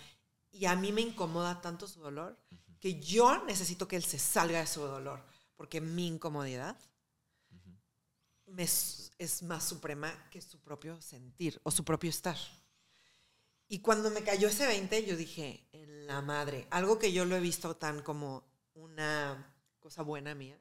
Y 0.51 0.65
a 0.65 0.75
mí 0.75 0.91
me 0.91 0.99
incomoda 0.99 1.61
tanto 1.61 1.87
su 1.87 2.01
dolor 2.01 2.37
que 2.81 2.99
yo 2.99 3.45
necesito 3.45 3.87
que 3.87 3.95
él 3.95 4.03
se 4.03 4.19
salga 4.19 4.59
de 4.59 4.67
su 4.67 4.81
dolor. 4.81 5.23
Porque 5.61 5.79
mi 5.79 6.07
incomodidad 6.07 6.75
me 8.47 8.63
s- 8.63 9.11
es 9.19 9.43
más 9.43 9.63
suprema 9.63 10.11
que 10.31 10.41
su 10.41 10.57
propio 10.59 10.99
sentir 11.03 11.61
o 11.61 11.69
su 11.69 11.83
propio 11.85 12.09
estar. 12.09 12.35
Y 13.67 13.77
cuando 13.77 14.09
me 14.09 14.23
cayó 14.23 14.47
ese 14.47 14.65
20, 14.65 15.05
yo 15.05 15.15
dije, 15.15 15.63
en 15.71 16.07
la 16.07 16.19
madre, 16.23 16.65
algo 16.71 16.97
que 16.97 17.13
yo 17.13 17.25
lo 17.25 17.35
he 17.35 17.39
visto 17.39 17.75
tan 17.75 18.01
como 18.01 18.43
una 18.73 19.53
cosa 19.79 20.01
buena 20.01 20.33
mía, 20.33 20.57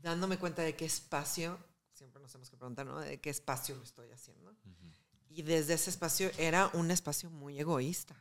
dándome 0.00 0.38
cuenta 0.38 0.62
de 0.62 0.74
qué 0.74 0.86
espacio, 0.86 1.58
siempre 1.92 2.22
nos 2.22 2.32
tenemos 2.32 2.48
que 2.48 2.56
preguntar, 2.56 2.86
¿no? 2.86 3.00
De 3.00 3.20
qué 3.20 3.28
espacio 3.28 3.74
lo 3.76 3.82
estoy 3.82 4.10
haciendo. 4.10 4.56
Y 5.28 5.42
desde 5.42 5.74
ese 5.74 5.90
espacio 5.90 6.30
era 6.38 6.68
un 6.72 6.90
espacio 6.90 7.28
muy 7.28 7.60
egoísta. 7.60 8.16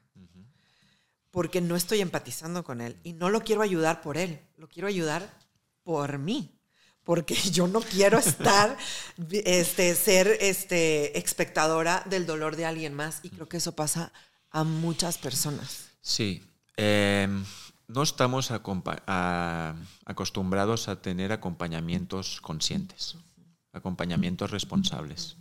Porque 1.31 1.61
no 1.61 1.77
estoy 1.77 2.01
empatizando 2.01 2.65
con 2.65 2.81
él 2.81 2.99
y 3.05 3.13
no 3.13 3.29
lo 3.29 3.39
quiero 3.41 3.61
ayudar 3.61 4.01
por 4.01 4.17
él, 4.17 4.41
lo 4.57 4.67
quiero 4.67 4.89
ayudar 4.89 5.46
por 5.88 6.19
mí. 6.19 6.51
Porque 7.05 7.33
yo 7.51 7.69
no 7.69 7.79
quiero 7.79 8.19
estar, 8.19 8.77
este, 9.31 9.95
ser 9.95 10.27
este, 10.41 11.17
espectadora 11.17 12.03
del 12.09 12.25
dolor 12.25 12.57
de 12.57 12.65
alguien 12.65 12.93
más. 12.93 13.21
Y 13.23 13.29
creo 13.29 13.47
que 13.47 13.55
eso 13.55 13.73
pasa 13.73 14.11
a 14.51 14.65
muchas 14.65 15.17
personas. 15.17 15.91
Sí. 16.01 16.43
em, 16.75 17.45
no 17.88 18.03
estamos 18.03 18.51
acostumbrados 18.51 20.89
a 20.89 21.01
tener 21.01 21.31
acompañamientos 21.31 22.41
conscientes, 22.41 23.15
acompañamientos 23.71 24.51
responsables. 24.51 25.38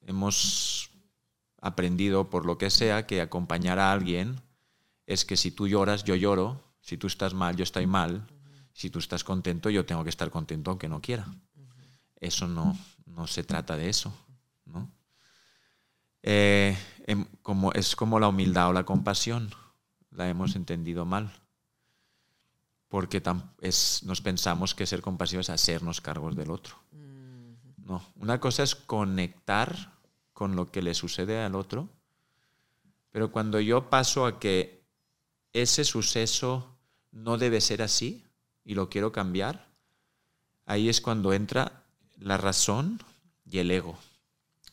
Hemos 0.00 0.90
aprendido, 1.60 2.28
por 2.28 2.44
lo 2.44 2.58
que 2.58 2.70
sea, 2.70 3.06
que 3.06 3.20
acompañar 3.20 3.78
a 3.78 3.92
alguien 3.92 4.40
es 5.06 5.24
que 5.24 5.36
si 5.36 5.52
tú 5.52 5.68
lloras, 5.68 6.02
yo 6.02 6.16
lloro, 6.16 6.60
si 6.80 6.96
tú 6.96 7.06
estás 7.06 7.34
mal, 7.34 7.54
yo 7.54 7.62
estoy 7.62 7.86
mal, 7.86 8.26
si 8.72 8.90
tú 8.90 8.98
estás 8.98 9.24
contento, 9.24 9.70
yo 9.70 9.84
tengo 9.86 10.04
que 10.04 10.10
estar 10.10 10.30
contento 10.30 10.70
aunque 10.70 10.88
no 10.88 11.00
quiera. 11.00 11.26
Eso 12.16 12.46
no, 12.46 12.76
no 13.06 13.26
se 13.26 13.44
trata 13.44 13.76
de 13.76 13.88
eso, 13.88 14.12
¿no? 14.66 14.90
Eh, 16.22 16.76
em, 17.06 17.24
como, 17.42 17.72
es 17.72 17.96
como 17.96 18.20
la 18.20 18.28
humildad 18.28 18.68
o 18.68 18.72
la 18.72 18.84
compasión, 18.84 19.50
la 20.10 20.28
hemos 20.28 20.54
entendido 20.56 21.04
mal. 21.04 21.32
Porque 22.88 23.22
tam- 23.22 23.52
es, 23.60 24.02
nos 24.04 24.20
pensamos 24.20 24.74
que 24.74 24.86
ser 24.86 25.00
compasivos 25.00 25.48
es 25.48 25.54
hacernos 25.54 26.00
cargos 26.00 26.36
del 26.36 26.50
otro. 26.50 26.76
No, 27.78 28.04
una 28.16 28.38
cosa 28.40 28.62
es 28.62 28.74
conectar 28.74 29.98
con 30.32 30.56
lo 30.56 30.70
que 30.70 30.82
le 30.82 30.94
sucede 30.94 31.42
al 31.42 31.54
otro, 31.54 31.88
pero 33.10 33.32
cuando 33.32 33.60
yo 33.60 33.90
paso 33.90 34.26
a 34.26 34.38
que 34.38 34.84
ese 35.52 35.84
suceso 35.84 36.76
no 37.10 37.38
debe 37.38 37.60
ser 37.60 37.82
así 37.82 38.24
y 38.70 38.76
lo 38.76 38.88
quiero 38.88 39.10
cambiar, 39.10 39.66
ahí 40.64 40.88
es 40.88 41.00
cuando 41.00 41.32
entra 41.32 41.82
la 42.20 42.36
razón 42.36 43.02
y 43.44 43.58
el 43.58 43.68
ego. 43.72 43.98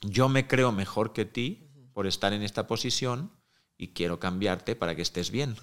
Yo 0.02 0.30
me 0.30 0.46
creo 0.46 0.72
mejor 0.72 1.14
que 1.14 1.26
ti 1.26 1.68
por 1.94 2.06
estar 2.06 2.32
en 2.32 2.44
esta 2.44 2.68
posición 2.68 3.32
y 3.76 3.88
quiero 3.96 4.20
cambiarte 4.20 4.76
para 4.76 4.96
que 4.96 5.02
estés 5.02 5.32
bien. 5.32 5.56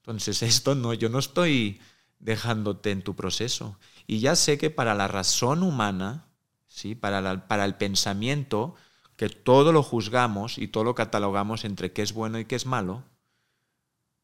Entonces, 0.00 0.42
esto 0.42 0.74
no, 0.74 0.92
yo 0.92 1.08
no 1.08 1.20
estoy 1.20 1.80
dejándote 2.18 2.90
en 2.90 3.02
tu 3.02 3.14
proceso. 3.14 3.78
Y 4.08 4.18
ya 4.18 4.34
sé 4.34 4.58
que 4.58 4.70
para 4.70 4.96
la 4.96 5.06
razón 5.06 5.62
humana, 5.62 6.26
¿sí? 6.66 6.96
para, 6.96 7.20
la- 7.20 7.46
para 7.46 7.64
el 7.64 7.76
pensamiento, 7.76 8.74
que 9.14 9.28
todo 9.28 9.70
lo 9.70 9.84
juzgamos 9.84 10.58
y 10.58 10.66
todo 10.66 10.82
lo 10.82 10.96
catalogamos 10.96 11.64
entre 11.64 11.92
qué 11.92 12.02
es 12.02 12.12
bueno 12.12 12.40
y 12.40 12.44
qué 12.44 12.56
es 12.56 12.66
malo, 12.66 13.04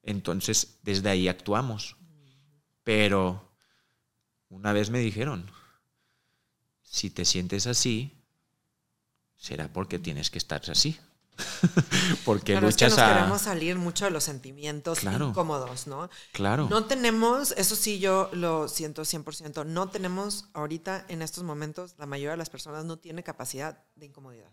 entonces 0.03 0.79
desde 0.83 1.09
ahí 1.11 1.29
actuamos. 1.29 1.97
Pero 2.85 3.49
una 4.49 4.73
vez 4.73 4.91
me 4.91 4.99
dijeron, 4.99 5.51
si 6.83 7.11
te 7.11 7.25
sientes 7.25 7.67
así, 7.67 8.13
será 9.37 9.73
porque 9.73 9.99
tienes 9.99 10.31
que 10.31 10.39
estar 10.39 10.63
así. 10.71 10.99
porque 12.25 12.53
Claro, 12.53 12.69
es 12.69 12.77
que 12.77 12.85
luchas 12.85 12.99
nos 12.99 13.09
a... 13.09 13.15
queremos 13.15 13.43
salir 13.43 13.77
mucho 13.77 14.05
de 14.05 14.11
los 14.11 14.25
sentimientos 14.25 15.01
Claro. 15.01 15.29
incómodos, 15.31 15.87
¿no? 15.87 16.11
Claro. 16.33 16.69
No 16.69 16.85
tenemos, 16.85 17.53
eso 17.53 17.75
sí 17.75 17.99
yo 17.99 18.29
lo 18.33 18.69
siento 18.69 19.03
100%, 19.03 19.65
no 19.67 19.89
tenemos 19.89 20.47
ahorita 20.53 21.07
en 21.09 21.23
estos 21.23 21.45
momentos, 21.45 21.95
la 21.99 22.07
mayoría 22.07 22.33
de 22.33 22.37
las 22.37 22.51
personas 22.51 22.85
no 22.85 22.99
tiene 22.99 23.23
capacidad 23.23 23.83
de 23.97 24.07
incomodidad. 24.07 24.51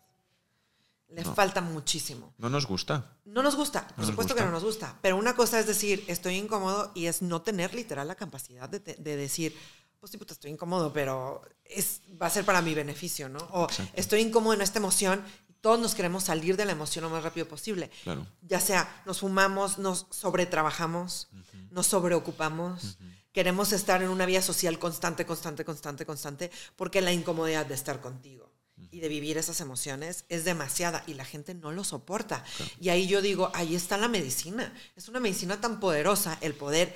Le 1.11 1.23
No. 1.23 1.33
falta 1.33 1.61
muchísimo. 1.61 2.33
No 2.37 2.49
nos 2.49 2.67
gusta. 2.67 3.17
No 3.25 3.41
nos 3.41 3.55
gusta, 3.55 3.87
por 3.87 3.99
No 3.99 4.05
supuesto 4.05 4.35
que 4.35 4.41
no 4.41 4.51
nos 4.51 4.63
gusta, 4.63 4.97
pero 5.01 5.17
una 5.17 5.35
cosa 5.35 5.59
es 5.59 5.65
decir, 5.65 6.03
estoy 6.07 6.35
incómodo 6.35 6.91
y 6.93 7.07
es 7.07 7.21
no 7.21 7.41
tener 7.41 7.73
literal 7.73 8.07
la 8.07 8.15
capacidad 8.15 8.69
de, 8.69 8.79
decir, 9.17 9.55
pues 9.99 10.11
sí, 10.11 10.17
puta, 10.17 10.33
estoy 10.33 10.51
incómodo, 10.51 10.93
pero 10.93 11.41
es, 11.65 12.01
va 12.21 12.27
a 12.27 12.29
ser 12.29 12.45
para 12.45 12.61
mi 12.61 12.75
beneficio, 12.75 13.27
¿no? 13.27 13.39
O 13.51 13.67
estoy 13.93 14.21
incómodo 14.21 14.53
en 14.53 14.61
esta 14.61 14.77
emoción, 14.79 15.23
todos 15.61 15.79
nos 15.79 15.95
queremos 15.95 16.23
salir 16.23 16.55
de 16.57 16.65
la 16.65 16.71
emoción 16.73 17.03
lo 17.03 17.09
más 17.09 17.23
rápido 17.23 17.47
posible. 17.47 17.89
Claro. 18.03 18.25
Ya 18.41 18.59
sea, 18.61 19.01
nos 19.05 19.19
fumamos, 19.19 19.77
nos 19.79 20.05
sobretrabajamos, 20.11 21.29
nos 21.71 21.87
sobreocupamos, 21.87 22.97
queremos 23.31 23.73
estar 23.73 24.01
en 24.03 24.09
una 24.09 24.25
vida 24.25 24.41
social 24.41 24.77
constante, 24.79 25.25
constante, 25.25 25.65
constante, 25.65 26.05
constante, 26.05 26.51
porque 26.75 27.01
la 27.01 27.11
incomodidad 27.11 27.65
de 27.65 27.75
estar 27.75 27.99
contigo 27.99 28.49
y 28.91 28.99
de 28.99 29.09
vivir 29.09 29.37
esas 29.37 29.61
emociones 29.61 30.25
es 30.29 30.45
demasiada 30.45 31.03
y 31.07 31.13
la 31.13 31.25
gente 31.25 31.53
no 31.53 31.71
lo 31.71 31.83
soporta. 31.83 32.43
Y 32.79 32.89
ahí 32.89 33.07
yo 33.07 33.21
digo, 33.21 33.51
ahí 33.53 33.75
está 33.75 33.97
la 33.97 34.07
medicina. 34.07 34.73
Es 34.95 35.07
una 35.07 35.19
medicina 35.19 35.61
tan 35.61 35.79
poderosa, 35.79 36.37
el 36.41 36.53
poder. 36.53 36.95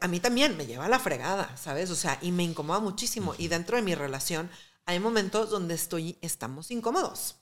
A 0.00 0.08
mí 0.08 0.20
también 0.20 0.56
me 0.56 0.66
lleva 0.66 0.86
a 0.86 0.88
la 0.88 0.98
fregada, 0.98 1.56
¿sabes? 1.56 1.90
O 1.90 1.96
sea, 1.96 2.18
y 2.22 2.32
me 2.32 2.42
incomoda 2.42 2.80
muchísimo. 2.80 3.34
Y 3.38 3.48
dentro 3.48 3.76
de 3.76 3.82
mi 3.82 3.94
relación 3.94 4.50
hay 4.86 5.00
momentos 5.00 5.50
donde 5.50 5.74
estoy, 5.74 6.18
estamos 6.20 6.70
incómodos. 6.70 7.36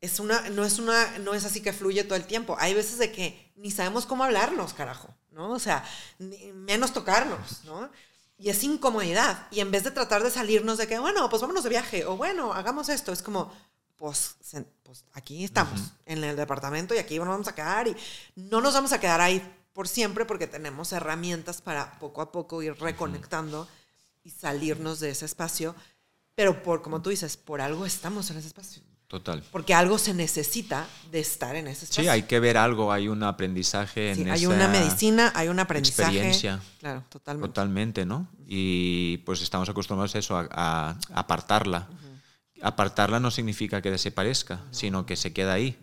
Es 0.00 0.18
una, 0.18 0.48
no 0.50 0.64
es 0.64 0.78
una, 0.78 1.18
no 1.18 1.34
es 1.34 1.44
así 1.44 1.60
que 1.60 1.72
fluye 1.72 2.04
todo 2.04 2.16
el 2.16 2.24
tiempo. 2.24 2.56
Hay 2.58 2.74
veces 2.74 2.98
de 2.98 3.12
que 3.12 3.52
ni 3.56 3.70
sabemos 3.70 4.06
cómo 4.06 4.24
hablarnos, 4.24 4.72
carajo, 4.72 5.14
¿no? 5.30 5.50
O 5.50 5.58
sea, 5.58 5.84
menos 6.18 6.92
tocarnos, 6.92 7.64
¿no? 7.64 7.90
Y 8.40 8.48
es 8.48 8.64
incomodidad. 8.64 9.46
Y 9.50 9.60
en 9.60 9.70
vez 9.70 9.84
de 9.84 9.90
tratar 9.90 10.22
de 10.22 10.30
salirnos 10.30 10.78
de 10.78 10.86
que, 10.86 10.98
bueno, 10.98 11.28
pues 11.28 11.42
vámonos 11.42 11.62
de 11.62 11.68
viaje, 11.68 12.06
o 12.06 12.16
bueno, 12.16 12.54
hagamos 12.54 12.88
esto, 12.88 13.12
es 13.12 13.20
como, 13.20 13.52
pues, 13.96 14.36
pues 14.82 15.04
aquí 15.12 15.44
estamos, 15.44 15.92
en 16.06 16.24
el 16.24 16.36
departamento, 16.36 16.94
y 16.94 16.98
aquí 16.98 17.18
nos 17.18 17.28
vamos 17.28 17.48
a 17.48 17.54
quedar, 17.54 17.86
y 17.86 17.94
no 18.36 18.62
nos 18.62 18.72
vamos 18.72 18.94
a 18.94 18.98
quedar 18.98 19.20
ahí 19.20 19.42
por 19.74 19.86
siempre 19.88 20.24
porque 20.24 20.46
tenemos 20.46 20.90
herramientas 20.92 21.60
para 21.60 21.98
poco 21.98 22.22
a 22.22 22.32
poco 22.32 22.62
ir 22.62 22.74
reconectando 22.80 23.68
y 24.24 24.30
salirnos 24.30 25.00
de 25.00 25.10
ese 25.10 25.26
espacio. 25.26 25.74
Pero 26.34 26.62
por, 26.62 26.80
como 26.80 27.02
tú 27.02 27.10
dices, 27.10 27.36
por 27.36 27.60
algo 27.60 27.84
estamos 27.84 28.30
en 28.30 28.38
ese 28.38 28.48
espacio. 28.48 28.82
Total. 29.10 29.42
Porque 29.50 29.74
algo 29.74 29.98
se 29.98 30.14
necesita 30.14 30.86
de 31.10 31.18
estar 31.18 31.56
en 31.56 31.66
ese 31.66 31.84
espacio. 31.84 32.04
Sí, 32.04 32.08
hay 32.08 32.22
que 32.22 32.38
ver 32.38 32.56
algo, 32.56 32.92
hay 32.92 33.08
un 33.08 33.24
aprendizaje 33.24 34.14
Sí, 34.14 34.22
en 34.22 34.30
hay 34.30 34.44
esa 34.44 34.54
una 34.54 34.68
medicina, 34.68 35.32
hay 35.34 35.48
un 35.48 35.58
aprendizaje. 35.58 36.10
experiencia. 36.12 36.60
Claro, 36.78 37.02
totalmente. 37.08 37.48
Totalmente, 37.48 38.06
¿no? 38.06 38.28
Y 38.46 39.16
pues 39.26 39.42
estamos 39.42 39.68
acostumbrados 39.68 40.14
a 40.14 40.18
eso, 40.20 40.36
a, 40.38 40.46
a 40.52 40.96
apartarla. 41.12 41.88
Apartarla 42.62 43.18
no 43.18 43.32
significa 43.32 43.82
que 43.82 43.90
desaparezca, 43.90 44.60
sino 44.70 45.04
que 45.06 45.16
se 45.16 45.32
queda 45.32 45.54
ahí. 45.54 45.76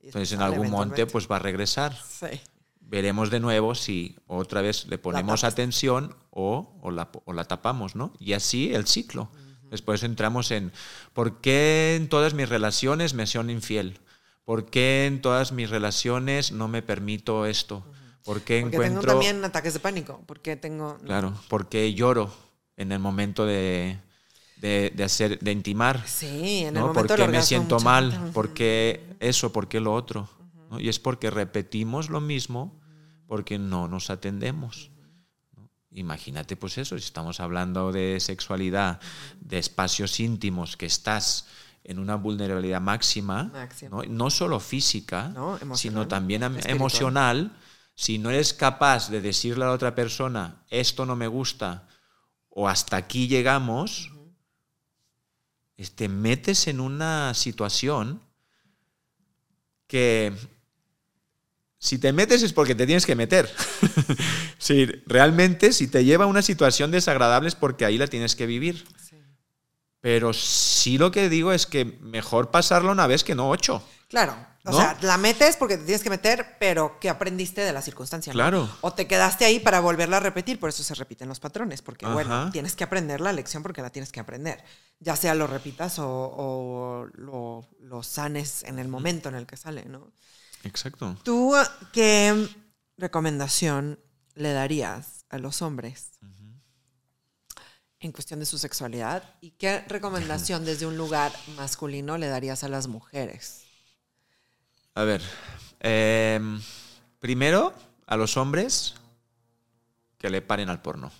Entonces 0.00 0.30
en 0.32 0.42
algún 0.42 0.70
monte 0.70 1.06
pues 1.06 1.26
va 1.28 1.36
a 1.36 1.40
regresar. 1.40 1.98
Sí. 2.08 2.40
Veremos 2.80 3.30
de 3.30 3.40
nuevo 3.40 3.74
si 3.74 4.16
otra 4.28 4.60
vez 4.62 4.86
le 4.86 4.98
ponemos 4.98 5.42
atención 5.42 6.14
o, 6.30 6.76
o 6.80 6.90
la, 6.92 7.08
o 7.24 7.32
la 7.32 7.42
tapamos, 7.44 7.96
¿no? 7.96 8.12
Y 8.20 8.34
así 8.34 8.72
el 8.72 8.86
ciclo. 8.86 9.32
Después 9.70 10.02
entramos 10.02 10.50
en 10.50 10.72
¿por 11.12 11.40
qué 11.40 11.96
en 11.96 12.08
todas 12.08 12.34
mis 12.34 12.48
relaciones 12.48 13.14
me 13.14 13.26
son 13.26 13.50
infiel? 13.50 14.00
¿Por 14.44 14.66
qué 14.66 15.06
en 15.06 15.22
todas 15.22 15.52
mis 15.52 15.70
relaciones 15.70 16.50
no 16.50 16.66
me 16.66 16.82
permito 16.82 17.46
esto? 17.46 17.84
¿Por 18.24 18.42
qué 18.42 18.60
Porque 18.62 18.76
tengo 18.76 18.84
encuentro 18.84 19.12
también 19.12 19.44
ataques 19.44 19.74
de 19.74 19.80
pánico. 19.80 20.22
Porque 20.26 20.56
tengo. 20.56 20.98
Claro, 20.98 21.34
porque 21.48 21.94
lloro 21.94 22.32
en 22.76 22.92
el 22.92 22.98
momento 22.98 23.46
de, 23.46 23.98
de, 24.56 24.92
de 24.94 25.04
hacer, 25.04 25.38
de 25.38 25.52
intimar. 25.52 26.02
Sí, 26.06 26.60
en 26.60 26.68
el 26.68 26.74
¿no? 26.74 26.88
momento 26.88 27.14
Porque 27.14 27.28
me 27.28 27.42
siento 27.42 27.78
mal, 27.80 28.30
porque 28.34 29.16
eso, 29.20 29.52
porque 29.52 29.80
lo 29.80 29.94
otro. 29.94 30.28
¿no? 30.70 30.80
Y 30.80 30.88
es 30.88 30.98
porque 30.98 31.30
repetimos 31.30 32.10
lo 32.10 32.20
mismo, 32.20 32.80
porque 33.26 33.58
no 33.58 33.88
nos 33.88 34.10
atendemos. 34.10 34.89
Imagínate, 35.92 36.56
pues 36.56 36.78
eso, 36.78 36.96
si 36.98 37.04
estamos 37.04 37.40
hablando 37.40 37.90
de 37.90 38.20
sexualidad, 38.20 39.00
de 39.40 39.58
espacios 39.58 40.20
íntimos, 40.20 40.76
que 40.76 40.86
estás 40.86 41.46
en 41.82 41.98
una 41.98 42.14
vulnerabilidad 42.14 42.80
máxima. 42.80 43.50
¿no? 43.90 44.02
no 44.04 44.30
solo 44.30 44.60
física, 44.60 45.28
No, 45.28 45.58
sino 45.74 46.06
también 46.08 46.42
espiritual. 46.44 46.70
emocional. 46.76 47.56
Si 47.96 48.18
no 48.18 48.30
eres 48.30 48.54
capaz 48.54 49.10
de 49.10 49.20
decirle 49.20 49.64
a 49.64 49.68
la 49.68 49.72
otra 49.74 49.94
persona, 49.94 50.62
esto 50.70 51.04
no 51.04 51.16
me 51.16 51.26
gusta, 51.26 51.88
o 52.50 52.68
hasta 52.68 52.96
aquí 52.96 53.26
llegamos, 53.26 54.12
es- 55.76 55.92
te 55.96 56.08
metes 56.08 56.66
en 56.68 56.80
una 56.80 57.34
situación 57.34 58.22
que 59.88 60.32
si 61.82 61.98
te 61.98 62.12
metes 62.12 62.42
es 62.42 62.52
porque 62.52 62.74
te 62.74 62.84
tienes 62.84 63.06
que 63.06 63.16
meter. 63.16 63.50
si 64.58 64.84
realmente 65.06 65.72
si 65.72 65.88
te 65.88 66.04
lleva 66.04 66.24
a 66.24 66.28
una 66.28 66.42
situación 66.42 66.90
desagradable 66.90 67.48
es 67.48 67.54
porque 67.54 67.86
ahí 67.86 67.96
la 67.96 68.06
tienes 68.06 68.36
que 68.36 68.44
vivir. 68.44 68.86
Sí. 69.02 69.16
Pero 70.02 70.34
sí 70.34 70.98
lo 70.98 71.10
que 71.10 71.30
digo 71.30 71.52
es 71.52 71.64
que 71.64 71.86
mejor 71.86 72.50
pasarlo 72.50 72.92
una 72.92 73.06
vez 73.06 73.24
que 73.24 73.34
no 73.34 73.48
ocho. 73.48 73.82
Claro. 74.08 74.36
O 74.66 74.72
¿No? 74.72 74.76
sea, 74.76 74.98
la 75.00 75.16
metes 75.16 75.56
porque 75.56 75.78
te 75.78 75.84
tienes 75.84 76.02
que 76.02 76.10
meter, 76.10 76.58
pero 76.60 76.98
¿qué 77.00 77.08
aprendiste 77.08 77.62
de 77.62 77.72
la 77.72 77.80
circunstancia? 77.80 78.34
no? 78.34 78.36
Claro. 78.36 78.68
O 78.82 78.92
te 78.92 79.06
quedaste 79.06 79.46
ahí 79.46 79.58
para 79.58 79.80
volverla 79.80 80.18
a 80.18 80.20
repetir, 80.20 80.60
por 80.60 80.68
eso 80.68 80.82
se 80.82 80.94
repiten 80.94 81.28
los 81.28 81.40
patrones, 81.40 81.80
porque 81.80 82.04
bueno, 82.04 82.50
tienes 82.50 82.76
que 82.76 82.84
aprender 82.84 83.22
la 83.22 83.32
lección 83.32 83.62
porque 83.62 83.80
la 83.80 83.88
tienes 83.88 84.12
que 84.12 84.20
aprender. 84.20 84.62
Ya 84.98 85.16
sea 85.16 85.34
lo 85.34 85.46
repitas 85.46 85.98
o, 85.98 86.06
o 86.06 87.06
lo, 87.14 87.66
lo 87.80 88.02
sanes 88.02 88.64
en 88.64 88.78
el 88.78 88.88
momento 88.88 89.30
en 89.30 89.36
el 89.36 89.46
que 89.46 89.56
sale, 89.56 89.86
¿no? 89.86 90.12
Exacto. 90.64 91.16
¿Tú 91.22 91.54
qué 91.92 92.48
recomendación 92.96 93.98
le 94.34 94.52
darías 94.52 95.24
a 95.30 95.38
los 95.38 95.62
hombres 95.62 96.12
en 97.98 98.12
cuestión 98.12 98.40
de 98.40 98.46
su 98.46 98.58
sexualidad? 98.58 99.22
¿Y 99.40 99.50
qué 99.52 99.80
recomendación 99.88 100.64
desde 100.66 100.86
un 100.86 100.96
lugar 100.96 101.32
masculino 101.56 102.18
le 102.18 102.28
darías 102.28 102.64
a 102.64 102.68
las 102.68 102.86
mujeres? 102.88 103.64
A 104.94 105.04
ver, 105.04 105.22
em, 105.80 106.60
primero 107.20 107.72
a 108.06 108.16
los 108.16 108.36
hombres 108.36 108.94
que 110.18 110.28
le 110.30 110.42
paren 110.42 110.68
al 110.68 110.82
porno. 110.82 111.10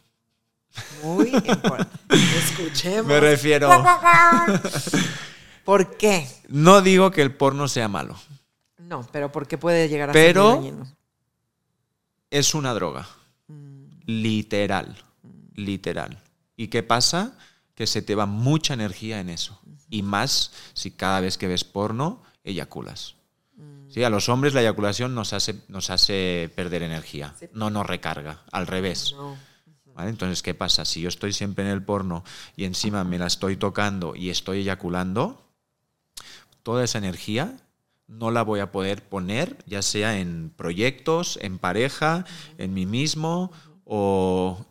Muy 1.03 1.30
importante. 1.34 1.99
Escuchemos. 2.38 3.07
Me 3.07 3.20
refiero, 3.20 3.70
¿Por 5.64 5.97
qué? 5.97 6.28
no 6.49 6.80
digo 6.82 7.11
que 7.11 7.22
el 7.22 7.34
porno 7.34 7.68
sea 7.68 7.88
malo, 7.88 8.18
No, 8.91 9.07
pero 9.12 9.30
¿por 9.30 9.47
qué 9.47 9.57
puede 9.57 9.88
llegar 9.88 10.11
a 10.11 10.12
Pero- 10.12 10.51
ser 10.51 10.61
muy 10.61 10.70
dañino? 10.70 10.97
es 12.30 12.55
una 12.55 12.74
droga, 12.74 13.09
Mm, 13.47 13.84
literal, 14.07 14.97
literal. 15.55 16.18
¿Y 16.57 16.68
qué 16.68 16.82
pasa? 16.82 17.38
Que 17.76 17.86
se 17.86 18.03
te 18.03 18.14
va 18.16 18.26
mucha 18.26 18.74
energía 18.74 19.20
en 19.20 19.30
eso. 19.30 19.61
Y 19.88 20.03
más 20.03 20.53
si 20.74 20.91
cada 20.91 21.20
vez 21.20 21.38
que 21.38 21.47
ves 21.49 21.62
porno, 21.64 22.22
eyaculas. 22.45 23.14
mm, 23.57 23.91
Sí, 23.91 24.03
a 24.05 24.11
los 24.11 24.28
hombres 24.28 24.55
la 24.55 24.61
eyaculación 24.61 25.14
nos 25.14 25.32
hace, 25.32 25.55
nos 25.68 25.91
hace 25.91 26.51
perder 26.57 26.82
energía, 26.82 27.34
Sí. 27.38 27.47
no 27.53 27.70
nos 27.70 27.86
recarga, 27.86 28.43
al 28.53 28.66
revés. 28.66 29.12
no. 29.16 29.36
¿vale? 29.95 30.11
Entonces, 30.11 30.43
¿qué 30.43 30.55
pasa? 30.55 30.84
Si 30.84 31.01
yo 31.01 31.09
estoy 31.09 31.32
siempre 31.32 31.64
en 31.64 31.70
el 31.70 31.82
porno 31.82 32.24
y 32.57 32.64
encima 32.64 33.03
me 33.05 33.18
la 33.18 33.26
estoy 33.26 33.57
tocando 33.57 34.14
y 34.16 34.30
estoy 34.30 34.61
eyaculando, 34.61 35.45
toda 36.62 36.84
esa 36.84 36.99
energía 36.99 37.57
no 38.11 38.30
la 38.32 38.42
voy 38.42 38.61
a 38.61 38.72
poder 38.72 39.08
poner, 39.08 39.56
ya 39.66 39.82
sea 39.82 40.18
en 40.18 40.50
proyectos, 40.56 41.38
en 41.40 41.58
pareja, 41.58 42.24
en 42.58 42.74
mí 42.74 42.84
mismo 42.84 43.52
o 43.84 44.66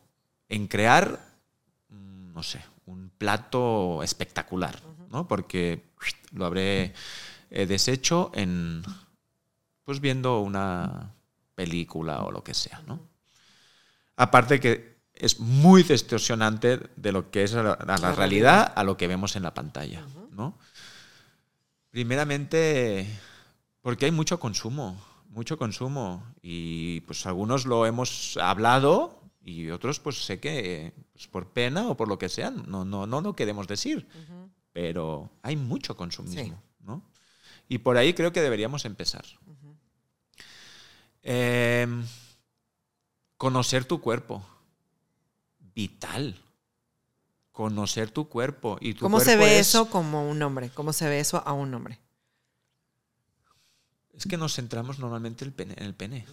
en 0.50 0.68
crear, 0.68 1.20
mm, 1.90 2.34
no 2.34 2.44
sé, 2.44 2.62
un 2.86 3.10
plato 3.18 4.04
espectacular, 4.04 4.82
¿no? 5.10 5.28
Porque 5.28 5.86
lo 6.34 6.46
habré 6.46 6.94
eh, 7.50 7.66
deshecho 7.66 8.32
en, 8.34 8.84
pues 9.86 10.02
viendo 10.02 10.42
una 10.42 11.14
película 11.56 12.24
o 12.24 12.32
lo 12.32 12.44
que 12.44 12.54
sea, 12.54 12.82
¿no? 12.88 13.00
Aparte 14.18 14.60
que 14.60 15.00
es 15.14 15.40
muy 15.40 15.84
distorsionante 15.84 16.80
de 16.96 17.12
lo 17.14 17.32
que 17.32 17.44
es 17.44 17.54
la, 17.54 17.78
la 17.86 17.98
La 17.98 18.12
realidad 18.12 18.74
a 18.76 18.84
lo 18.84 18.98
que 18.98 19.08
vemos 19.08 19.38
en 19.38 19.44
la 19.44 19.54
pantalla, 19.54 20.04
¿no? 20.32 20.58
Primeramente, 21.92 23.08
porque 23.82 24.06
hay 24.06 24.12
mucho 24.12 24.40
consumo, 24.40 25.00
mucho 25.30 25.58
consumo. 25.58 26.24
Y 26.42 27.02
pues 27.02 27.26
algunos 27.26 27.66
lo 27.66 27.86
hemos 27.86 28.38
hablado 28.38 29.20
y 29.44 29.70
otros 29.70 30.00
pues 30.00 30.24
sé 30.24 30.40
que 30.40 30.94
pues, 31.14 31.28
por 31.28 31.48
pena 31.52 31.88
o 31.88 31.98
por 31.98 32.08
lo 32.08 32.20
que 32.20 32.30
sea, 32.30 32.52
no, 32.52 32.86
no, 32.86 33.08
no 33.08 33.22
lo 33.22 33.36
queremos 33.36 33.68
decir. 33.68 34.08
Pero 34.72 35.32
hay 35.42 35.56
mucho 35.56 35.98
consumismo, 35.98 36.44
Sí. 36.44 36.54
¿no? 36.86 37.04
Y 37.68 37.80
por 37.80 37.98
ahí 37.98 38.14
creo 38.14 38.32
que 38.32 38.42
deberíamos 38.42 38.86
empezar. 38.86 39.26
Em, 41.24 42.06
conocer 43.38 43.86
tu 43.86 44.00
cuerpo. 44.00 44.46
Vital. 45.76 46.36
Conocer 47.64 48.10
tu 48.10 48.30
cuerpo. 48.30 48.78
Y 48.80 48.94
tu 48.94 49.02
¿Cómo 49.02 49.20
se 49.20 49.36
ve 49.36 49.60
es- 49.60 49.68
eso 49.68 49.90
como 49.90 50.30
un 50.30 50.42
hombre? 50.42 50.70
¿Cómo 50.70 50.94
se 50.94 51.10
ve 51.10 51.20
eso 51.20 51.44
a 51.46 51.52
un 51.52 51.74
hombre? 51.74 52.00
Es 54.14 54.24
que 54.26 54.38
nos 54.38 54.56
centramos 54.56 54.98
normalmente 54.98 55.44
el 55.44 55.52
pene- 55.52 55.74
en 55.76 55.84
el 55.84 55.94
pene. 55.94 56.26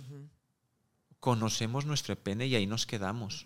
Conocemos 1.19 1.85
nuestro 1.85 2.15
pene 2.15 2.47
y 2.47 2.55
ahí 2.55 2.69
nos 2.69 2.87
quedamos. 2.87 3.45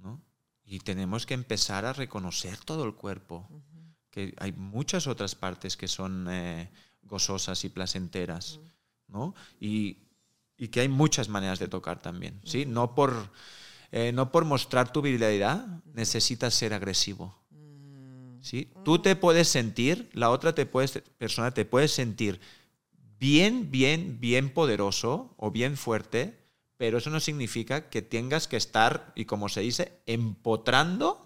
¿no? 0.00 0.22
Y 0.64 0.78
tenemos 0.78 1.26
que 1.26 1.34
empezar 1.34 1.84
a 1.84 1.92
reconocer 1.92 2.56
todo 2.56 2.84
el 2.84 2.94
cuerpo. 2.94 3.46
Que 4.10 4.34
hay 4.38 4.52
muchas 4.52 5.06
otras 5.06 5.34
partes 5.34 5.76
que 5.76 5.88
son 5.88 6.26
eh, 6.30 6.70
gozosas 7.02 7.62
y 7.66 7.68
placenteras. 7.68 8.60
¿no? 9.08 9.34
Y, 9.60 9.98
y 10.56 10.68
que 10.68 10.80
hay 10.80 10.88
muchas 10.88 11.28
maneras 11.28 11.58
de 11.58 11.68
tocar 11.68 12.00
también. 12.00 12.40
¿sí? 12.44 12.64
No, 12.64 12.94
por, 12.94 13.30
eh, 13.92 14.10
no 14.12 14.32
por 14.32 14.44
mostrar 14.44 14.92
tu 14.92 15.02
virilidad 15.02 15.66
necesitas 15.94 16.54
ser 16.54 16.72
agresivo. 16.74 17.34
¿sí? 18.40 18.72
Tú 18.84 18.98
te 18.98 19.14
puedes 19.14 19.46
sentir, 19.48 20.10
la 20.14 20.30
otra 20.30 20.54
te 20.54 20.66
puede, 20.66 21.02
persona 21.18 21.52
te 21.52 21.64
puede 21.64 21.86
sentir 21.88 22.40
bien, 23.20 23.70
bien, 23.70 24.18
bien 24.20 24.50
poderoso 24.52 25.34
o 25.36 25.50
bien 25.52 25.76
fuerte, 25.76 26.38
pero 26.76 26.98
eso 26.98 27.10
no 27.10 27.20
significa 27.20 27.88
que 27.88 28.02
tengas 28.02 28.48
que 28.48 28.56
estar, 28.56 29.12
y 29.14 29.26
como 29.26 29.48
se 29.48 29.60
dice, 29.60 30.00
empotrando 30.06 31.24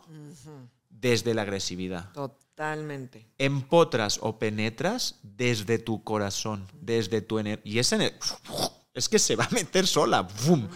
desde 0.91 1.33
la 1.33 1.43
agresividad. 1.43 2.13
Totalmente. 2.13 3.27
Empotras 3.39 4.19
o 4.21 4.39
penetras 4.39 5.21
desde 5.23 5.79
tu 5.79 6.05
corazón, 6.05 6.67
desde 6.83 7.23
tu 7.23 7.39
energía. 7.39 7.73
Y 7.73 7.79
esa 7.79 7.97
ener- 7.97 8.15
es 8.93 9.09
que 9.09 9.19
se 9.19 9.37
va 9.37 9.45
a 9.45 9.51
meter 9.51 9.87
sola, 9.87 10.23
¡bum! 10.47 10.69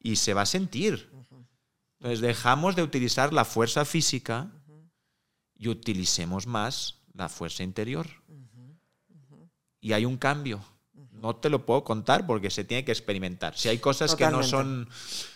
y 0.00 0.16
se 0.16 0.32
va 0.34 0.42
a 0.42 0.46
sentir. 0.46 1.11
Entonces 2.02 2.20
dejamos 2.20 2.74
de 2.74 2.82
utilizar 2.82 3.32
la 3.32 3.44
fuerza 3.44 3.84
física 3.84 4.50
y 5.56 5.68
utilicemos 5.68 6.48
más 6.48 6.96
la 7.14 7.28
fuerza 7.28 7.62
interior. 7.62 8.08
Y 9.80 9.92
hay 9.92 10.04
un 10.04 10.16
cambio. 10.16 10.64
No 11.12 11.36
te 11.36 11.48
lo 11.48 11.64
puedo 11.64 11.84
contar 11.84 12.26
porque 12.26 12.50
se 12.50 12.64
tiene 12.64 12.84
que 12.84 12.90
experimentar. 12.90 13.56
Si 13.56 13.68
hay 13.68 13.78
cosas 13.78 14.16
que 14.16 14.28
no 14.28 14.42
son, 14.42 14.88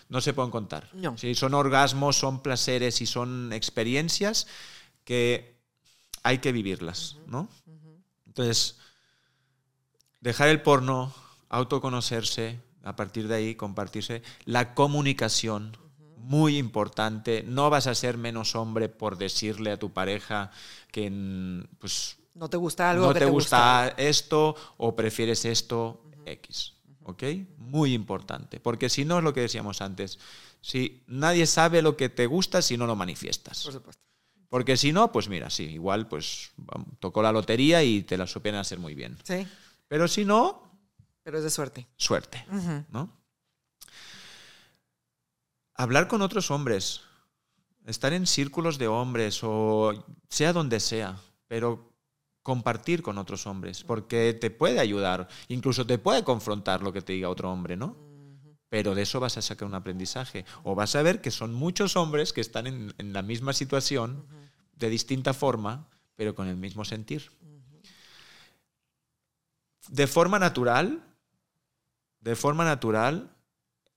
no 0.08 0.20
se 0.20 0.34
pueden 0.34 0.50
contar. 0.50 0.90
No. 0.92 1.16
Si 1.16 1.36
son 1.36 1.54
orgasmos, 1.54 2.16
son 2.16 2.42
placeres 2.42 3.00
y 3.00 3.06
son 3.06 3.52
experiencias 3.52 4.48
que 5.04 5.60
hay 6.24 6.38
que 6.38 6.50
vivirlas, 6.50 7.16
¿no? 7.28 7.48
Entonces, 8.26 8.78
dejar 10.20 10.48
el 10.48 10.62
porno, 10.62 11.14
autoconocerse, 11.48 12.58
a 12.82 12.96
partir 12.96 13.28
de 13.28 13.36
ahí 13.36 13.54
compartirse, 13.54 14.24
la 14.46 14.74
comunicación, 14.74 15.76
muy 16.26 16.58
importante, 16.58 17.44
no 17.46 17.70
vas 17.70 17.86
a 17.86 17.94
ser 17.94 18.18
menos 18.18 18.56
hombre 18.56 18.88
por 18.88 19.16
decirle 19.16 19.70
a 19.70 19.78
tu 19.78 19.92
pareja 19.92 20.50
que 20.90 21.08
mm, 21.08 21.76
pues 21.78 22.18
no 22.34 22.50
te 22.50 22.56
gusta 22.56 22.90
algo 22.90 23.06
no 23.06 23.12
que 23.14 23.20
te, 23.20 23.26
gusta, 23.26 23.94
esto 23.96 24.56
o 24.76 24.96
prefieres 24.96 25.44
esto 25.44 26.02
X, 26.26 26.74
¿ok? 27.04 27.22
Muy 27.58 27.94
importante, 27.94 28.58
porque 28.58 28.88
si 28.88 29.04
no 29.04 29.18
es 29.18 29.24
lo 29.24 29.32
que 29.32 29.42
decíamos 29.42 29.80
antes, 29.80 30.18
si 30.60 31.04
nadie 31.06 31.46
sabe 31.46 31.80
lo 31.80 31.96
que 31.96 32.08
te 32.08 32.26
gusta 32.26 32.60
si 32.60 32.76
no 32.76 32.86
lo 32.86 32.96
manifiestas. 32.96 33.62
Por 33.62 33.72
supuesto. 33.72 34.02
Porque 34.48 34.76
si 34.76 34.92
no, 34.92 35.12
pues 35.12 35.28
mira, 35.28 35.48
sí, 35.48 35.64
igual 35.64 36.08
pues 36.08 36.50
tocó 36.98 37.22
la 37.22 37.32
lotería 37.32 37.82
y 37.84 38.02
te 38.02 38.16
la 38.16 38.26
supieron 38.26 38.60
hacer 38.60 38.78
muy 38.78 38.94
bien. 38.94 39.16
Sí, 39.22 39.46
Pero 39.88 40.08
si 40.08 40.24
no, 40.24 40.70
pero 41.22 41.38
es 41.38 41.44
de 41.44 41.50
suerte. 41.50 41.86
suerte. 41.96 42.44
¿no? 42.90 43.10
Hablar 45.76 46.08
con 46.08 46.22
otros 46.22 46.50
hombres, 46.50 47.02
estar 47.86 48.12
en 48.12 48.26
círculos 48.26 48.78
de 48.78 48.88
hombres 48.88 49.40
o 49.42 50.06
sea 50.28 50.52
donde 50.52 50.80
sea, 50.80 51.20
pero 51.48 51.92
compartir 52.42 53.02
con 53.02 53.18
otros 53.18 53.46
hombres, 53.46 53.84
porque 53.84 54.32
te 54.32 54.50
puede 54.50 54.80
ayudar, 54.80 55.28
incluso 55.48 55.84
te 55.86 55.98
puede 55.98 56.24
confrontar 56.24 56.82
lo 56.82 56.92
que 56.92 57.02
te 57.02 57.12
diga 57.12 57.28
otro 57.28 57.52
hombre, 57.52 57.76
¿no? 57.76 57.96
Pero 58.68 58.94
de 58.94 59.02
eso 59.02 59.20
vas 59.20 59.36
a 59.36 59.42
sacar 59.42 59.66
un 59.66 59.74
aprendizaje. 59.74 60.44
O 60.62 60.74
vas 60.74 60.94
a 60.96 61.02
ver 61.02 61.20
que 61.20 61.30
son 61.30 61.54
muchos 61.54 61.96
hombres 61.96 62.32
que 62.32 62.40
están 62.40 62.66
en, 62.66 62.94
en 62.98 63.12
la 63.12 63.22
misma 63.22 63.52
situación, 63.52 64.26
de 64.74 64.88
distinta 64.88 65.34
forma, 65.34 65.88
pero 66.14 66.34
con 66.34 66.48
el 66.48 66.56
mismo 66.56 66.84
sentir. 66.84 67.30
De 69.88 70.06
forma 70.06 70.38
natural, 70.38 71.02
de 72.20 72.34
forma 72.34 72.64
natural, 72.64 73.30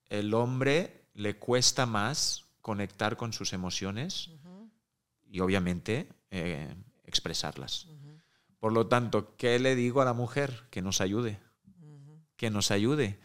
el 0.10 0.34
hombre 0.34 0.99
le 1.20 1.36
cuesta 1.36 1.86
más 1.86 2.46
conectar 2.62 3.18
con 3.18 3.34
sus 3.34 3.52
emociones 3.52 4.30
y 5.30 5.42
obviamente 5.42 6.08
eh, 6.32 6.74
expresarlas. 7.04 7.88
Por 8.58 8.72
lo 8.72 8.88
tanto, 8.88 9.36
¿qué 9.36 9.60
le 9.60 9.76
digo 9.76 10.02
a 10.02 10.06
la 10.06 10.14
mujer? 10.14 10.68
Que 10.70 10.82
nos 10.82 11.02
ayude. 11.02 11.38
Que 12.38 12.50
nos 12.50 12.72
ayude. 12.72 13.20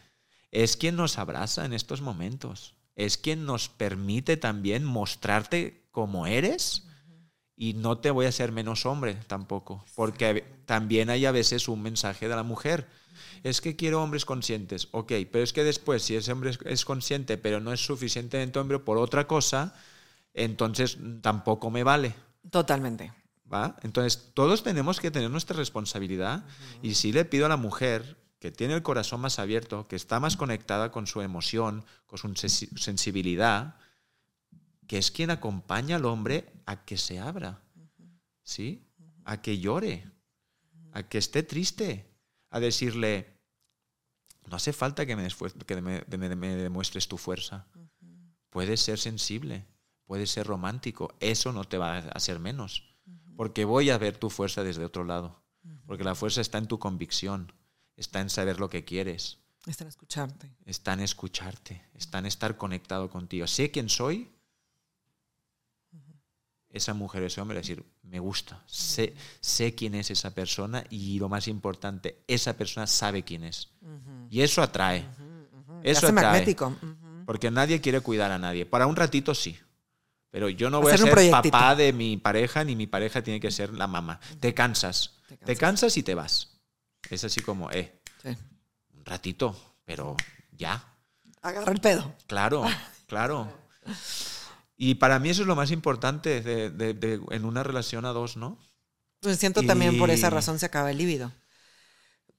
Es 0.51 0.75
quien 0.75 0.97
nos 0.97 1.17
abraza 1.17 1.63
en 1.63 1.71
estos 1.71 2.01
momentos. 2.01 2.75
Es 2.97 3.17
quien 3.17 3.45
nos 3.45 3.69
permite 3.69 4.35
también 4.35 4.83
mostrarte 4.83 5.87
como 5.91 6.27
eres 6.27 6.85
y 7.57 7.73
no 7.73 7.97
te 7.99 8.11
voy 8.11 8.25
a 8.25 8.29
hacer 8.29 8.51
menos 8.51 8.85
hombre 8.85 9.15
tampoco. 9.27 9.83
Porque 9.95 10.43
también 10.65 11.09
hay 11.09 11.25
a 11.25 11.31
veces 11.31 11.67
un 11.67 11.81
mensaje 11.81 12.27
de 12.27 12.35
la 12.35 12.43
mujer. 12.43 12.87
Es 13.43 13.61
que 13.61 13.75
quiero 13.75 14.01
hombres 14.03 14.25
conscientes. 14.25 14.87
Ok, 14.91 15.13
pero 15.31 15.43
es 15.43 15.53
que 15.53 15.63
después, 15.63 16.03
si 16.03 16.15
ese 16.15 16.31
hombre 16.31 16.51
es- 16.65 16.85
consciente, 16.85 17.37
pero 17.37 17.59
no 17.59 17.71
es 17.71 17.85
suficientemente 17.85 18.59
hombre 18.59 18.79
por 18.79 18.97
otra 18.97 19.27
cosa, 19.27 19.73
entonces 20.33 20.97
mm, 20.99 21.19
tampoco 21.21 21.69
me 21.71 21.83
vale. 21.83 22.15
Totalmente. 22.51 23.13
¿va? 23.51 23.75
Entonces, 23.83 24.31
todos 24.33 24.63
tenemos 24.63 24.99
que 24.99 25.11
tener 25.11 25.29
nuestra 25.29 25.55
responsabilidad 25.55 26.43
y 26.81 26.95
sí 26.95 27.11
le 27.11 27.25
pido 27.25 27.45
a 27.45 27.49
la 27.49 27.57
mujer 27.57 28.17
que 28.39 28.51
tiene 28.51 28.73
el 28.73 28.83
corazón 28.83 29.21
más 29.21 29.39
abierto, 29.39 29.87
que 29.87 29.95
está 29.95 30.19
más 30.19 30.35
conectada 30.35 30.91
con 30.91 31.07
su 31.07 31.21
emoción, 31.21 31.85
con 32.07 32.17
su 32.19 32.27
sensi- 32.29 32.75
sensibilidad, 32.77 33.75
que 34.87 34.97
es 34.97 35.11
quien 35.11 35.29
acompaña 35.31 35.95
al 35.95 36.05
hombre 36.05 36.51
a 36.65 36.85
que 36.85 36.97
se 36.97 37.19
abra, 37.19 37.61
¿sí? 38.43 38.87
A 39.23 39.41
que 39.41 39.59
llore, 39.59 40.09
a 40.91 41.03
que 41.03 41.17
esté 41.17 41.43
triste, 41.43 42.05
a 42.49 42.59
decirle, 42.59 43.39
no 44.47 44.55
hace 44.57 44.73
falta 44.73 45.05
que 45.05 45.15
me, 45.15 45.27
que 45.65 45.81
me- 45.81 46.03
me- 46.17 46.35
me 46.35 46.55
demuestres 46.55 47.07
tu 47.07 47.17
fuerza. 47.17 47.67
Puedes 48.49 48.79
ser 48.81 48.99
sensible, 48.99 49.65
puedes 50.05 50.29
ser 50.31 50.45
romántico, 50.47 51.13
eso 51.19 51.51
no 51.51 51.63
te 51.65 51.77
va 51.77 51.95
a 51.97 51.99
hacer 52.09 52.39
menos 52.39 52.83
porque 53.35 53.65
voy 53.65 53.89
a 53.89 53.97
ver 53.97 54.17
tu 54.17 54.29
fuerza 54.29 54.63
desde 54.63 54.85
otro 54.85 55.03
lado. 55.03 55.43
Porque 55.85 56.03
la 56.05 56.15
fuerza 56.15 56.39
está 56.41 56.57
en 56.57 56.67
tu 56.67 56.79
convicción, 56.79 57.51
está 57.97 58.21
en 58.21 58.29
saber 58.29 58.59
lo 58.61 58.69
que 58.69 58.85
quieres, 58.85 59.39
Está 59.65 59.83
en 59.83 59.87
escucharte. 59.89 60.55
está 60.65 60.93
en 60.93 60.99
escucharte, 61.01 61.81
está 61.95 62.19
en 62.19 62.27
estar 62.27 62.55
conectado 62.55 63.09
contigo. 63.09 63.45
Sé 63.47 63.71
quién 63.71 63.89
soy. 63.89 64.31
Esa 66.75 66.93
mujer, 66.93 67.23
ese 67.23 67.39
hombre, 67.39 67.57
decir, 67.57 67.85
me 68.03 68.19
gusta, 68.19 68.61
sé, 68.67 69.15
sé 69.39 69.73
quién 69.75 69.95
es 69.95 70.11
esa 70.11 70.35
persona 70.35 70.83
y 70.89 71.17
lo 71.19 71.29
más 71.29 71.47
importante, 71.47 72.21
esa 72.27 72.57
persona 72.57 72.85
sabe 72.85 73.23
quién 73.23 73.45
es. 73.45 73.69
Y 74.29 74.41
eso 74.41 74.61
atrae. 74.61 75.05
Eso 75.83 75.99
Hace 75.99 76.07
atrae. 76.07 76.11
magnético. 76.11 76.75
Porque 77.25 77.49
nadie 77.49 77.79
quiere 77.79 78.01
cuidar 78.01 78.31
a 78.31 78.37
nadie. 78.37 78.65
Para 78.65 78.87
un 78.87 78.95
ratito 78.97 79.33
sí. 79.33 79.57
Pero 80.31 80.49
yo 80.49 80.69
no 80.69 80.81
voy 80.81 80.91
Hacer 80.91 81.09
a 81.09 81.15
ser 81.15 81.31
papá 81.31 81.75
de 81.75 81.93
mi 81.93 82.17
pareja, 82.17 82.65
ni 82.65 82.75
mi 82.75 82.87
pareja 82.87 83.23
tiene 83.23 83.39
que 83.39 83.51
ser 83.51 83.73
la 83.73 83.87
mamá. 83.87 84.19
Te 84.41 84.53
cansas. 84.53 85.13
Te 85.29 85.37
Te 85.37 85.55
cansas 85.55 85.95
y 85.95 86.03
te 86.03 86.13
vas. 86.13 86.57
Es 87.09 87.23
así 87.23 87.39
como, 87.39 87.71
eh, 87.71 88.01
Sí. 88.21 88.29
un 88.97 89.05
ratito, 89.05 89.55
pero 89.85 90.17
ya. 90.51 90.83
Agarra 91.41 91.71
el 91.71 91.79
pedo. 91.79 92.13
Claro, 92.27 92.65
claro. 93.07 93.49
Y 94.77 94.95
para 94.95 95.19
mí 95.19 95.29
eso 95.29 95.41
es 95.43 95.47
lo 95.47 95.55
más 95.55 95.71
importante 95.71 96.41
de- 96.41 96.69
de- 96.69 96.93
de- 96.93 97.21
en 97.31 97.45
una 97.45 97.63
relación 97.63 98.05
a 98.05 98.09
dos, 98.11 98.35
¿no? 98.37 98.57
Pues 99.21 99.37
siento 99.39 99.63
también 99.63 99.97
por 99.97 100.09
esa 100.09 100.27
Y- 100.27 100.31
razón 100.31 100.59
se 100.59 100.65
acaba 100.65 100.91
el 100.91 100.97
líbido. 100.97 101.31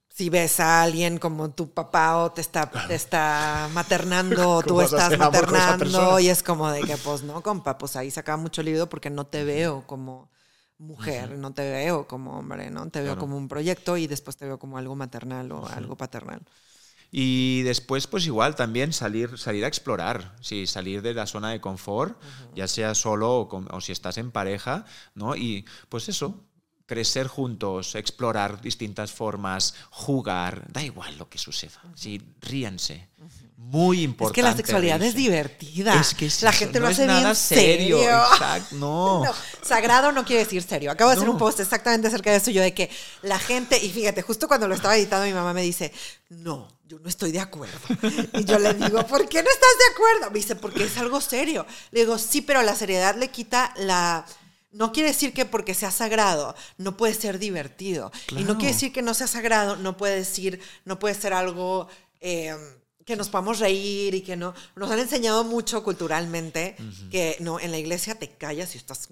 Si 0.09 0.29
ves 0.31 0.59
a 0.59 0.81
alguien 0.81 1.19
como 1.19 1.51
tu 1.51 1.73
papá 1.73 2.17
o 2.17 2.31
te 2.31 2.41
está, 2.41 2.69
te 2.87 2.95
está 2.95 3.69
maternando 3.73 4.49
o 4.55 4.61
tú 4.61 4.69
¿Cómo 4.69 4.81
vas 4.81 4.93
a 4.93 5.03
estás 5.13 5.19
maternando 5.19 6.19
y 6.19 6.29
es 6.29 6.41
como 6.41 6.71
de 6.71 6.81
que 6.81 6.97
pues 6.97 7.21
no, 7.23 7.41
compa, 7.43 7.77
pues 7.77 7.95
ahí 7.95 8.09
se 8.09 8.19
acaba 8.19 8.37
mucho 8.37 8.63
líbido 8.63 8.89
porque 8.89 9.09
no 9.11 9.25
te 9.27 9.43
veo 9.43 9.83
como 9.85 10.29
mujer, 10.79 11.37
no 11.37 11.53
te 11.53 11.69
veo 11.69 12.07
como 12.07 12.37
hombre, 12.39 12.69
¿no? 12.71 12.89
Te 12.89 12.99
veo 12.99 13.09
Claro. 13.13 13.19
como 13.21 13.37
un 13.37 13.47
proyecto 13.47 13.97
y 13.97 14.07
después 14.07 14.37
te 14.37 14.45
veo 14.45 14.57
como 14.57 14.77
algo 14.79 14.95
maternal 14.95 15.51
o 15.51 15.67
algo 15.67 15.95
paternal. 15.97 16.41
Y 17.11 17.61
después, 17.61 18.05
pues 18.07 18.25
igual 18.25 18.55
también 18.55 18.91
salir, 18.93 19.37
salir 19.37 19.63
a 19.63 19.67
explorar, 19.67 20.35
sí, 20.41 20.67
salir 20.67 21.01
de 21.01 21.13
la 21.13 21.25
zona 21.25 21.49
de 21.51 21.61
confort, 21.61 22.21
ya 22.55 22.67
sea 22.67 22.93
solo 22.95 23.33
o, 23.39 23.47
con- 23.47 23.67
o 23.71 23.79
si 23.81 23.91
estás 23.93 24.17
en 24.17 24.31
pareja, 24.31 24.85
¿no? 25.15 25.35
Y 25.35 25.65
pues 25.89 26.09
eso, 26.09 26.43
crecer 26.85 27.27
juntos, 27.27 27.95
explorar 27.95 28.61
distintas 28.61 29.11
formas, 29.11 29.73
jugar, 29.89 30.71
da 30.71 30.83
igual 30.83 31.17
lo 31.17 31.29
que 31.29 31.37
suceda, 31.37 31.81
sí, 31.95 32.21
ríanse. 32.41 33.07
Muy 33.69 33.97
Es 33.97 34.03
importante. 34.05 34.35
que 34.35 34.43
la 34.43 34.55
sexualidad 34.55 35.01
es 35.03 35.13
divertida. 35.13 35.99
Es 35.99 36.13
que 36.13 36.27
es 36.27 36.41
la 36.41 36.51
eso, 36.51 36.59
gente 36.59 36.79
no 36.79 36.85
lo 36.85 36.91
es 36.91 36.97
hace 36.97 37.07
nada 37.07 37.19
bien 37.21 37.35
serio, 37.35 37.97
serio. 37.97 38.23
exacto, 38.31 38.75
no. 38.75 39.23
No, 39.25 39.33
sagrado 39.61 40.11
no 40.13 40.23
quiere 40.23 40.43
decir 40.45 40.63
serio. 40.63 40.89
Acabo 40.89 41.09
de 41.11 41.17
hacer 41.17 41.29
un 41.29 41.37
post 41.37 41.59
exactamente 41.59 42.07
acerca 42.07 42.31
de 42.31 42.37
eso. 42.37 42.49
Yo 42.51 42.61
de 42.61 42.73
que 42.73 42.89
la 43.23 43.37
gente, 43.37 43.77
y 43.83 43.89
fíjate, 43.89 44.21
justo 44.21 44.47
cuando 44.47 44.67
lo 44.69 44.75
estaba 44.75 44.95
editando, 44.95 45.25
mi 45.25 45.33
mamá 45.33 45.53
me 45.53 45.61
dice, 45.63 45.91
no, 46.29 46.67
yo 46.87 46.97
no 46.99 47.09
estoy 47.09 47.33
de 47.33 47.41
acuerdo. 47.41 47.77
Y 48.35 48.45
yo 48.45 48.57
le 48.57 48.73
digo, 48.73 49.05
¿por 49.05 49.27
qué 49.27 49.43
no 49.43 49.49
estás 49.49 49.69
de 49.79 49.93
acuerdo? 49.93 50.31
Me 50.31 50.39
dice, 50.39 50.55
porque 50.55 50.85
es 50.85 50.97
algo 50.97 51.19
serio. 51.19 51.65
Le 51.91 52.01
digo, 52.01 52.17
sí, 52.17 52.41
pero 52.41 52.61
la 52.61 52.73
seriedad 52.75 53.15
le 53.17 53.29
quita 53.29 53.73
la... 53.77 54.25
No 54.71 54.93
quiere 54.93 55.09
decir 55.09 55.33
que 55.33 55.43
porque 55.45 55.73
sea 55.73 55.91
sagrado 55.91 56.55
no 56.77 56.95
puede 56.95 57.13
ser 57.15 57.37
divertido. 57.39 58.11
Y 58.29 58.43
no 58.43 58.57
quiere 58.57 58.73
decir 58.73 58.93
que 58.93 59.01
no 59.01 59.13
sea 59.13 59.27
sagrado, 59.27 59.75
no 59.75 59.97
puede 59.97 60.15
decir, 60.17 60.61
no 60.85 60.99
puede 60.99 61.15
ser 61.15 61.33
algo 61.33 61.87
eh, 62.21 62.55
que 63.07 63.15
nos 63.15 63.29
podamos 63.29 63.59
reír 63.59 64.13
y 64.13 64.21
que 64.21 64.35
no. 64.35 64.53
Nos 64.75 64.91
han 64.91 64.99
enseñado 64.99 65.45
mucho 65.45 65.81
culturalmente 65.81 66.75
que 67.09 67.37
no, 67.39 67.57
en 67.57 67.71
la 67.71 67.77
iglesia 67.77 68.19
te 68.19 68.31
callas 68.31 68.75
y 68.75 68.77
estás. 68.77 69.07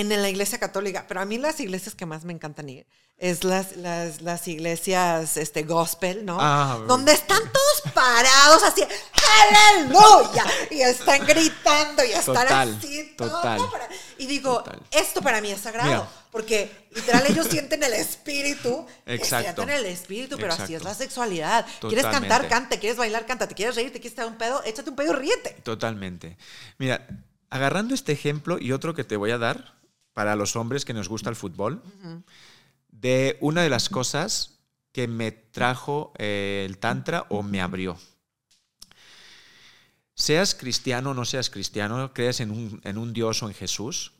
En, 0.00 0.08
la 0.10 0.28
iglesia 0.28 0.58
católica, 0.58 1.06
pero 1.08 1.20
a 1.20 1.24
mí 1.24 1.38
las 1.38 1.58
iglesias 1.58 1.94
que 1.94 2.04
más 2.04 2.24
me 2.24 2.32
encantan 2.32 2.68
ir 2.68 2.86
es 3.16 3.44
las, 3.44 3.76
las, 3.76 4.20
las 4.20 4.46
iglesias 4.46 5.38
este, 5.38 5.62
gospel, 5.62 6.26
¿no? 6.26 6.36
Ah, 6.38 6.78
Donde 6.86 7.12
están 7.12 7.40
todos 7.50 7.94
parados 7.94 8.62
así, 8.62 8.82
aleluya, 9.40 10.44
y 10.70 10.82
están 10.82 11.26
gritando 11.26 12.04
y 12.04 12.12
están 12.12 12.34
Total, 12.34 12.76
así. 12.78 13.14
todo 13.16 13.30
total, 13.30 13.60
para- 13.72 13.88
y 14.18 14.26
digo, 14.26 14.58
total. 14.62 14.82
esto 14.90 15.22
para 15.22 15.40
mí 15.40 15.50
es 15.50 15.60
sagrado, 15.62 15.88
Mira. 15.88 16.08
porque 16.30 16.88
literal 16.94 17.24
ellos 17.28 17.46
sienten 17.46 17.82
el 17.82 17.94
espíritu, 17.94 18.86
Exacto. 19.06 19.62
sienten 19.62 19.70
el 19.70 19.86
espíritu, 19.86 20.36
pero 20.36 20.52
así 20.52 20.74
es 20.74 20.84
la 20.84 20.94
sexualidad. 20.94 21.64
¿Quieres 21.80 22.04
cantar? 22.04 22.48
Cante, 22.48 22.78
¿quieres 22.78 22.98
bailar? 22.98 23.24
Canta, 23.24 23.48
¿te 23.48 23.54
quieres 23.54 23.74
reír? 23.76 23.92
¿Te 23.92 24.00
quieres 24.00 24.12
echar 24.12 24.26
un 24.26 24.36
pedo? 24.36 24.62
Échate 24.64 24.90
un 24.90 24.96
pedo 24.96 25.12
y 25.14 25.16
ríete. 25.16 25.56
Totalmente. 25.62 26.36
Mira, 26.76 27.06
agarrando 27.48 27.94
este 27.94 28.12
ejemplo 28.12 28.58
y 28.60 28.72
otro 28.72 28.94
que 28.94 29.04
te 29.04 29.16
voy 29.16 29.30
a 29.30 29.38
dar 29.38 29.75
para 30.16 30.34
los 30.34 30.56
hombres 30.56 30.86
que 30.86 30.94
nos 30.94 31.10
gusta 31.10 31.28
el 31.28 31.36
fútbol, 31.36 31.82
de 32.88 33.36
una 33.42 33.60
de 33.60 33.68
las 33.68 33.90
cosas 33.90 34.60
que 34.90 35.08
me 35.08 35.30
trajo 35.30 36.14
eh, 36.16 36.64
el 36.66 36.78
Tantra 36.78 37.26
o 37.28 37.42
me 37.42 37.60
abrió. 37.60 37.98
Seas 40.14 40.54
cristiano 40.54 41.10
o 41.10 41.14
no 41.14 41.26
seas 41.26 41.50
cristiano, 41.50 42.14
creas 42.14 42.40
en 42.40 42.50
un, 42.50 42.80
en 42.84 42.96
un 42.96 43.12
Dios 43.12 43.42
o 43.42 43.48
en 43.48 43.52
Jesús. 43.52 44.14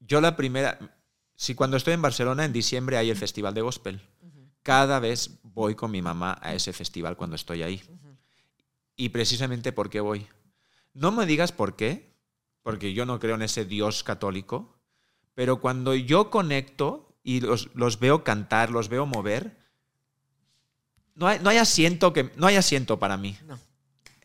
Yo 0.00 0.20
la 0.20 0.34
primera, 0.34 0.98
si 1.36 1.54
cuando 1.54 1.76
estoy 1.76 1.94
en 1.94 2.02
Barcelona, 2.02 2.44
en 2.44 2.52
diciembre 2.52 2.96
hay 2.96 3.10
el 3.10 3.16
Festival 3.16 3.54
de 3.54 3.60
Gospel. 3.60 4.00
Cada 4.64 4.98
vez 4.98 5.38
voy 5.44 5.76
con 5.76 5.92
mi 5.92 6.02
mamá 6.02 6.40
a 6.42 6.54
ese 6.54 6.72
festival 6.72 7.16
cuando 7.16 7.36
estoy 7.36 7.62
ahí. 7.62 7.80
Y 8.96 9.10
precisamente 9.10 9.70
por 9.70 9.90
qué 9.90 10.00
voy. 10.00 10.26
No 10.92 11.12
me 11.12 11.24
digas 11.24 11.52
por 11.52 11.76
qué, 11.76 12.16
porque 12.64 12.94
yo 12.94 13.06
no 13.06 13.20
creo 13.20 13.36
en 13.36 13.42
ese 13.42 13.64
Dios 13.64 14.02
católico, 14.02 14.74
pero 15.38 15.60
cuando 15.60 15.94
yo 15.94 16.30
conecto 16.30 17.14
y 17.22 17.40
los, 17.40 17.68
los 17.74 18.00
veo 18.00 18.24
cantar, 18.24 18.70
los 18.70 18.88
veo 18.88 19.06
mover, 19.06 19.56
no 21.14 21.28
hay, 21.28 21.38
no 21.38 21.48
hay 21.48 21.58
asiento 21.58 22.12
que 22.12 22.32
no 22.34 22.48
hay 22.48 22.56
asiento 22.56 22.98
para 22.98 23.16
mí. 23.16 23.38
No. 23.46 23.56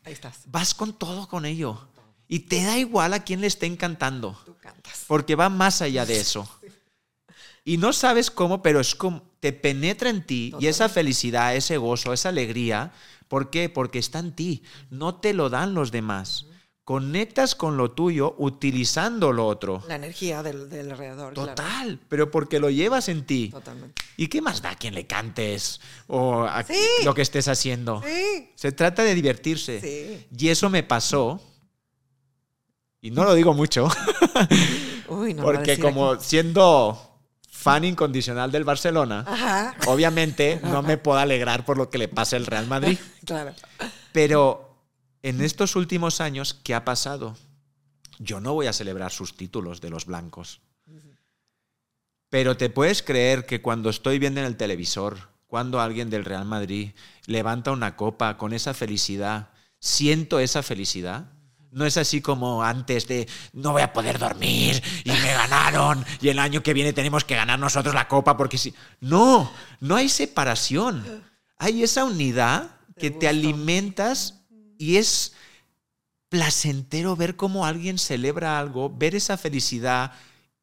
Ahí 0.02 0.12
estás. 0.12 0.40
Vas 0.46 0.74
con 0.74 0.92
todo 0.92 1.28
con 1.28 1.44
ello. 1.44 1.86
Y 2.26 2.40
te 2.40 2.64
da 2.64 2.78
igual 2.78 3.14
a 3.14 3.22
quién 3.22 3.40
le 3.40 3.46
esté 3.46 3.66
encantando. 3.66 4.36
Tú 4.44 4.56
cantas. 4.60 5.04
Porque 5.06 5.36
va 5.36 5.48
más 5.48 5.82
allá 5.82 6.04
de 6.04 6.18
eso. 6.18 6.48
Y 7.66 7.78
no 7.78 7.92
sabes 7.92 8.30
cómo, 8.30 8.60
pero 8.60 8.80
es 8.80 8.94
como 8.94 9.22
te 9.38 9.52
penetra 9.52 10.10
en 10.10 10.26
ti 10.26 10.52
y 10.58 10.66
esa 10.66 10.88
felicidad, 10.90 11.54
ese 11.54 11.78
gozo, 11.78 12.12
esa 12.12 12.30
alegría. 12.30 12.92
¿Por 13.28 13.50
qué? 13.50 13.70
Porque 13.70 14.00
está 14.00 14.18
en 14.18 14.32
ti. 14.32 14.64
No 14.90 15.14
te 15.14 15.32
lo 15.32 15.48
dan 15.48 15.74
los 15.74 15.92
demás. 15.92 16.44
Conectas 16.84 17.54
con 17.54 17.78
lo 17.78 17.92
tuyo 17.92 18.34
utilizando 18.36 19.32
lo 19.32 19.46
otro. 19.46 19.82
La 19.88 19.94
energía 19.96 20.42
del, 20.42 20.68
del 20.68 20.90
alrededor. 20.90 21.32
claro. 21.32 21.54
Total, 21.54 21.98
pero 22.10 22.30
porque 22.30 22.60
lo 22.60 22.68
llevas 22.68 23.08
en 23.08 23.24
ti. 23.24 23.48
Totalmente. 23.48 24.02
¿Y 24.18 24.26
qué 24.28 24.42
más 24.42 24.60
da 24.60 24.70
a 24.70 24.74
quien 24.76 24.94
le 24.94 25.06
cantes 25.06 25.80
o 26.08 26.42
a 26.44 26.62
Sí. 26.62 26.74
lo 27.04 27.14
que 27.14 27.22
estés 27.22 27.48
haciendo? 27.48 28.02
Sí. 28.06 28.50
Se 28.54 28.70
trata 28.72 29.02
de 29.02 29.14
divertirse. 29.14 29.80
Sí. 29.80 30.26
Y 30.36 30.48
eso 30.50 30.68
me 30.68 30.82
pasó. 30.82 31.40
Y 33.00 33.10
no 33.10 33.24
lo 33.24 33.34
digo 33.34 33.52
mucho, 33.54 33.88
Uy, 35.08 35.34
no 35.34 35.42
porque 35.42 35.78
como 35.78 36.18
siendo 36.20 37.18
fan 37.50 37.84
incondicional 37.84 38.50
del 38.50 38.64
Barcelona, 38.64 39.20
aquí. 39.20 39.32
Ajá. 39.32 39.76
obviamente 39.86 40.58
no 40.64 40.82
me 40.82 40.96
puedo 40.98 41.18
alegrar 41.18 41.64
por 41.66 41.76
lo 41.78 41.88
que 41.90 41.98
le 41.98 42.08
pasa 42.08 42.36
al 42.36 42.44
Real 42.46 42.66
Madrid. 42.66 42.98
Claro. 43.24 43.54
Pero 44.12 44.73
en 45.24 45.40
estos 45.40 45.74
últimos 45.74 46.20
años, 46.20 46.52
¿qué 46.62 46.74
ha 46.74 46.84
pasado? 46.84 47.34
Yo 48.18 48.40
no 48.40 48.52
voy 48.52 48.66
a 48.66 48.74
celebrar 48.74 49.10
sus 49.10 49.34
títulos 49.34 49.80
de 49.80 49.88
los 49.88 50.04
blancos. 50.04 50.60
Pero 52.28 52.58
te 52.58 52.68
puedes 52.68 53.02
creer 53.02 53.46
que 53.46 53.62
cuando 53.62 53.88
estoy 53.88 54.18
viendo 54.18 54.40
en 54.40 54.46
el 54.46 54.58
televisor, 54.58 55.30
cuando 55.46 55.80
alguien 55.80 56.10
del 56.10 56.26
Real 56.26 56.44
Madrid 56.44 56.90
levanta 57.24 57.72
una 57.72 57.96
copa 57.96 58.36
con 58.36 58.52
esa 58.52 58.74
felicidad, 58.74 59.48
siento 59.78 60.40
esa 60.40 60.62
felicidad. 60.62 61.30
No 61.70 61.86
es 61.86 61.96
así 61.96 62.20
como 62.20 62.62
antes 62.62 63.08
de 63.08 63.26
no 63.54 63.72
voy 63.72 63.82
a 63.82 63.94
poder 63.94 64.18
dormir 64.18 64.82
y 65.04 65.10
me 65.10 65.32
ganaron 65.32 66.04
y 66.20 66.28
el 66.28 66.38
año 66.38 66.62
que 66.62 66.74
viene 66.74 66.92
tenemos 66.92 67.24
que 67.24 67.34
ganar 67.34 67.58
nosotros 67.58 67.94
la 67.94 68.08
copa 68.08 68.36
porque 68.36 68.58
sí. 68.58 68.74
No, 69.00 69.50
no 69.80 69.96
hay 69.96 70.10
separación. 70.10 71.02
Hay 71.56 71.82
esa 71.82 72.04
unidad 72.04 72.76
que 72.98 73.10
te 73.10 73.26
alimentas 73.26 74.43
y 74.78 74.96
es 74.96 75.32
placentero 76.28 77.14
ver 77.16 77.36
cómo 77.36 77.64
alguien 77.64 77.98
celebra 77.98 78.58
algo, 78.58 78.90
ver 78.90 79.14
esa 79.14 79.36
felicidad 79.36 80.12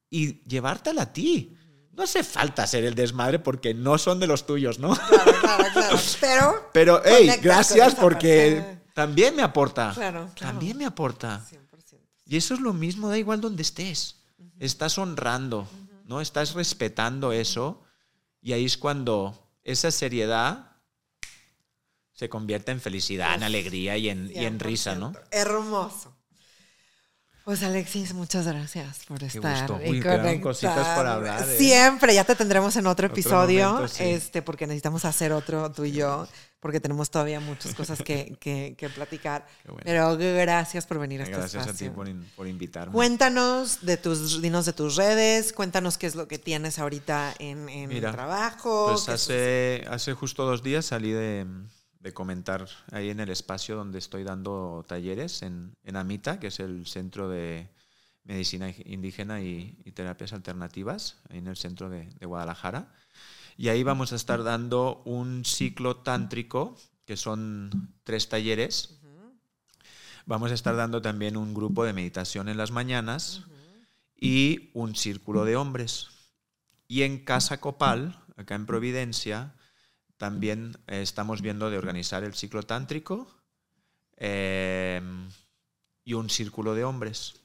y 0.09 0.43
llevártela 0.43 1.03
a 1.03 1.14
ti. 1.14 1.55
No 1.93 2.03
hace 2.03 2.24
falta 2.24 2.68
ser 2.68 2.84
el 2.84 2.95
desmadre 2.95 3.39
porque 3.39 3.74
no 3.74 3.97
son 3.97 4.20
de 4.20 4.28
los 4.28 4.45
tuyos, 4.45 4.80
¿no? 4.80 4.95
Claro, 4.95 5.32
claro, 5.39 5.66
claro. 5.74 5.99
Pero. 6.22 6.70
Pero, 6.74 7.01
hey, 7.05 7.32
gracias 7.41 7.95
porque 7.95 8.62
parte. 8.62 8.91
también 8.93 9.36
me 9.36 9.43
aporta. 9.43 9.91
Claro, 9.93 10.30
claro. 10.36 10.53
También 10.53 10.78
me 10.78 10.86
aporta. 10.86 11.45
100%. 11.49 11.97
Y 12.26 12.38
eso 12.38 12.53
es 12.53 12.59
lo 12.59 12.74
mismo, 12.74 13.09
da 13.09 13.18
igual 13.18 13.41
donde 13.41 13.62
estés. 13.62 14.18
Estás 14.59 14.97
honrando, 14.97 15.68
¿no? 16.05 16.22
Estás 16.22 16.53
respetando 16.53 17.32
eso. 17.32 17.82
Y 18.41 18.53
ahí 18.53 18.66
es 18.66 18.78
cuando 18.78 19.49
esa 19.64 19.91
seriedad 19.91 20.70
se 22.22 22.30
convierte 22.30 22.72
en 22.72 22.80
felicidad, 22.80 23.34
en 23.34 23.41
alegría 23.41 23.97
y 23.97 24.07
en, 24.09 24.30
y 24.32 24.45
en 24.45 24.59
risa, 24.59 24.93
¿no? 24.93 25.11
100%. 25.13 25.22
Hermoso. 25.32 26.13
Pues 27.43 27.63
Alexis, 27.63 28.13
muchas 28.13 28.45
gracias 28.45 28.99
por 29.07 29.24
estar. 29.24 29.67
gusto. 29.67 29.84
y 29.84 29.89
Uy, 29.89 29.99
quedan 29.99 30.19
conectar. 30.19 30.41
cositas 30.43 30.88
por 30.95 31.07
hablar, 31.07 31.49
¿eh? 31.49 31.57
Siempre, 31.57 32.13
ya 32.13 32.24
te 32.24 32.36
tendremos 32.36 32.76
en 32.76 32.86
otro 32.86 33.07
Otro 33.07 33.19
episodio, 33.19 33.69
momento, 33.72 33.88
sí. 33.88 34.03
este, 34.03 34.43
porque 34.43 34.67
necesitamos 34.67 35.03
hacer 35.05 35.32
otro 35.34 35.72
tú 35.72 35.84
y 35.84 35.91
yo, 35.91 36.28
porque 36.59 36.80
tenemos 36.80 37.09
todavía 37.09 37.39
muchas 37.39 37.74
cosas 37.74 37.99
que, 38.03 38.38
que- 38.39 38.76
que 38.78 38.89
platicar. 38.89 39.47
Qué 39.63 39.72
bueno. 39.72 39.82
Pero 39.84 40.17
gracias 40.17 40.86
por 40.86 40.99
venir 40.99 41.22
a 41.22 41.24
este 41.24 41.36
Gracias 41.36 41.65
a 41.67 41.74
ti 41.74 41.89
por, 41.89 42.07
in- 42.07 42.24
por 42.36 42.47
invitarme. 42.47 42.93
Cuéntanos 42.93 43.82
de 43.84 43.97
tus, 43.97 44.39
dinos 44.39 44.67
de 44.67 44.74
tus 44.74 44.95
redes, 44.95 45.51
cuéntanos 45.51 45.97
qué 45.97 46.05
es 46.05 46.13
lo 46.13 46.28
que 46.28 46.38
tienes 46.38 46.78
ahorita 46.78 47.34
en, 47.39 47.67
en 47.69 47.89
Mira, 47.89 48.09
el 48.09 48.15
trabajo. 48.15 48.89
Pues 48.91 49.05
qué 49.05 49.13
es- 49.13 49.22
hace, 49.24 49.86
hace 49.89 50.13
justo 50.13 50.45
dos 50.45 50.61
días 50.61 50.86
salí 50.86 51.09
de, 51.11 51.47
de 52.02 52.14
comentar 52.14 52.68
ahí 52.91 53.10
en 53.10 53.20
el 53.20 53.30
espacio 53.30 53.76
donde 53.76 53.99
estoy 53.99 54.24
dando 54.24 54.84
talleres 54.88 55.43
en, 55.43 55.76
en 55.84 55.95
Amita, 55.95 56.39
que 56.39 56.47
es 56.47 56.60
el 56.60 56.88
centro 56.88 57.30
de 57.30 57.70
medicina 58.24 58.74
indígena 58.86 59.41
y, 59.41 59.78
y 59.86 59.91
terapias 59.91 60.34
alternativas, 60.34 61.18
ahí 61.30 61.38
en 61.38 61.47
el 61.47 61.58
centro 61.58 61.89
de, 61.89 62.10
de 62.20 62.26
Guadalajara. 62.26 62.91
Y 63.58 63.70
ahí 63.70 63.84
vamos 63.84 64.14
a 64.14 64.16
estar 64.16 64.43
dando 64.43 65.04
un 65.06 65.45
ciclo 65.45 65.97
tántrico, 65.97 66.76
que 67.06 67.18
son 67.18 67.93
tres 68.04 68.30
talleres. 68.30 68.97
Vamos 70.26 70.52
a 70.52 70.54
estar 70.56 70.76
dando 70.76 71.02
también 71.02 71.38
un 71.38 71.54
grupo 71.54 71.84
de 71.84 71.93
meditación 71.93 72.49
en 72.49 72.58
las 72.58 72.72
mañanas 72.72 73.43
y 74.16 74.72
un 74.74 74.95
círculo 74.95 75.45
de 75.45 75.56
hombres. 75.56 76.08
Y 76.88 77.04
en 77.04 77.24
Casa 77.24 77.60
Copal, 77.60 78.24
acá 78.38 78.56
en 78.56 78.66
Providencia, 78.66 79.56
también 80.22 80.78
eh, 80.86 81.01
estamos 81.01 81.41
viendo 81.41 81.72
de 81.72 81.80
organizar 81.80 82.24
el 82.24 82.36
ciclo 82.36 82.61
tántrico 82.61 83.28
eh, 84.17 85.01
y 86.03 86.13
un 86.13 86.30
círculo 86.30 86.76
de 86.76 86.84
hombres. 86.84 87.41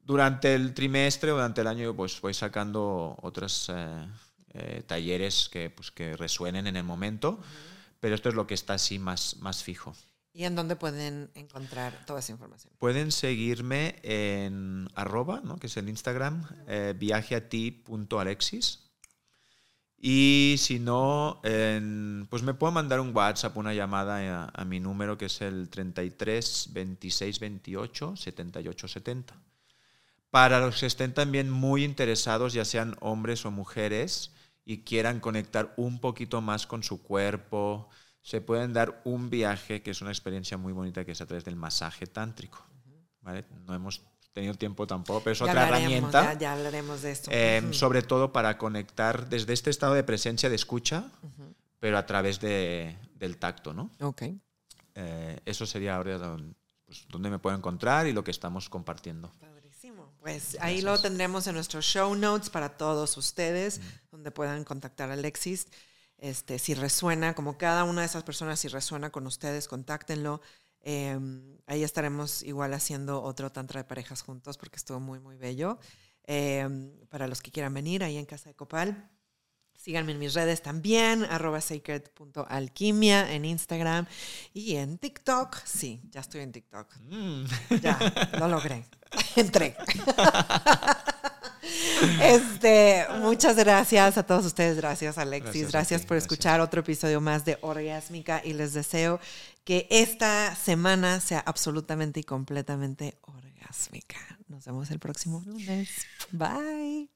Durante 0.00 0.52
el 0.56 0.74
trimestre, 0.74 1.30
durante 1.30 1.60
el 1.60 1.68
año, 1.68 1.94
pues 1.94 2.20
voy 2.20 2.34
sacando 2.34 3.16
otros 3.22 3.70
eh, 3.72 4.04
eh, 4.54 4.82
talleres 4.84 5.48
que, 5.48 5.70
pues, 5.70 5.92
que 5.92 6.16
resuenen 6.16 6.66
en 6.66 6.74
el 6.74 6.82
momento, 6.82 7.38
pero 8.00 8.16
esto 8.16 8.30
es 8.30 8.34
lo 8.34 8.48
que 8.48 8.54
está 8.54 8.74
así 8.74 8.98
más, 8.98 9.36
más 9.36 9.62
fijo. 9.62 9.94
¿Y 10.32 10.42
en 10.42 10.56
dónde 10.56 10.74
pueden 10.74 11.30
encontrar 11.36 12.04
toda 12.04 12.18
esa 12.18 12.32
información? 12.32 12.74
Pueden 12.80 13.12
seguirme 13.12 14.00
en 14.02 14.88
arroba, 14.96 15.40
¿no? 15.44 15.56
que 15.56 15.68
es 15.68 15.76
el 15.76 15.88
Instagram, 15.88 16.48
eh, 16.66 16.94
viajeati.alexis. 16.98 18.91
Y 20.04 20.56
si 20.58 20.80
no, 20.80 21.40
pues 22.28 22.42
me 22.42 22.54
pueden 22.54 22.74
mandar 22.74 22.98
un 22.98 23.14
WhatsApp, 23.14 23.56
una 23.56 23.72
llamada 23.72 24.46
a, 24.46 24.50
a 24.52 24.64
mi 24.64 24.80
número 24.80 25.16
que 25.16 25.26
es 25.26 25.40
el 25.40 25.68
33 25.70 26.70
26 26.72 27.38
28 27.38 28.16
78 28.16 28.88
70. 28.88 29.40
Para 30.30 30.58
los 30.58 30.80
que 30.80 30.86
estén 30.86 31.14
también 31.14 31.50
muy 31.50 31.84
interesados, 31.84 32.52
ya 32.52 32.64
sean 32.64 32.96
hombres 33.00 33.46
o 33.46 33.52
mujeres, 33.52 34.32
y 34.64 34.78
quieran 34.78 35.20
conectar 35.20 35.72
un 35.76 36.00
poquito 36.00 36.40
más 36.40 36.66
con 36.66 36.82
su 36.82 37.02
cuerpo, 37.02 37.88
se 38.22 38.40
pueden 38.40 38.72
dar 38.72 39.02
un 39.04 39.30
viaje 39.30 39.82
que 39.82 39.90
es 39.90 40.00
una 40.00 40.10
experiencia 40.10 40.56
muy 40.56 40.72
bonita 40.72 41.04
que 41.04 41.12
es 41.12 41.20
a 41.20 41.26
través 41.26 41.44
del 41.44 41.56
masaje 41.56 42.06
tántrico. 42.06 42.66
¿vale? 43.20 43.44
No 43.66 43.74
hemos 43.74 44.02
tenido 44.32 44.54
tiempo 44.54 44.86
tampoco, 44.86 45.20
pero 45.24 45.32
es 45.32 45.38
Ya 45.40 45.44
otra 45.46 45.68
herramienta. 45.68 46.32
Ya, 46.34 46.38
ya 46.38 46.52
hablaremos 46.54 47.02
de 47.02 47.12
esto. 47.12 47.30
eh, 47.32 47.60
Ujú. 47.64 47.74
Sobre 47.74 48.02
todo 48.02 48.32
para 48.32 48.56
conectar 48.58 49.28
desde 49.28 49.52
este 49.52 49.70
estado 49.70 49.94
de 49.94 50.04
presencia, 50.04 50.48
de 50.48 50.56
escucha, 50.56 51.10
pero 51.78 51.98
a 51.98 52.06
través 52.06 52.40
de- 52.40 52.96
del 53.16 53.36
tacto. 53.38 53.72
¿no? 53.74 53.90
Ok. 54.00 54.22
Eh, 54.94 55.40
eso 55.44 55.66
sería 55.66 55.96
ahora 55.96 56.36
pues, 56.86 57.06
donde 57.08 57.30
me 57.30 57.38
puedo 57.38 57.56
encontrar 57.56 58.06
y 58.06 58.12
lo 58.12 58.22
que 58.24 58.30
estamos 58.30 58.68
compartiendo. 58.68 59.30
Padrísimo. 59.40 60.12
Pues 60.20 60.56
ahí 60.60 60.80
lo 60.82 60.98
tendremos 61.00 61.46
en 61.46 61.54
nuestros 61.54 61.84
show 61.84 62.14
notes 62.14 62.50
para 62.50 62.76
todos 62.76 63.16
ustedes, 63.16 63.80
donde 64.10 64.30
puedan 64.30 64.64
contactar 64.64 65.10
a 65.10 65.14
Alexis. 65.14 65.66
Este, 66.18 66.58
si 66.60 66.74
resuena, 66.74 67.34
como 67.34 67.58
cada 67.58 67.82
una 67.84 68.02
de 68.02 68.06
esas 68.06 68.22
personas, 68.22 68.60
si 68.60 68.68
resuena 68.68 69.10
con 69.10 69.26
ustedes, 69.26 69.66
contáctenlo. 69.66 70.40
Eh, 70.82 71.18
ahí 71.66 71.82
estaremos 71.82 72.42
igual 72.42 72.74
haciendo 72.74 73.22
otro 73.22 73.50
tantra 73.50 73.80
de 73.80 73.84
parejas 73.84 74.22
juntos 74.22 74.58
porque 74.58 74.76
estuvo 74.76 75.00
muy, 75.00 75.18
muy 75.20 75.36
bello. 75.36 75.78
Eh, 76.24 76.68
para 77.08 77.26
los 77.26 77.40
que 77.40 77.50
quieran 77.50 77.74
venir, 77.74 78.04
ahí 78.04 78.16
en 78.16 78.26
Casa 78.26 78.48
de 78.48 78.54
Copal. 78.54 79.10
Síganme 79.76 80.12
en 80.12 80.20
mis 80.20 80.34
redes 80.34 80.62
también, 80.62 81.24
arroba 81.24 81.60
sacred.alquimia 81.60 83.32
en 83.32 83.44
Instagram 83.44 84.06
y 84.54 84.76
en 84.76 84.96
TikTok. 84.96 85.56
Sí, 85.64 86.00
ya 86.10 86.20
estoy 86.20 86.42
en 86.42 86.52
TikTok. 86.52 86.96
Mm. 87.00 87.44
Ya, 87.82 88.30
lo 88.38 88.46
logré. 88.46 88.84
Entré. 89.36 89.76
Este, 92.22 93.06
muchas 93.20 93.56
gracias 93.56 94.18
a 94.18 94.22
todos 94.24 94.44
ustedes. 94.46 94.76
Gracias, 94.76 95.18
Alexis. 95.18 95.70
Gracias 95.70 95.72
Gracias, 95.72 96.00
a 96.00 96.02
ti, 96.02 96.08
por 96.08 96.16
gracias. 96.16 96.32
escuchar 96.32 96.60
otro 96.60 96.80
episodio 96.80 97.20
más 97.20 97.44
de 97.44 97.58
Orgásmica 97.60 98.42
y 98.44 98.52
les 98.52 98.72
deseo 98.72 99.20
que 99.64 99.86
esta 99.90 100.54
semana 100.54 101.20
sea 101.20 101.40
absolutamente 101.40 102.20
y 102.20 102.24
completamente 102.24 103.18
orgásmica. 103.22 104.18
Nos 104.48 104.64
vemos 104.64 104.90
el 104.90 104.98
próximo 104.98 105.42
lunes. 105.46 105.88
Bye. 106.30 107.08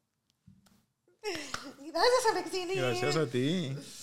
Gracias, 1.23 2.27
Alexini. 2.33 2.75
Gracias 2.75 3.17
a 3.17 3.27
ti. 3.27 3.77